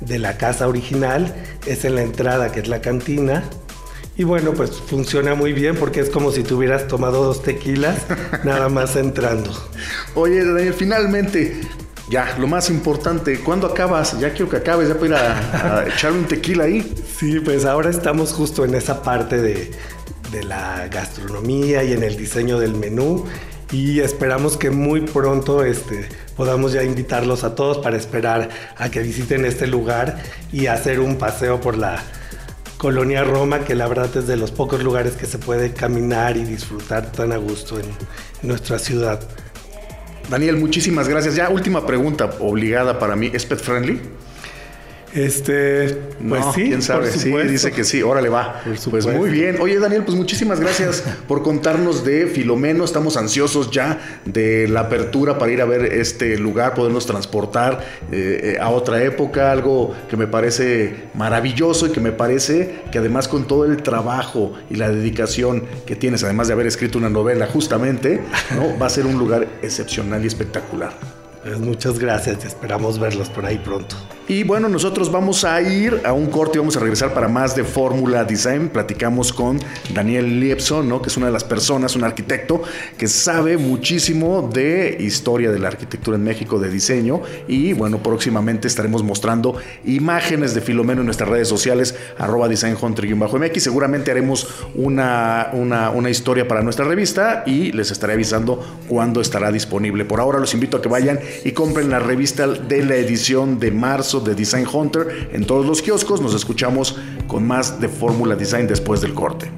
de 0.00 0.18
la 0.18 0.38
casa 0.38 0.66
original 0.68 1.34
es 1.66 1.84
en 1.84 1.96
la 1.96 2.02
entrada, 2.02 2.50
que 2.50 2.60
es 2.60 2.68
la 2.68 2.80
cantina. 2.80 3.44
Y 4.18 4.24
bueno, 4.24 4.52
pues 4.52 4.72
funciona 4.72 5.34
muy 5.34 5.52
bien 5.52 5.76
porque 5.76 6.00
es 6.00 6.10
como 6.10 6.32
si 6.32 6.42
tuvieras 6.42 6.88
tomado 6.88 7.24
dos 7.24 7.42
tequilas 7.42 7.98
nada 8.44 8.68
más 8.68 8.96
entrando. 8.96 9.52
Oye, 10.14 10.44
Daniel, 10.44 10.74
finalmente, 10.74 11.60
ya, 12.10 12.36
lo 12.36 12.48
más 12.48 12.68
importante, 12.68 13.38
¿cuándo 13.38 13.68
acabas? 13.68 14.18
Ya 14.18 14.30
quiero 14.30 14.50
que 14.50 14.56
acabes, 14.56 14.88
ya 14.88 14.94
puedo 14.94 15.14
ir 15.14 15.14
a, 15.14 15.78
a 15.78 15.86
echarme 15.86 16.18
un 16.18 16.24
tequila 16.26 16.64
ahí. 16.64 16.94
Sí, 17.16 17.38
pues 17.38 17.64
ahora 17.64 17.90
estamos 17.90 18.32
justo 18.32 18.64
en 18.64 18.74
esa 18.74 19.02
parte 19.04 19.40
de, 19.40 19.70
de 20.32 20.42
la 20.42 20.88
gastronomía 20.88 21.84
y 21.84 21.92
en 21.92 22.02
el 22.02 22.16
diseño 22.16 22.58
del 22.58 22.74
menú 22.74 23.24
y 23.70 24.00
esperamos 24.00 24.56
que 24.56 24.70
muy 24.70 25.02
pronto 25.02 25.62
este, 25.64 26.08
podamos 26.36 26.72
ya 26.72 26.82
invitarlos 26.82 27.44
a 27.44 27.54
todos 27.54 27.78
para 27.78 27.96
esperar 27.96 28.48
a 28.76 28.90
que 28.90 29.00
visiten 29.00 29.44
este 29.44 29.66
lugar 29.66 30.22
y 30.52 30.66
hacer 30.66 31.00
un 31.00 31.16
paseo 31.18 31.60
por 31.60 31.76
la 31.76 32.02
colonia 32.78 33.24
Roma, 33.24 33.64
que 33.64 33.74
la 33.74 33.88
verdad 33.88 34.16
es 34.16 34.26
de 34.26 34.36
los 34.36 34.52
pocos 34.52 34.82
lugares 34.82 35.14
que 35.14 35.26
se 35.26 35.38
puede 35.38 35.74
caminar 35.74 36.36
y 36.36 36.44
disfrutar 36.44 37.12
tan 37.12 37.32
a 37.32 37.36
gusto 37.36 37.78
en, 37.78 37.86
nuestra 38.40 38.78
ciudad. 38.78 39.20
Daniel, 40.30 40.56
muchísimas 40.56 41.08
gracias. 41.08 41.34
Ya, 41.34 41.50
última 41.50 41.84
pregunta 41.84 42.30
obligada 42.38 43.00
para 43.00 43.16
mí. 43.16 43.30
¿Es 43.32 43.44
pet 43.44 43.58
friendly? 43.58 44.00
Este, 45.14 45.98
pues 46.28 46.44
sí, 46.54 46.64
quién 46.64 46.82
sabe. 46.82 47.10
Sí, 47.10 47.32
dice 47.48 47.72
que 47.72 47.84
sí. 47.84 48.02
Órale, 48.02 48.28
va. 48.28 48.62
Pues 48.90 49.06
muy 49.06 49.30
bien. 49.30 49.56
Oye, 49.60 49.78
Daniel, 49.78 50.02
pues 50.04 50.16
muchísimas 50.16 50.60
gracias 50.60 51.02
por 51.26 51.42
contarnos 51.42 52.04
de 52.04 52.26
Filomeno. 52.26 52.84
Estamos 52.84 53.16
ansiosos 53.16 53.70
ya 53.70 53.98
de 54.24 54.68
la 54.68 54.80
apertura 54.80 55.38
para 55.38 55.52
ir 55.52 55.60
a 55.62 55.64
ver 55.64 55.86
este 55.86 56.38
lugar, 56.38 56.74
podernos 56.74 57.06
transportar 57.06 57.84
eh, 58.12 58.56
eh, 58.56 58.58
a 58.60 58.70
otra 58.70 59.02
época. 59.02 59.50
Algo 59.50 59.94
que 60.10 60.16
me 60.16 60.26
parece 60.26 61.08
maravilloso 61.14 61.86
y 61.86 61.90
que 61.90 62.00
me 62.00 62.12
parece 62.12 62.82
que 62.92 62.98
además 62.98 63.28
con 63.28 63.46
todo 63.46 63.64
el 63.64 63.82
trabajo 63.82 64.54
y 64.70 64.76
la 64.76 64.90
dedicación 64.90 65.64
que 65.86 65.96
tienes, 65.96 66.22
además 66.24 66.48
de 66.48 66.54
haber 66.54 66.66
escrito 66.66 66.98
una 66.98 67.08
novela 67.08 67.46
justamente, 67.46 68.20
¿no? 68.54 68.78
va 68.78 68.86
a 68.86 68.90
ser 68.90 69.06
un 69.06 69.18
lugar 69.18 69.46
excepcional 69.62 70.22
y 70.24 70.26
espectacular. 70.26 71.17
Pues 71.48 71.60
muchas 71.60 71.98
gracias, 71.98 72.44
esperamos 72.44 72.98
verlos 72.98 73.30
por 73.30 73.46
ahí 73.46 73.56
pronto. 73.56 73.96
Y 74.28 74.42
bueno, 74.42 74.68
nosotros 74.68 75.10
vamos 75.10 75.46
a 75.46 75.62
ir 75.62 76.02
a 76.04 76.12
un 76.12 76.26
corte 76.26 76.58
y 76.58 76.58
vamos 76.58 76.76
a 76.76 76.80
regresar 76.80 77.14
para 77.14 77.28
más 77.28 77.56
de 77.56 77.64
Fórmula 77.64 78.24
Design. 78.24 78.68
Platicamos 78.68 79.32
con 79.32 79.58
Daniel 79.94 80.38
Liepson, 80.38 80.86
¿no? 80.86 81.00
que 81.00 81.08
es 81.08 81.16
una 81.16 81.28
de 81.28 81.32
las 81.32 81.44
personas, 81.44 81.96
un 81.96 82.04
arquitecto 82.04 82.60
que 82.98 83.08
sabe 83.08 83.56
muchísimo 83.56 84.50
de 84.52 84.98
historia 85.00 85.50
de 85.50 85.58
la 85.58 85.68
arquitectura 85.68 86.18
en 86.18 86.24
México, 86.24 86.58
de 86.58 86.68
diseño. 86.68 87.22
Y 87.48 87.72
bueno, 87.72 88.02
próximamente 88.02 88.68
estaremos 88.68 89.02
mostrando 89.02 89.56
imágenes 89.86 90.54
de 90.54 90.60
Filomeno 90.60 91.00
en 91.00 91.06
nuestras 91.06 91.30
redes 91.30 91.48
sociales, 91.48 91.96
arroba 92.18 92.48
designhunter-mx. 92.48 93.62
Seguramente 93.62 94.10
haremos 94.10 94.46
una, 94.74 95.48
una, 95.54 95.88
una 95.88 96.10
historia 96.10 96.46
para 96.46 96.60
nuestra 96.60 96.84
revista 96.84 97.44
y 97.46 97.72
les 97.72 97.90
estaré 97.90 98.12
avisando 98.12 98.62
cuándo 98.88 99.22
estará 99.22 99.50
disponible. 99.50 100.04
Por 100.04 100.20
ahora 100.20 100.38
los 100.38 100.52
invito 100.52 100.76
a 100.76 100.82
que 100.82 100.88
vayan 100.90 101.18
y 101.44 101.52
compren 101.52 101.90
la 101.90 101.98
revista 101.98 102.46
de 102.46 102.84
la 102.84 102.96
edición 102.96 103.58
de 103.58 103.70
marzo 103.70 104.20
de 104.20 104.34
Design 104.34 104.66
Hunter 104.70 105.28
en 105.32 105.46
todos 105.46 105.66
los 105.66 105.82
kioscos. 105.82 106.20
Nos 106.20 106.34
escuchamos 106.34 106.96
con 107.26 107.46
más 107.46 107.80
de 107.80 107.88
Fórmula 107.88 108.36
Design 108.36 108.66
después 108.66 109.00
del 109.00 109.14
corte. 109.14 109.50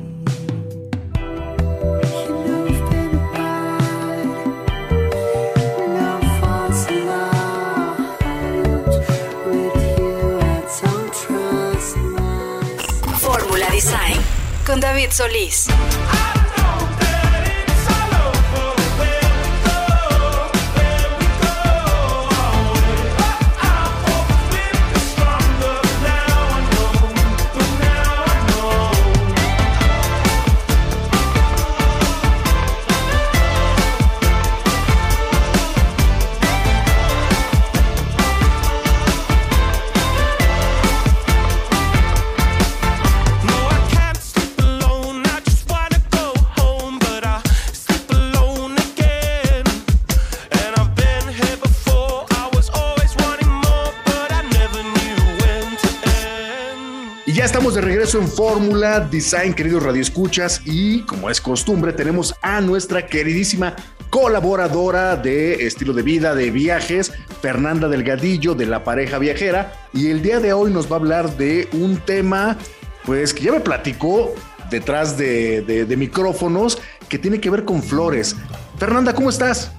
Fórmula 13.18 13.68
Design 13.70 14.20
con 14.66 14.81
David 14.81 15.11
Solís. 15.11 15.68
Fórmula 58.41 59.01
Design, 59.01 59.53
queridos 59.53 59.82
radioescuchas, 59.82 60.62
y 60.64 61.03
como 61.03 61.28
es 61.28 61.43
costumbre, 61.43 61.93
tenemos 61.93 62.34
a 62.41 62.62
nuestra 62.62 63.07
queridísima 63.07 63.76
colaboradora 64.09 65.14
de 65.14 65.66
estilo 65.66 65.93
de 65.93 66.01
vida, 66.01 66.34
de 66.34 66.51
viajes, 66.51 67.12
Fernanda 67.43 67.86
Delgadillo, 67.86 68.55
de 68.55 68.64
la 68.64 68.82
pareja 68.82 69.18
viajera, 69.18 69.74
y 69.93 70.07
el 70.07 70.22
día 70.22 70.41
de 70.41 70.55
hoy 70.55 70.72
nos 70.72 70.91
va 70.91 70.97
a 70.97 71.01
hablar 71.01 71.36
de 71.36 71.68
un 71.74 71.99
tema, 71.99 72.57
pues 73.05 73.34
que 73.34 73.43
ya 73.43 73.53
me 73.53 73.61
platicó 73.61 74.34
detrás 74.70 75.18
de, 75.18 75.61
de- 75.61 75.97
micrófonos, 75.99 76.78
que 77.11 77.18
tiene 77.18 77.43
que 77.43 77.51
ver 77.51 77.66
con 77.66 77.82
flores. 77.82 78.36
Fernanda, 78.78 79.14
¿cómo 79.14 79.28
estás? 79.28 79.70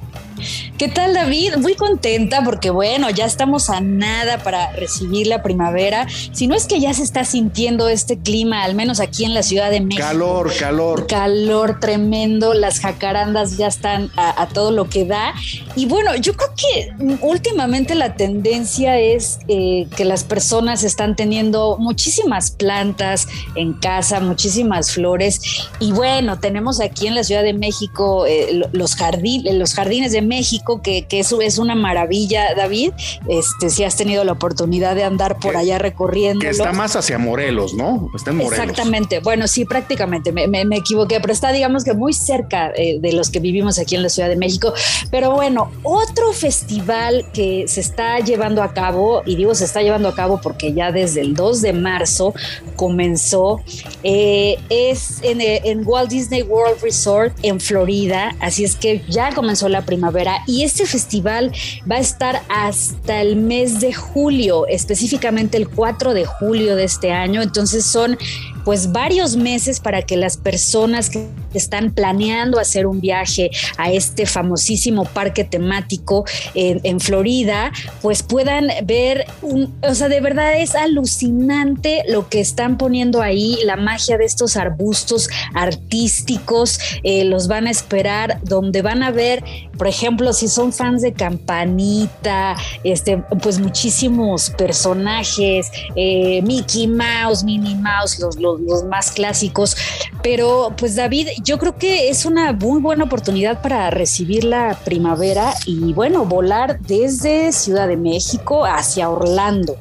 ¿Qué 0.81 0.87
tal, 0.87 1.13
David? 1.13 1.57
Muy 1.57 1.75
contenta 1.75 2.43
porque, 2.43 2.71
bueno, 2.71 3.11
ya 3.11 3.25
estamos 3.25 3.69
a 3.69 3.81
nada 3.81 4.39
para 4.41 4.71
recibir 4.71 5.27
la 5.27 5.43
primavera. 5.43 6.07
Si 6.31 6.47
no 6.47 6.55
es 6.55 6.65
que 6.65 6.79
ya 6.79 6.91
se 6.91 7.03
está 7.03 7.23
sintiendo 7.23 7.87
este 7.87 8.17
clima, 8.17 8.63
al 8.63 8.73
menos 8.73 8.99
aquí 8.99 9.23
en 9.23 9.35
la 9.35 9.43
Ciudad 9.43 9.69
de 9.69 9.79
México. 9.79 10.07
Calor, 10.07 10.51
calor. 10.57 11.05
Calor 11.05 11.79
tremendo, 11.79 12.55
las 12.55 12.79
jacarandas 12.79 13.57
ya 13.57 13.67
están 13.67 14.09
a, 14.17 14.41
a 14.41 14.47
todo 14.47 14.71
lo 14.71 14.89
que 14.89 15.05
da. 15.05 15.35
Y 15.75 15.85
bueno, 15.85 16.15
yo 16.15 16.33
creo 16.33 16.49
que 16.55 17.17
últimamente 17.21 17.93
la 17.93 18.15
tendencia 18.15 18.97
es 18.97 19.37
eh, 19.49 19.85
que 19.95 20.03
las 20.03 20.23
personas 20.23 20.83
están 20.83 21.15
teniendo 21.15 21.77
muchísimas 21.77 22.49
plantas 22.49 23.27
en 23.53 23.73
casa, 23.73 24.19
muchísimas 24.19 24.89
flores. 24.93 25.41
Y 25.79 25.91
bueno, 25.91 26.39
tenemos 26.39 26.81
aquí 26.81 27.05
en 27.05 27.13
la 27.13 27.23
Ciudad 27.23 27.43
de 27.43 27.53
México 27.53 28.25
eh, 28.25 28.47
lo- 28.53 28.69
los, 28.73 28.95
jardín, 28.95 29.43
los 29.59 29.75
jardines 29.75 30.11
de 30.11 30.23
México, 30.23 30.70
que, 30.81 31.03
que 31.05 31.19
eso 31.19 31.41
es 31.41 31.57
una 31.57 31.75
maravilla, 31.75 32.53
David. 32.55 32.93
Este, 33.27 33.69
si 33.69 33.83
has 33.83 33.95
tenido 33.97 34.23
la 34.23 34.31
oportunidad 34.31 34.95
de 34.95 35.03
andar 35.03 35.37
por 35.39 35.51
Que- 35.53 35.57
allá 35.57 35.77
recorriendo. 35.79 36.45
Está 36.47 36.71
más 36.71 36.95
hacia 36.95 37.17
Morelos, 37.17 37.73
¿no? 37.73 38.09
Está 38.15 38.31
en 38.31 38.37
Morelos. 38.37 38.59
Exactamente, 38.59 39.19
bueno, 39.19 39.47
sí, 39.47 39.65
prácticamente, 39.65 40.31
me, 40.31 40.47
me- 40.47 40.65
me 40.65 40.77
equivoqué, 40.77 41.19
pero 41.19 41.33
está, 41.33 41.51
digamos 41.51 41.83
que 41.83 41.93
muy 41.93 42.13
cerca 42.13 42.71
eh, 42.75 42.97
de 42.99 43.13
los 43.13 43.29
que 43.29 43.39
vivimos 43.39 43.79
aquí 43.79 43.95
en 43.95 44.03
la 44.03 44.09
Ciudad 44.09 44.29
de 44.29 44.35
México. 44.37 44.73
Pero 45.09 45.31
bueno, 45.31 45.71
otro 45.83 46.31
festival 46.33 47.25
que 47.33 47.65
se 47.67 47.81
está 47.81 48.19
llevando 48.19 48.63
a 48.63 48.73
cabo, 48.73 49.23
y 49.25 49.35
digo 49.35 49.55
se 49.55 49.65
está 49.65 49.81
llevando 49.81 50.07
a 50.09 50.15
cabo 50.15 50.39
porque 50.41 50.73
ya 50.73 50.91
desde 50.91 51.21
el 51.21 51.33
2 51.33 51.61
de 51.61 51.73
marzo 51.73 52.33
comenzó, 52.75 53.61
eh, 54.03 54.57
es 54.69 55.19
en, 55.23 55.41
eh, 55.41 55.61
en 55.65 55.83
Walt 55.85 56.09
Disney 56.09 56.41
World 56.41 56.81
Resort 56.81 57.33
en 57.43 57.59
Florida, 57.59 58.35
así 58.39 58.63
es 58.63 58.75
que 58.75 59.03
ya 59.07 59.33
comenzó 59.33 59.69
la 59.69 59.81
primavera 59.85 60.39
y 60.47 60.60
este 60.63 60.85
festival 60.85 61.51
va 61.89 61.95
a 61.95 61.99
estar 61.99 62.41
hasta 62.49 63.21
el 63.21 63.35
mes 63.35 63.79
de 63.79 63.93
julio, 63.93 64.67
específicamente 64.67 65.57
el 65.57 65.67
4 65.67 66.13
de 66.13 66.25
julio 66.25 66.75
de 66.75 66.83
este 66.83 67.11
año, 67.11 67.41
entonces 67.41 67.85
son 67.85 68.17
pues 68.63 68.91
varios 68.91 69.35
meses 69.35 69.79
para 69.79 70.01
que 70.01 70.17
las 70.17 70.37
personas 70.37 71.09
que 71.09 71.27
están 71.53 71.91
planeando 71.91 72.59
hacer 72.59 72.85
un 72.87 73.01
viaje 73.01 73.51
a 73.77 73.91
este 73.91 74.25
famosísimo 74.25 75.05
parque 75.05 75.43
temático 75.43 76.25
en, 76.53 76.99
Florida, 76.99 77.71
pues 78.01 78.21
puedan 78.23 78.67
ver, 78.83 79.25
un, 79.41 79.73
o 79.81 79.95
sea, 79.95 80.07
de 80.07 80.21
verdad 80.21 80.59
es 80.59 80.75
alucinante 80.75 82.03
lo 82.07 82.29
que 82.29 82.39
están 82.39 82.77
poniendo 82.77 83.21
ahí, 83.21 83.57
la 83.65 83.75
magia 83.75 84.17
de 84.17 84.25
estos 84.25 84.55
arbustos 84.57 85.29
artísticos, 85.53 86.79
eh, 87.03 87.25
los 87.25 87.47
van 87.47 87.67
a 87.67 87.71
esperar, 87.71 88.39
donde 88.43 88.81
van 88.81 89.03
a 89.03 89.11
ver, 89.11 89.43
por 89.77 89.87
ejemplo, 89.87 90.33
si 90.33 90.47
son 90.47 90.71
fans 90.71 91.01
de 91.01 91.13
Campanita, 91.13 92.55
este, 92.83 93.17
pues 93.41 93.59
muchísimos 93.59 94.51
personajes, 94.51 95.71
eh, 95.95 96.41
Mickey 96.43 96.87
Mouse, 96.87 97.43
Minnie 97.43 97.75
Mouse, 97.75 98.19
los, 98.19 98.50
los 98.59 98.83
más 98.85 99.11
clásicos. 99.11 99.75
Pero 100.23 100.73
pues 100.77 100.95
David, 100.95 101.29
yo 101.43 101.57
creo 101.57 101.77
que 101.77 102.09
es 102.09 102.25
una 102.25 102.53
muy 102.53 102.81
buena 102.81 103.05
oportunidad 103.05 103.61
para 103.61 103.89
recibir 103.89 104.43
la 104.43 104.77
primavera 104.83 105.53
y 105.65 105.93
bueno, 105.93 106.25
volar 106.25 106.79
desde 106.81 107.51
Ciudad 107.51 107.87
de 107.87 107.97
México 107.97 108.65
hacia 108.65 109.09
Orlando. 109.09 109.77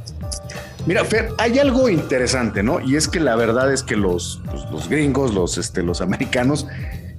Mira, 0.86 1.04
Fer, 1.04 1.28
hay 1.38 1.58
algo 1.58 1.88
interesante, 1.88 2.62
¿no? 2.62 2.80
Y 2.80 2.96
es 2.96 3.06
que 3.06 3.20
la 3.20 3.36
verdad 3.36 3.72
es 3.72 3.82
que 3.82 3.96
los, 3.96 4.40
pues, 4.50 4.62
los 4.70 4.88
gringos, 4.88 5.34
los, 5.34 5.58
este, 5.58 5.82
los 5.82 6.00
americanos, 6.00 6.66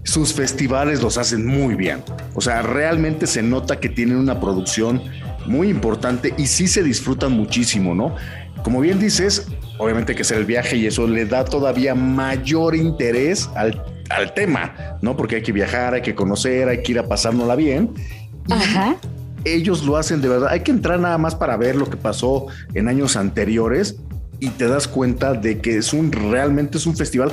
sus 0.03 0.33
festivales 0.33 1.01
los 1.03 1.17
hacen 1.17 1.45
muy 1.45 1.75
bien. 1.75 2.03
O 2.33 2.41
sea, 2.41 2.63
realmente 2.63 3.27
se 3.27 3.43
nota 3.43 3.79
que 3.79 3.89
tienen 3.89 4.17
una 4.17 4.39
producción 4.39 5.01
muy 5.45 5.69
importante 5.69 6.33
y 6.37 6.47
sí 6.47 6.67
se 6.67 6.83
disfrutan 6.83 7.33
muchísimo, 7.33 7.93
¿no? 7.93 8.15
Como 8.63 8.79
bien 8.79 8.99
dices, 8.99 9.47
obviamente 9.77 10.11
hay 10.11 10.15
que 10.15 10.21
hacer 10.21 10.37
el 10.37 10.45
viaje 10.45 10.77
y 10.77 10.85
eso 10.87 11.07
le 11.07 11.25
da 11.25 11.45
todavía 11.45 11.95
mayor 11.95 12.75
interés 12.75 13.49
al, 13.55 13.83
al 14.09 14.33
tema, 14.33 14.97
¿no? 15.01 15.17
Porque 15.17 15.37
hay 15.37 15.41
que 15.41 15.51
viajar, 15.51 15.93
hay 15.93 16.01
que 16.01 16.15
conocer, 16.15 16.69
hay 16.69 16.81
que 16.83 16.93
ir 16.93 16.99
a 16.99 17.07
pasárnosla 17.07 17.55
bien. 17.55 17.91
Ajá. 18.49 18.95
ellos 19.43 19.83
lo 19.83 19.97
hacen 19.97 20.21
de 20.21 20.29
verdad. 20.29 20.49
Hay 20.49 20.61
que 20.61 20.71
entrar 20.71 20.99
nada 20.99 21.17
más 21.17 21.35
para 21.35 21.57
ver 21.57 21.75
lo 21.75 21.89
que 21.89 21.97
pasó 21.97 22.47
en 22.73 22.87
años 22.87 23.15
anteriores 23.15 23.97
y 24.39 24.49
te 24.49 24.67
das 24.67 24.87
cuenta 24.87 25.33
de 25.33 25.59
que 25.59 25.77
es 25.77 25.93
un 25.93 26.11
realmente 26.11 26.77
es 26.77 26.85
un 26.85 26.95
festival 26.95 27.31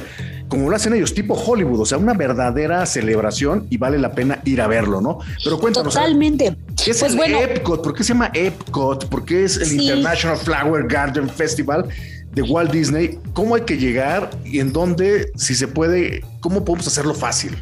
como 0.48 0.70
lo 0.70 0.76
hacen 0.76 0.94
ellos, 0.94 1.14
tipo 1.14 1.34
Hollywood, 1.34 1.80
o 1.80 1.86
sea, 1.86 1.98
una 1.98 2.14
verdadera 2.14 2.84
celebración 2.86 3.66
y 3.70 3.76
vale 3.76 3.98
la 3.98 4.12
pena 4.12 4.40
ir 4.44 4.60
a 4.60 4.66
verlo, 4.66 5.00
¿no? 5.00 5.18
Pero 5.44 5.58
cuéntanos. 5.58 5.94
Totalmente. 5.94 6.56
¿Qué 6.84 6.92
es 6.92 7.00
Pues 7.00 7.12
el 7.12 7.18
bueno, 7.18 7.40
Epcot? 7.42 7.82
¿Por 7.82 7.94
qué 7.94 8.04
se 8.04 8.08
llama 8.10 8.30
Epcot? 8.34 9.08
¿Por 9.08 9.24
qué 9.24 9.44
es 9.44 9.56
el 9.56 9.66
Sí. 9.66 9.80
International 9.82 10.38
Flower 10.38 10.86
Garden 10.86 11.28
Festival 11.28 11.88
de 12.32 12.42
Walt 12.42 12.70
Disney? 12.70 13.18
¿Cómo 13.32 13.54
hay 13.56 13.62
que 13.62 13.76
llegar 13.76 14.30
y 14.44 14.60
en 14.60 14.72
dónde, 14.72 15.30
si 15.36 15.54
se 15.54 15.68
puede, 15.68 16.24
cómo 16.40 16.64
podemos 16.64 16.86
hacerlo 16.86 17.14
fácil? 17.14 17.56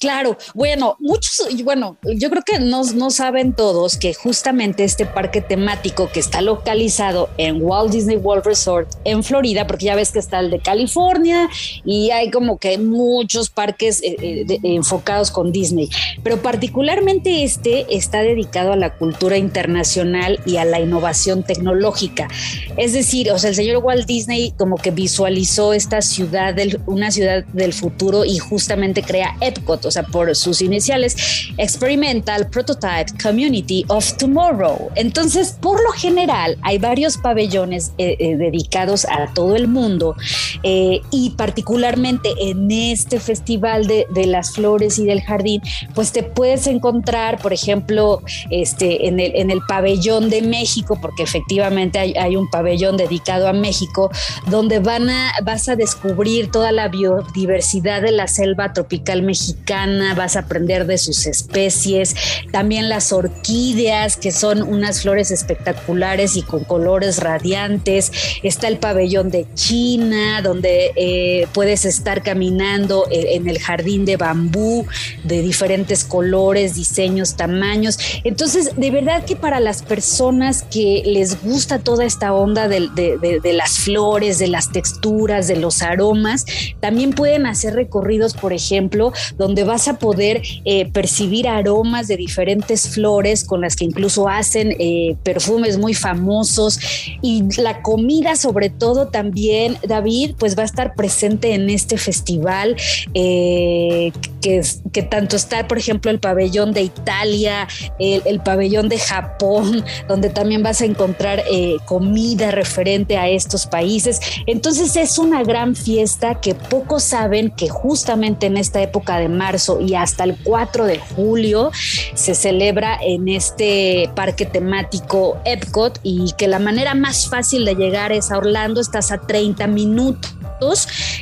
Claro, 0.00 0.38
bueno, 0.54 0.96
muchos, 1.00 1.48
bueno, 1.64 1.96
yo 2.04 2.30
creo 2.30 2.42
que 2.44 2.60
no, 2.60 2.84
no 2.94 3.10
saben 3.10 3.52
todos 3.52 3.96
que 3.96 4.14
justamente 4.14 4.84
este 4.84 5.06
parque 5.06 5.40
temático 5.40 6.08
que 6.12 6.20
está 6.20 6.40
localizado 6.40 7.28
en 7.36 7.60
Walt 7.60 7.90
Disney 7.90 8.16
World 8.16 8.46
Resort 8.46 8.88
en 9.04 9.24
Florida, 9.24 9.66
porque 9.66 9.86
ya 9.86 9.96
ves 9.96 10.12
que 10.12 10.20
está 10.20 10.38
el 10.38 10.50
de 10.50 10.60
California 10.60 11.48
y 11.84 12.10
hay 12.12 12.30
como 12.30 12.58
que 12.58 12.78
muchos 12.78 13.50
parques 13.50 14.00
eh, 14.04 14.16
eh, 14.20 14.60
enfocados 14.62 15.32
con 15.32 15.50
Disney, 15.50 15.88
pero 16.22 16.40
particularmente 16.42 17.42
este 17.42 17.96
está 17.96 18.22
dedicado 18.22 18.72
a 18.72 18.76
la 18.76 18.94
cultura 18.94 19.36
internacional 19.36 20.38
y 20.46 20.58
a 20.58 20.64
la 20.64 20.78
innovación 20.78 21.42
tecnológica. 21.42 22.28
Es 22.76 22.92
decir, 22.92 23.32
o 23.32 23.38
sea, 23.38 23.50
el 23.50 23.56
señor 23.56 23.82
Walt 23.82 24.06
Disney 24.06 24.52
como 24.56 24.76
que 24.76 24.92
visualizó 24.92 25.72
esta 25.72 26.02
ciudad, 26.02 26.54
del, 26.54 26.80
una 26.86 27.10
ciudad 27.10 27.44
del 27.46 27.72
futuro 27.72 28.24
y 28.24 28.38
justamente 28.38 29.02
crea 29.02 29.36
Epcot, 29.40 29.87
o 29.88 29.90
sea, 29.90 30.04
por 30.04 30.34
sus 30.36 30.62
iniciales, 30.62 31.16
Experimental 31.56 32.48
Prototype 32.48 33.12
Community 33.22 33.84
of 33.88 34.16
Tomorrow. 34.16 34.90
Entonces, 34.94 35.56
por 35.60 35.82
lo 35.82 35.90
general, 35.92 36.56
hay 36.62 36.78
varios 36.78 37.16
pabellones 37.16 37.92
eh, 37.98 38.16
eh, 38.18 38.36
dedicados 38.36 39.04
a 39.06 39.32
todo 39.34 39.56
el 39.56 39.68
mundo 39.68 40.14
eh, 40.62 41.00
y 41.10 41.30
particularmente 41.30 42.32
en 42.38 42.70
este 42.70 43.20
festival 43.20 43.86
de, 43.86 44.06
de 44.10 44.26
las 44.26 44.52
flores 44.52 44.98
y 44.98 45.04
del 45.04 45.22
jardín, 45.22 45.62
pues 45.94 46.12
te 46.12 46.22
puedes 46.22 46.66
encontrar, 46.66 47.40
por 47.40 47.52
ejemplo, 47.52 48.22
este, 48.50 49.08
en, 49.08 49.20
el, 49.20 49.34
en 49.36 49.50
el 49.50 49.60
pabellón 49.66 50.30
de 50.30 50.42
México, 50.42 50.98
porque 51.00 51.22
efectivamente 51.22 51.98
hay, 51.98 52.14
hay 52.14 52.36
un 52.36 52.50
pabellón 52.50 52.96
dedicado 52.96 53.48
a 53.48 53.52
México, 53.52 54.10
donde 54.46 54.78
van 54.78 55.08
a, 55.08 55.32
vas 55.44 55.68
a 55.68 55.76
descubrir 55.76 56.50
toda 56.50 56.72
la 56.72 56.88
biodiversidad 56.88 58.02
de 58.02 58.12
la 58.12 58.26
selva 58.26 58.72
tropical 58.72 59.22
mexicana, 59.22 59.77
vas 60.16 60.36
a 60.36 60.40
aprender 60.40 60.86
de 60.86 60.98
sus 60.98 61.26
especies, 61.26 62.14
también 62.52 62.88
las 62.88 63.12
orquídeas, 63.12 64.16
que 64.16 64.32
son 64.32 64.62
unas 64.62 65.02
flores 65.02 65.30
espectaculares 65.30 66.36
y 66.36 66.42
con 66.42 66.64
colores 66.64 67.18
radiantes, 67.18 68.10
está 68.42 68.68
el 68.68 68.78
pabellón 68.78 69.30
de 69.30 69.46
China, 69.54 70.42
donde 70.42 70.92
eh, 70.96 71.46
puedes 71.52 71.84
estar 71.84 72.22
caminando 72.22 73.06
en, 73.10 73.42
en 73.42 73.48
el 73.48 73.58
jardín 73.58 74.04
de 74.04 74.16
bambú 74.16 74.86
de 75.24 75.42
diferentes 75.42 76.04
colores, 76.04 76.74
diseños, 76.74 77.36
tamaños. 77.36 77.98
Entonces, 78.24 78.72
de 78.76 78.90
verdad 78.90 79.24
que 79.24 79.36
para 79.36 79.60
las 79.60 79.82
personas 79.82 80.62
que 80.62 81.02
les 81.04 81.42
gusta 81.42 81.78
toda 81.78 82.04
esta 82.04 82.32
onda 82.32 82.68
de- 82.68 82.88
de 82.88 83.52
las 83.52 83.78
flores, 83.78 84.38
de 84.38 84.48
las 84.48 84.72
texturas, 84.72 85.48
de 85.48 85.56
los 85.56 85.82
aromas, 85.82 86.44
también 86.80 87.12
pueden 87.12 87.46
hacer 87.46 87.74
recorridos, 87.74 88.34
por 88.34 88.52
ejemplo, 88.52 89.12
donde 89.36 89.64
vas 89.68 89.86
a 89.86 89.98
poder 89.98 90.42
eh, 90.64 90.90
percibir 90.90 91.46
aromas 91.46 92.08
de 92.08 92.16
diferentes 92.16 92.88
flores 92.88 93.44
con 93.44 93.60
las 93.60 93.76
que 93.76 93.84
incluso 93.84 94.28
hacen 94.28 94.74
eh, 94.78 95.16
perfumes 95.22 95.78
muy 95.78 95.94
famosos 95.94 96.80
y 97.22 97.44
la 97.60 97.82
comida 97.82 98.34
sobre 98.34 98.70
todo 98.70 99.08
también, 99.08 99.78
David, 99.86 100.34
pues 100.38 100.56
va 100.58 100.62
a 100.62 100.66
estar 100.66 100.94
presente 100.94 101.54
en 101.54 101.70
este 101.70 101.98
festival 101.98 102.76
eh, 103.14 104.12
que, 104.40 104.62
que 104.92 105.02
tanto 105.02 105.36
está, 105.36 105.68
por 105.68 105.78
ejemplo, 105.78 106.10
el 106.10 106.18
pabellón 106.18 106.72
de 106.72 106.82
Italia, 106.82 107.68
el, 107.98 108.22
el 108.24 108.40
pabellón 108.40 108.88
de 108.88 108.98
Japón, 108.98 109.84
donde 110.08 110.30
también 110.30 110.62
vas 110.62 110.80
a 110.80 110.86
encontrar 110.86 111.42
eh, 111.50 111.76
comida 111.84 112.50
referente 112.50 113.16
a 113.16 113.28
estos 113.28 113.66
países. 113.66 114.20
Entonces 114.46 114.96
es 114.96 115.18
una 115.18 115.42
gran 115.42 115.74
fiesta 115.74 116.40
que 116.40 116.54
pocos 116.54 117.02
saben 117.02 117.50
que 117.50 117.68
justamente 117.68 118.46
en 118.46 118.56
esta 118.56 118.80
época 118.80 119.18
de 119.18 119.28
marzo 119.28 119.57
y 119.80 119.94
hasta 119.94 120.24
el 120.24 120.36
4 120.42 120.86
de 120.86 120.98
julio 120.98 121.70
se 122.14 122.34
celebra 122.34 122.98
en 123.02 123.28
este 123.28 124.10
parque 124.14 124.46
temático 124.46 125.38
Epcot 125.44 125.98
y 126.02 126.32
que 126.36 126.48
la 126.48 126.58
manera 126.58 126.94
más 126.94 127.28
fácil 127.28 127.64
de 127.64 127.74
llegar 127.74 128.12
es 128.12 128.30
a 128.30 128.38
Orlando, 128.38 128.80
estás 128.80 129.10
a 129.12 129.18
30 129.18 129.66
minutos. 129.66 130.37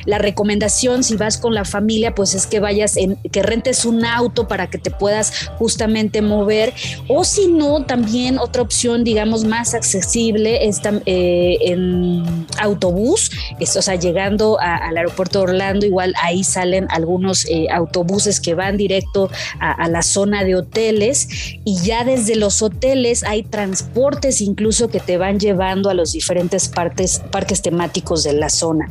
La 0.04 0.18
recomendación 0.18 1.02
si 1.04 1.16
vas 1.16 1.38
con 1.38 1.54
la 1.54 1.64
familia 1.64 2.14
pues 2.14 2.34
es 2.34 2.46
que 2.46 2.60
vayas 2.60 2.96
en 2.96 3.16
que 3.16 3.42
rentes 3.42 3.84
un 3.84 4.04
auto 4.04 4.48
para 4.48 4.68
que 4.68 4.78
te 4.78 4.90
puedas 4.90 5.50
justamente 5.58 6.22
mover. 6.22 6.72
O 7.08 7.24
si 7.24 7.48
no 7.48 7.84
también 7.84 8.38
otra 8.38 8.62
opción 8.62 9.04
digamos 9.04 9.44
más 9.44 9.74
accesible 9.74 10.66
es 10.66 10.80
eh, 11.06 11.58
en 11.60 12.46
autobús, 12.58 13.30
es, 13.58 13.76
o 13.76 13.82
sea 13.82 13.96
llegando 13.96 14.58
al 14.60 14.96
aeropuerto 14.96 15.38
de 15.38 15.44
Orlando 15.44 15.86
igual 15.86 16.14
ahí 16.22 16.44
salen 16.44 16.86
algunos 16.90 17.44
eh, 17.46 17.66
autobuses 17.70 18.40
que 18.40 18.54
van 18.54 18.76
directo 18.76 19.30
a, 19.60 19.72
a 19.72 19.88
la 19.88 20.02
zona 20.02 20.44
de 20.44 20.54
hoteles. 20.54 21.28
Y 21.64 21.78
ya 21.82 22.04
desde 22.04 22.36
los 22.36 22.62
hoteles 22.62 23.24
hay 23.24 23.42
transportes 23.42 24.40
incluso 24.40 24.88
que 24.88 25.00
te 25.00 25.16
van 25.16 25.38
llevando 25.38 25.90
a 25.90 25.94
los 25.94 26.12
diferentes 26.12 26.68
partes, 26.68 27.22
parques 27.30 27.62
temáticos 27.62 28.22
de 28.24 28.32
la 28.32 28.48
zona. 28.48 28.90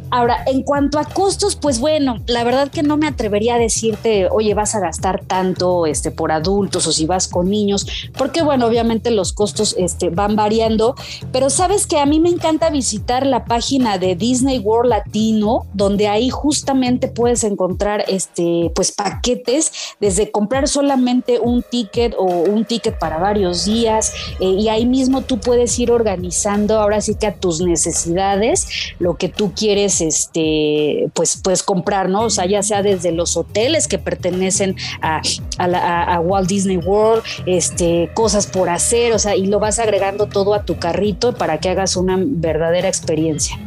Ahora, 0.11 0.43
en 0.45 0.63
cuanto 0.63 0.99
a 0.99 1.05
costos, 1.05 1.55
pues 1.55 1.79
bueno, 1.79 2.17
la 2.27 2.43
verdad 2.43 2.69
que 2.69 2.83
no 2.83 2.97
me 2.97 3.07
atrevería 3.07 3.55
a 3.55 3.57
decirte, 3.57 4.27
oye, 4.29 4.53
vas 4.53 4.75
a 4.75 4.81
gastar 4.81 5.23
tanto 5.25 5.85
este, 5.85 6.11
por 6.11 6.33
adultos 6.33 6.85
o 6.85 6.91
si 6.91 7.05
vas 7.05 7.29
con 7.29 7.49
niños, 7.49 7.87
porque 8.17 8.41
bueno, 8.41 8.67
obviamente 8.67 9.09
los 9.09 9.31
costos 9.31 9.73
este, 9.77 10.09
van 10.09 10.35
variando, 10.35 10.95
pero 11.31 11.49
sabes 11.49 11.87
que 11.87 11.97
a 11.97 12.05
mí 12.05 12.19
me 12.19 12.27
encanta 12.27 12.69
visitar 12.69 13.25
la 13.25 13.45
página 13.45 13.97
de 13.97 14.17
Disney 14.17 14.59
World 14.59 14.89
Latino, 14.89 15.65
donde 15.73 16.09
ahí 16.09 16.29
justamente 16.29 17.07
puedes 17.07 17.45
encontrar 17.45 18.03
este, 18.09 18.69
pues 18.75 18.91
paquetes, 18.91 19.71
desde 20.01 20.29
comprar 20.29 20.67
solamente 20.67 21.39
un 21.39 21.63
ticket 21.63 22.15
o 22.17 22.25
un 22.25 22.65
ticket 22.65 22.99
para 22.99 23.17
varios 23.17 23.63
días, 23.63 24.11
eh, 24.41 24.45
y 24.45 24.67
ahí 24.67 24.85
mismo 24.85 25.21
tú 25.21 25.39
puedes 25.39 25.79
ir 25.79 25.89
organizando 25.89 26.81
ahora 26.81 26.99
sí 26.99 27.15
que 27.15 27.27
a 27.27 27.35
tus 27.35 27.61
necesidades 27.61 28.67
lo 28.99 29.15
que 29.15 29.29
tú 29.29 29.53
quieres 29.55 30.00
este 30.01 31.09
pues 31.13 31.39
puedes 31.41 31.63
comprar 31.63 32.09
no 32.09 32.23
o 32.23 32.29
sea 32.29 32.45
ya 32.45 32.63
sea 32.63 32.81
desde 32.81 33.11
los 33.11 33.37
hoteles 33.37 33.87
que 33.87 33.97
pertenecen 33.97 34.75
a, 35.01 35.21
a, 35.57 36.19
Walt 36.19 36.49
Disney 36.49 36.77
World 36.77 37.23
este 37.45 38.09
cosas 38.13 38.47
por 38.47 38.69
hacer 38.69 39.13
o 39.13 39.19
sea 39.19 39.35
y 39.35 39.47
lo 39.47 39.59
vas 39.59 39.79
agregando 39.79 40.27
todo 40.27 40.53
a 40.53 40.63
tu 40.63 40.77
carrito 40.77 41.33
para 41.33 41.59
que 41.59 41.69
hagas 41.69 41.95
una 41.95 42.17
verdadera 42.19 42.87
experiencia. 42.87 43.57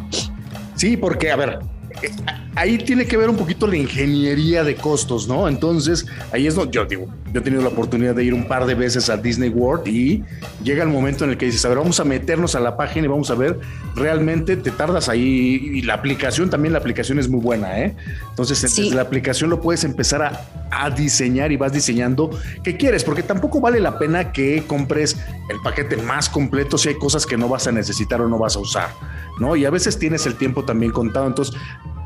Sí, 0.76 0.96
porque, 0.96 1.30
a 1.30 1.36
ver, 1.36 1.58
eh, 2.02 2.10
ahí 2.56 2.78
tiene 2.78 3.06
que 3.06 3.16
ver 3.16 3.28
un 3.30 3.36
poquito 3.36 3.66
la 3.66 3.76
ingeniería 3.76 4.64
de 4.64 4.76
costos, 4.76 5.26
¿no? 5.28 5.48
Entonces, 5.48 6.06
ahí 6.32 6.46
es 6.46 6.54
donde 6.54 6.72
yo 6.72 6.84
digo, 6.84 7.06
yo 7.32 7.40
he 7.40 7.42
tenido 7.42 7.62
la 7.62 7.68
oportunidad 7.68 8.14
de 8.14 8.24
ir 8.24 8.34
un 8.34 8.46
par 8.46 8.66
de 8.66 8.74
veces 8.74 9.10
a 9.10 9.16
Disney 9.16 9.48
World 9.50 9.88
y 9.88 10.22
llega 10.62 10.82
el 10.82 10.88
momento 10.88 11.24
en 11.24 11.30
el 11.30 11.36
que 11.36 11.46
dices, 11.46 11.64
a 11.64 11.68
ver, 11.68 11.78
vamos 11.78 11.98
a 12.00 12.04
meternos 12.04 12.54
a 12.54 12.60
la 12.60 12.76
página 12.76 13.06
y 13.06 13.08
vamos 13.08 13.30
a 13.30 13.34
ver, 13.34 13.58
realmente 13.96 14.56
te 14.56 14.70
tardas 14.70 15.08
ahí 15.08 15.70
y 15.74 15.82
la 15.82 15.94
aplicación 15.94 16.50
también, 16.50 16.72
la 16.72 16.78
aplicación 16.78 17.18
es 17.18 17.28
muy 17.28 17.40
buena, 17.40 17.80
¿eh? 17.80 17.96
Entonces, 18.30 18.58
Sí. 18.58 18.82
desde 18.84 18.94
la 18.96 19.02
aplicación 19.02 19.50
lo 19.50 19.60
puedes 19.60 19.84
empezar 19.84 20.22
a, 20.22 20.40
a 20.70 20.90
diseñar 20.90 21.52
y 21.52 21.56
vas 21.56 21.72
diseñando 21.72 22.30
qué 22.62 22.76
quieres, 22.76 23.04
porque 23.04 23.22
tampoco 23.22 23.60
vale 23.60 23.80
la 23.80 23.98
pena 23.98 24.32
que 24.32 24.64
compres 24.66 25.16
el 25.50 25.58
paquete 25.62 25.96
más 25.98 26.28
completo 26.28 26.78
si 26.78 26.88
hay 26.88 26.98
cosas 26.98 27.26
que 27.26 27.36
no 27.36 27.48
vas 27.48 27.66
a 27.66 27.72
necesitar 27.72 28.20
o 28.20 28.28
no 28.28 28.38
vas 28.38 28.56
a 28.56 28.60
usar, 28.60 28.90
¿no? 29.38 29.54
Y 29.56 29.64
a 29.64 29.70
veces 29.70 29.98
tienes 29.98 30.26
el 30.26 30.34
tiempo 30.36 30.64
también 30.64 30.92
contado, 30.92 31.26
entonces 31.26 31.54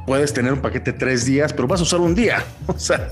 puedes 0.09 0.33
tener 0.33 0.55
un 0.55 0.61
paquete 0.61 0.95
tres 0.95 1.27
días, 1.27 1.53
pero 1.53 1.69
vas 1.69 1.81
a 1.81 1.83
usar 1.83 2.01
un 2.01 2.15
día. 2.15 2.43
O 2.67 2.79
sea, 2.79 3.11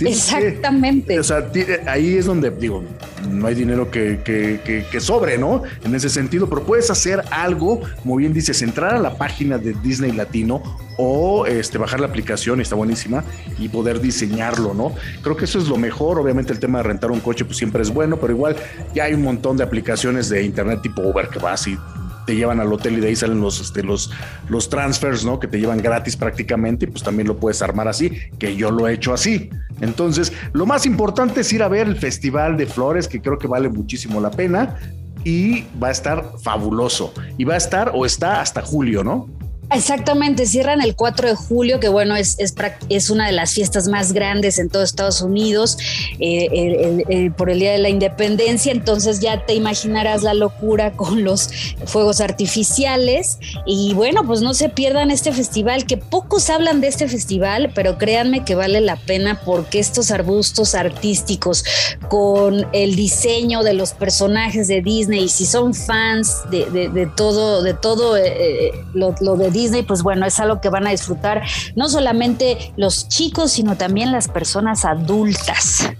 exactamente. 0.00 1.18
o 1.18 1.22
sea, 1.22 1.48
ahí 1.86 2.16
es 2.16 2.26
donde 2.26 2.50
digo, 2.50 2.84
no 3.30 3.46
hay 3.46 3.54
dinero 3.54 3.90
que, 3.90 4.20
que, 4.24 4.84
que, 4.90 5.00
sobre, 5.00 5.38
¿no? 5.38 5.62
En 5.84 5.94
ese 5.94 6.08
sentido, 6.08 6.48
pero 6.48 6.64
puedes 6.64 6.90
hacer 6.90 7.22
algo, 7.30 7.80
como 8.02 8.16
bien 8.16 8.32
dices, 8.32 8.62
entrar 8.62 8.94
a 8.94 8.98
la 8.98 9.16
página 9.16 9.58
de 9.58 9.74
Disney 9.82 10.12
Latino 10.12 10.62
o 10.98 11.46
este, 11.46 11.78
bajar 11.78 12.00
la 12.00 12.06
aplicación, 12.06 12.60
está 12.60 12.74
buenísima, 12.74 13.24
y 13.58 13.68
poder 13.68 14.00
diseñarlo, 14.00 14.74
¿no? 14.74 14.92
Creo 15.22 15.36
que 15.36 15.46
eso 15.46 15.58
es 15.58 15.68
lo 15.68 15.76
mejor. 15.76 16.18
Obviamente 16.18 16.52
el 16.52 16.58
tema 16.58 16.78
de 16.78 16.84
rentar 16.84 17.10
un 17.10 17.20
coche 17.20 17.44
pues 17.44 17.56
siempre 17.56 17.82
es 17.82 17.90
bueno, 17.90 18.18
pero 18.18 18.32
igual 18.32 18.56
ya 18.94 19.04
hay 19.04 19.14
un 19.14 19.22
montón 19.22 19.56
de 19.56 19.64
aplicaciones 19.64 20.28
de 20.28 20.42
internet 20.42 20.80
tipo 20.82 21.02
Uber 21.02 21.28
que 21.28 21.38
vas 21.38 21.66
y 21.66 21.78
te 22.26 22.36
llevan 22.36 22.60
al 22.60 22.72
hotel 22.72 22.98
y 22.98 23.00
de 23.00 23.08
ahí 23.08 23.16
salen 23.16 23.40
los, 23.40 23.60
este, 23.60 23.82
los, 23.82 24.10
los 24.48 24.68
transfers, 24.68 25.24
¿no? 25.24 25.38
Que 25.38 25.46
te 25.46 25.58
llevan 25.58 25.78
gratis 25.78 26.16
prácticamente 26.16 26.84
y 26.84 26.88
pues 26.88 27.02
también 27.02 27.28
lo 27.28 27.36
puedes 27.38 27.62
armar 27.62 27.88
así, 27.88 28.10
que 28.38 28.56
yo 28.56 28.70
lo 28.70 28.88
he 28.88 28.94
hecho 28.94 29.14
así. 29.14 29.50
Entonces, 29.80 30.32
lo 30.52 30.66
más 30.66 30.86
importante 30.86 31.40
es 31.40 31.52
ir 31.52 31.62
a 31.62 31.68
ver 31.68 31.86
el 31.86 31.96
Festival 31.96 32.56
de 32.56 32.66
Flores, 32.66 33.08
que 33.08 33.20
creo 33.20 33.38
que 33.38 33.46
vale 33.46 33.68
muchísimo 33.68 34.20
la 34.20 34.30
pena 34.30 34.76
y 35.24 35.64
va 35.82 35.88
a 35.88 35.90
estar 35.92 36.32
fabuloso. 36.42 37.12
Y 37.36 37.44
va 37.44 37.54
a 37.54 37.58
estar 37.58 37.92
o 37.94 38.06
está 38.06 38.40
hasta 38.40 38.62
julio, 38.62 39.02
¿no? 39.02 39.28
Exactamente, 39.72 40.46
cierran 40.46 40.80
el 40.80 40.94
4 40.94 41.28
de 41.28 41.34
julio, 41.34 41.80
que 41.80 41.88
bueno, 41.88 42.14
es, 42.14 42.36
es, 42.38 43.10
una 43.10 43.26
de 43.26 43.32
las 43.32 43.52
fiestas 43.52 43.88
más 43.88 44.12
grandes 44.12 44.60
en 44.60 44.68
todo 44.68 44.84
Estados 44.84 45.22
Unidos 45.22 45.76
eh, 46.20 47.30
por 47.36 47.50
el 47.50 47.58
Día 47.58 47.72
de 47.72 47.78
la 47.78 47.88
Independencia, 47.88 48.70
entonces 48.70 49.18
ya 49.18 49.44
te 49.44 49.54
imaginarás 49.54 50.22
la 50.22 50.34
locura 50.34 50.92
con 50.92 51.24
los 51.24 51.50
fuegos 51.84 52.20
artificiales. 52.20 53.38
Y 53.66 53.92
bueno, 53.94 54.24
pues 54.24 54.40
no 54.40 54.54
se 54.54 54.68
pierdan 54.68 55.10
este 55.10 55.32
festival, 55.32 55.84
que 55.84 55.96
pocos 55.96 56.48
hablan 56.48 56.80
de 56.80 56.86
este 56.86 57.08
festival, 57.08 57.72
pero 57.74 57.98
créanme 57.98 58.44
que 58.44 58.54
vale 58.54 58.80
la 58.80 58.96
pena 58.96 59.40
porque 59.44 59.80
estos 59.80 60.12
arbustos 60.12 60.76
artísticos 60.76 61.64
con 62.08 62.66
el 62.72 62.94
diseño 62.94 63.64
de 63.64 63.74
los 63.74 63.94
personajes 63.94 64.68
de 64.68 64.80
Disney, 64.80 65.24
y 65.24 65.28
si 65.28 65.44
son 65.44 65.74
fans 65.74 66.42
de, 66.50 67.10
todo, 67.16 67.62
de 67.62 67.74
todo 67.74 68.16
eh, 68.16 68.22
eh, 68.26 68.70
lo, 68.94 69.14
lo 69.20 69.36
de 69.36 69.55
Disney, 69.56 69.82
pues 69.82 70.02
bueno, 70.02 70.26
es 70.26 70.38
algo 70.38 70.60
que 70.60 70.68
van 70.68 70.86
a 70.86 70.90
disfrutar 70.90 71.42
no 71.74 71.88
solamente 71.88 72.72
los 72.76 73.08
chicos, 73.08 73.52
sino 73.52 73.76
también 73.76 74.12
las 74.12 74.28
personas 74.28 74.84
adultas. 74.84 75.90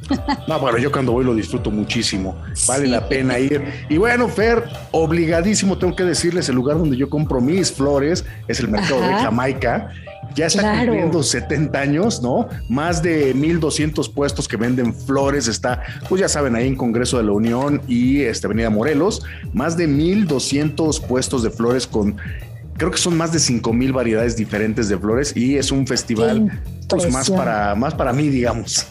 No, 0.46 0.60
bueno, 0.60 0.78
yo 0.78 0.92
cuando 0.92 1.10
voy 1.12 1.24
lo 1.24 1.34
disfruto 1.34 1.70
muchísimo. 1.70 2.36
Vale 2.68 2.86
la 2.86 3.08
pena 3.08 3.38
ir. 3.38 3.86
Y 3.88 3.96
bueno, 3.98 4.28
Fer, 4.28 4.64
obligadísimo 4.92 5.78
tengo 5.78 5.96
que 5.96 6.04
decirles, 6.04 6.48
el 6.48 6.54
lugar 6.54 6.78
donde 6.78 6.96
yo 6.96 7.10
compro 7.10 7.40
mis 7.40 7.72
flores 7.72 8.24
es 8.46 8.60
el 8.60 8.68
mercado 8.68 9.00
de 9.00 9.14
Jamaica 9.14 9.90
ya 10.34 10.46
está 10.46 10.78
cumpliendo 10.78 11.22
70 11.22 11.78
años, 11.78 12.22
¿no? 12.22 12.48
Más 12.68 13.02
de 13.02 13.32
1200 13.34 14.08
puestos 14.10 14.46
que 14.46 14.56
venden 14.56 14.94
flores. 14.94 15.48
Está, 15.48 15.82
pues 16.08 16.20
ya 16.20 16.28
saben, 16.28 16.54
ahí 16.54 16.66
en 16.66 16.76
Congreso 16.76 17.16
de 17.18 17.24
la 17.24 17.32
Unión 17.32 17.80
y 17.88 18.22
este, 18.22 18.46
Avenida 18.46 18.70
Morelos. 18.70 19.22
Más 19.52 19.76
de 19.76 19.86
1200 19.86 21.00
puestos 21.00 21.42
de 21.42 21.50
flores 21.50 21.86
con 21.86 22.16
creo 22.76 22.90
que 22.90 22.98
son 22.98 23.16
más 23.16 23.32
de 23.32 23.38
5 23.38 23.72
mil 23.72 23.92
variedades 23.92 24.36
diferentes 24.36 24.88
de 24.88 24.98
flores 24.98 25.36
y 25.36 25.56
es 25.56 25.70
un 25.72 25.86
festival 25.86 26.60
pues, 26.88 27.12
más 27.12 27.30
para, 27.30 27.74
más 27.74 27.94
para 27.94 28.12
mí, 28.12 28.28
digamos. 28.28 28.86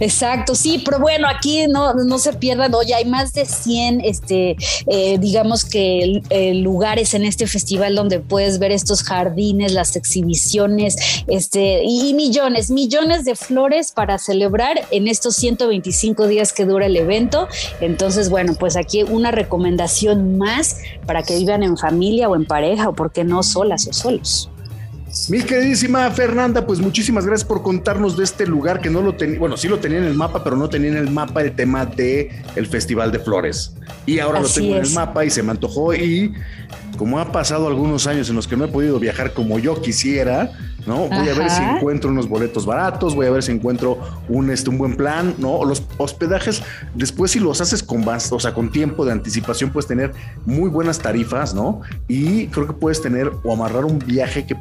Exacto, 0.00 0.54
sí, 0.54 0.82
pero 0.84 0.98
bueno, 0.98 1.28
aquí 1.28 1.66
no, 1.68 1.94
no 1.94 2.18
se 2.18 2.32
pierdan, 2.32 2.74
oye, 2.74 2.94
hay 2.94 3.04
más 3.04 3.32
de 3.32 3.46
100, 3.46 4.00
este, 4.02 4.56
eh, 4.86 5.18
digamos 5.18 5.64
que 5.64 6.22
eh, 6.30 6.54
lugares 6.54 7.14
en 7.14 7.24
este 7.24 7.46
festival 7.46 7.94
donde 7.94 8.20
puedes 8.20 8.58
ver 8.58 8.72
estos 8.72 9.02
jardines, 9.02 9.72
las 9.72 9.96
exhibiciones, 9.96 10.96
este, 11.26 11.82
y 11.84 12.14
millones, 12.14 12.70
millones 12.70 13.24
de 13.24 13.36
flores 13.36 13.92
para 13.92 14.18
celebrar 14.18 14.86
en 14.90 15.08
estos 15.08 15.36
125 15.36 16.26
días 16.26 16.52
que 16.52 16.64
dura 16.64 16.86
el 16.86 16.96
evento. 16.96 17.48
Entonces, 17.80 18.30
bueno, 18.30 18.54
pues 18.58 18.76
aquí 18.76 19.02
una 19.02 19.30
recomendación 19.30 20.38
más 20.38 20.78
para 21.06 21.22
que 21.22 21.36
vivan 21.36 21.62
en 21.62 21.76
familia 21.76 22.28
o 22.28 22.36
en 22.36 22.44
pareja 22.44 22.88
o 22.88 22.94
porque 22.94 23.24
no 23.24 23.42
solas 23.42 23.86
o 23.86 23.92
solos. 23.92 24.50
Mi 25.28 25.42
queridísima 25.42 26.10
Fernanda, 26.10 26.66
pues 26.66 26.78
muchísimas 26.78 27.26
gracias 27.26 27.46
por 27.46 27.62
contarnos 27.62 28.16
de 28.16 28.24
este 28.24 28.46
lugar 28.46 28.80
que 28.80 28.90
no 28.90 29.02
lo 29.02 29.14
tenía, 29.14 29.38
bueno, 29.38 29.56
sí 29.56 29.66
lo 29.66 29.78
tenía 29.78 29.98
en 29.98 30.04
el 30.04 30.14
mapa, 30.14 30.44
pero 30.44 30.56
no 30.56 30.68
tenía 30.68 30.90
en 30.90 30.96
el 30.96 31.10
mapa 31.10 31.42
el 31.42 31.52
tema 31.52 31.84
de 31.84 32.30
el 32.54 32.66
Festival 32.66 33.10
de 33.10 33.18
Flores. 33.18 33.72
Y 34.04 34.20
ahora 34.20 34.40
lo 34.40 34.48
tengo 34.48 34.76
en 34.76 34.84
el 34.84 34.90
mapa 34.92 35.24
y 35.24 35.30
se 35.30 35.42
me 35.42 35.50
antojó 35.50 35.94
y 35.94 36.32
como 36.96 37.18
ha 37.18 37.32
pasado 37.32 37.66
algunos 37.66 38.06
años 38.06 38.28
en 38.30 38.36
los 38.36 38.46
que 38.46 38.56
no 38.56 38.66
he 38.66 38.68
podido 38.68 39.00
viajar 39.00 39.32
como 39.32 39.58
yo 39.58 39.80
quisiera, 39.82 40.52
¿no? 40.86 41.08
Voy 41.08 41.28
a 41.28 41.34
ver 41.34 41.50
si 41.50 41.62
encuentro 41.62 42.10
unos 42.10 42.28
boletos 42.28 42.66
baratos, 42.66 43.14
voy 43.14 43.26
a 43.26 43.30
ver 43.30 43.42
si 43.42 43.52
encuentro 43.52 43.98
un, 44.28 44.50
este, 44.50 44.70
un 44.70 44.78
buen 44.78 44.96
plan, 44.96 45.34
¿no? 45.38 45.64
Los 45.64 45.82
hospedajes, 45.98 46.62
después 46.94 47.32
si 47.32 47.40
los 47.40 47.60
haces 47.60 47.82
con, 47.82 48.06
o 48.06 48.40
sea, 48.40 48.54
con 48.54 48.70
tiempo 48.70 49.04
de 49.04 49.12
anticipación, 49.12 49.70
puedes 49.70 49.86
tener 49.86 50.12
muy 50.44 50.70
buenas 50.70 50.98
tarifas, 50.98 51.54
¿no? 51.54 51.80
Y 52.08 52.46
creo 52.48 52.66
que 52.66 52.72
puedes 52.72 53.02
tener 53.02 53.32
o 53.42 53.52
amarrar 53.52 53.84
un 53.84 53.98
viaje 53.98 54.46
que 54.46 54.56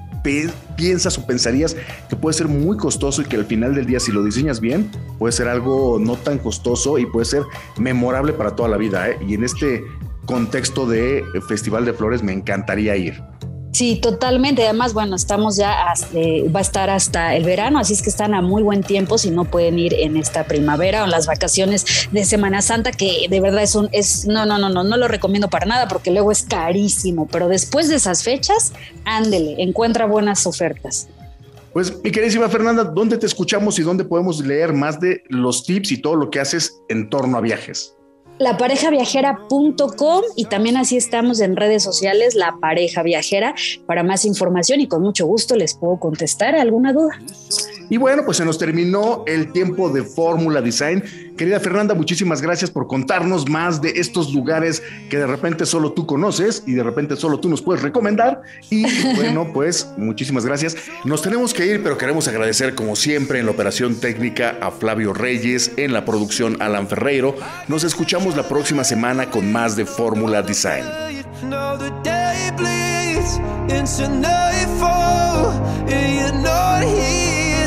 piensas 0.76 1.18
o 1.18 1.26
pensarías 1.26 1.76
que 2.10 2.16
puede 2.16 2.34
ser 2.34 2.48
muy 2.48 2.78
costoso 2.78 3.22
y 3.22 3.26
que 3.26 3.36
al 3.36 3.46
final 3.46 3.76
del 3.76 3.86
día, 3.86 4.00
si 4.00 4.12
lo 4.12 4.24
diseñas 4.24 4.60
bien, 4.60 4.90
puede 5.20 5.32
ser 5.32 5.48
algo 5.48 6.00
no 6.00 6.16
tan 6.16 6.40
costoso 6.40 6.98
y 6.98 7.06
puede 7.06 7.26
ser 7.26 7.44
memorable 7.78 8.34
para 8.34 8.56
toda 8.56 8.70
la 8.70 8.78
vida, 8.78 9.10
¿eh? 9.10 9.18
Y 9.28 9.36
en 9.36 9.44
este 9.44 9.84
contexto 10.26 10.88
de 10.88 11.24
Festival 11.48 11.86
de 11.86 11.94
Flores 11.94 12.24
me 12.24 12.34
encantaría 12.34 12.96
ir. 12.96 13.22
Sí, 13.76 13.98
totalmente. 13.98 14.64
Además, 14.64 14.94
bueno, 14.94 15.18
estamos 15.18 15.58
ya, 15.58 15.76
eh, 16.14 16.50
va 16.50 16.60
a 16.60 16.62
estar 16.62 16.90
hasta 16.90 17.36
el 17.36 17.44
verano, 17.44 17.78
así 17.78 17.92
es 17.92 18.02
que 18.02 18.10
están 18.10 18.34
a 18.34 18.42
muy 18.42 18.64
buen 18.64 18.84
tiempo 18.84 19.18
si 19.18 19.32
no 19.32 19.44
pueden 19.44 19.78
ir 19.78 19.94
en 19.96 20.16
esta 20.16 20.46
primavera 20.46 21.02
o 21.02 21.04
en 21.04 21.12
las 21.12 21.28
vacaciones 21.28 22.08
de 22.10 22.24
Semana 22.24 22.62
Santa, 22.62 22.94
que 22.94 23.28
de 23.30 23.42
verdad 23.42 23.64
es 23.64 23.76
un, 23.76 23.90
es, 23.92 24.28
no, 24.28 24.46
no, 24.46 24.58
no, 24.58 24.70
no, 24.70 24.86
no 24.86 24.96
lo 24.96 25.10
recomiendo 25.10 25.50
para 25.50 25.66
nada 25.66 25.90
porque 25.90 26.10
luego 26.10 26.32
es 26.32 26.44
carísimo, 26.44 27.28
pero 27.30 27.50
después 27.50 27.90
de 27.90 27.96
esas 27.96 28.24
fechas, 28.24 28.72
ándele, 29.04 29.62
encuentra 29.62 30.06
buenas 30.06 30.48
ofertas. 30.48 31.10
Pues 31.74 32.02
mi 32.02 32.12
queridísima 32.12 32.48
Fernanda, 32.48 32.86
¿dónde 32.86 33.18
te 33.18 33.26
escuchamos 33.26 33.78
y 33.78 33.82
dónde 33.82 34.06
podemos 34.06 34.40
leer 34.40 34.72
más 34.72 35.02
de 35.02 35.22
los 35.28 35.66
tips 35.66 35.92
y 35.92 35.98
todo 35.98 36.16
lo 36.16 36.30
que 36.30 36.40
haces 36.40 36.80
en 36.88 37.10
torno 37.10 37.38
a 37.38 37.42
viajes? 37.42 37.94
laparejaviajera.com 38.40 40.22
y 40.36 40.46
también 40.46 40.78
así 40.78 40.98
estamos 40.98 41.40
en 41.40 41.56
redes 41.56 41.84
sociales, 41.84 42.36
La 42.36 42.58
Pareja 42.60 43.04
Viajera, 43.04 43.56
para 43.86 44.04
más 44.04 44.26
información 44.26 44.82
y 44.82 44.88
con 44.88 45.02
mucho 45.02 45.26
gusto 45.26 45.56
les 45.56 45.74
puedo 45.76 46.00
contestar 46.00 46.56
alguna 46.56 46.94
duda. 46.94 47.20
Y 47.90 47.98
bueno, 47.98 48.24
pues 48.26 48.38
se 48.38 48.46
nos 48.46 48.58
terminó 48.58 49.24
el 49.28 49.52
tiempo 49.52 49.90
de 49.90 50.04
Fórmula 50.04 50.62
Design. 50.62 51.04
Querida 51.38 51.60
Fernanda, 51.60 51.94
muchísimas 51.94 52.42
gracias 52.42 52.72
por 52.72 52.88
contarnos 52.88 53.50
más 53.50 53.82
de 53.82 53.94
estos 53.98 54.34
lugares 54.34 54.82
que 55.10 55.18
de 55.18 55.28
repente 55.28 55.66
solo 55.66 55.92
tú 55.92 56.06
conoces 56.06 56.64
y 56.66 56.74
de 56.74 56.84
repente 56.84 57.16
solo 57.16 57.40
tú 57.40 57.50
nos 57.50 57.62
puedes 57.62 57.84
recomendar. 57.84 58.42
Y 58.70 58.86
bueno, 59.16 59.52
pues 59.54 59.90
muchísimas 59.98 60.46
gracias. 60.46 60.78
Nos 61.04 61.22
tenemos 61.22 61.54
que 61.54 61.66
ir, 61.66 61.84
pero 61.84 61.98
queremos 61.98 62.28
agradecer 62.28 62.76
como 62.76 62.96
siempre 62.96 63.40
en 63.40 63.46
la 63.46 63.52
operación 63.52 63.96
técnica 63.96 64.58
a 64.62 64.72
Flavio 64.72 65.14
Reyes, 65.14 65.72
en 65.78 65.94
la 65.94 66.06
producción 66.06 66.62
Alan 66.62 66.88
Ferreiro. 66.88 67.36
Nos 67.68 67.84
escuchamos 67.84 68.36
la 68.36 68.48
próxima 68.48 68.84
semana 68.84 69.30
con 69.30 69.52
más 69.52 69.76
de 69.76 69.86
Fórmula 69.86 70.42
Design. 70.42 70.86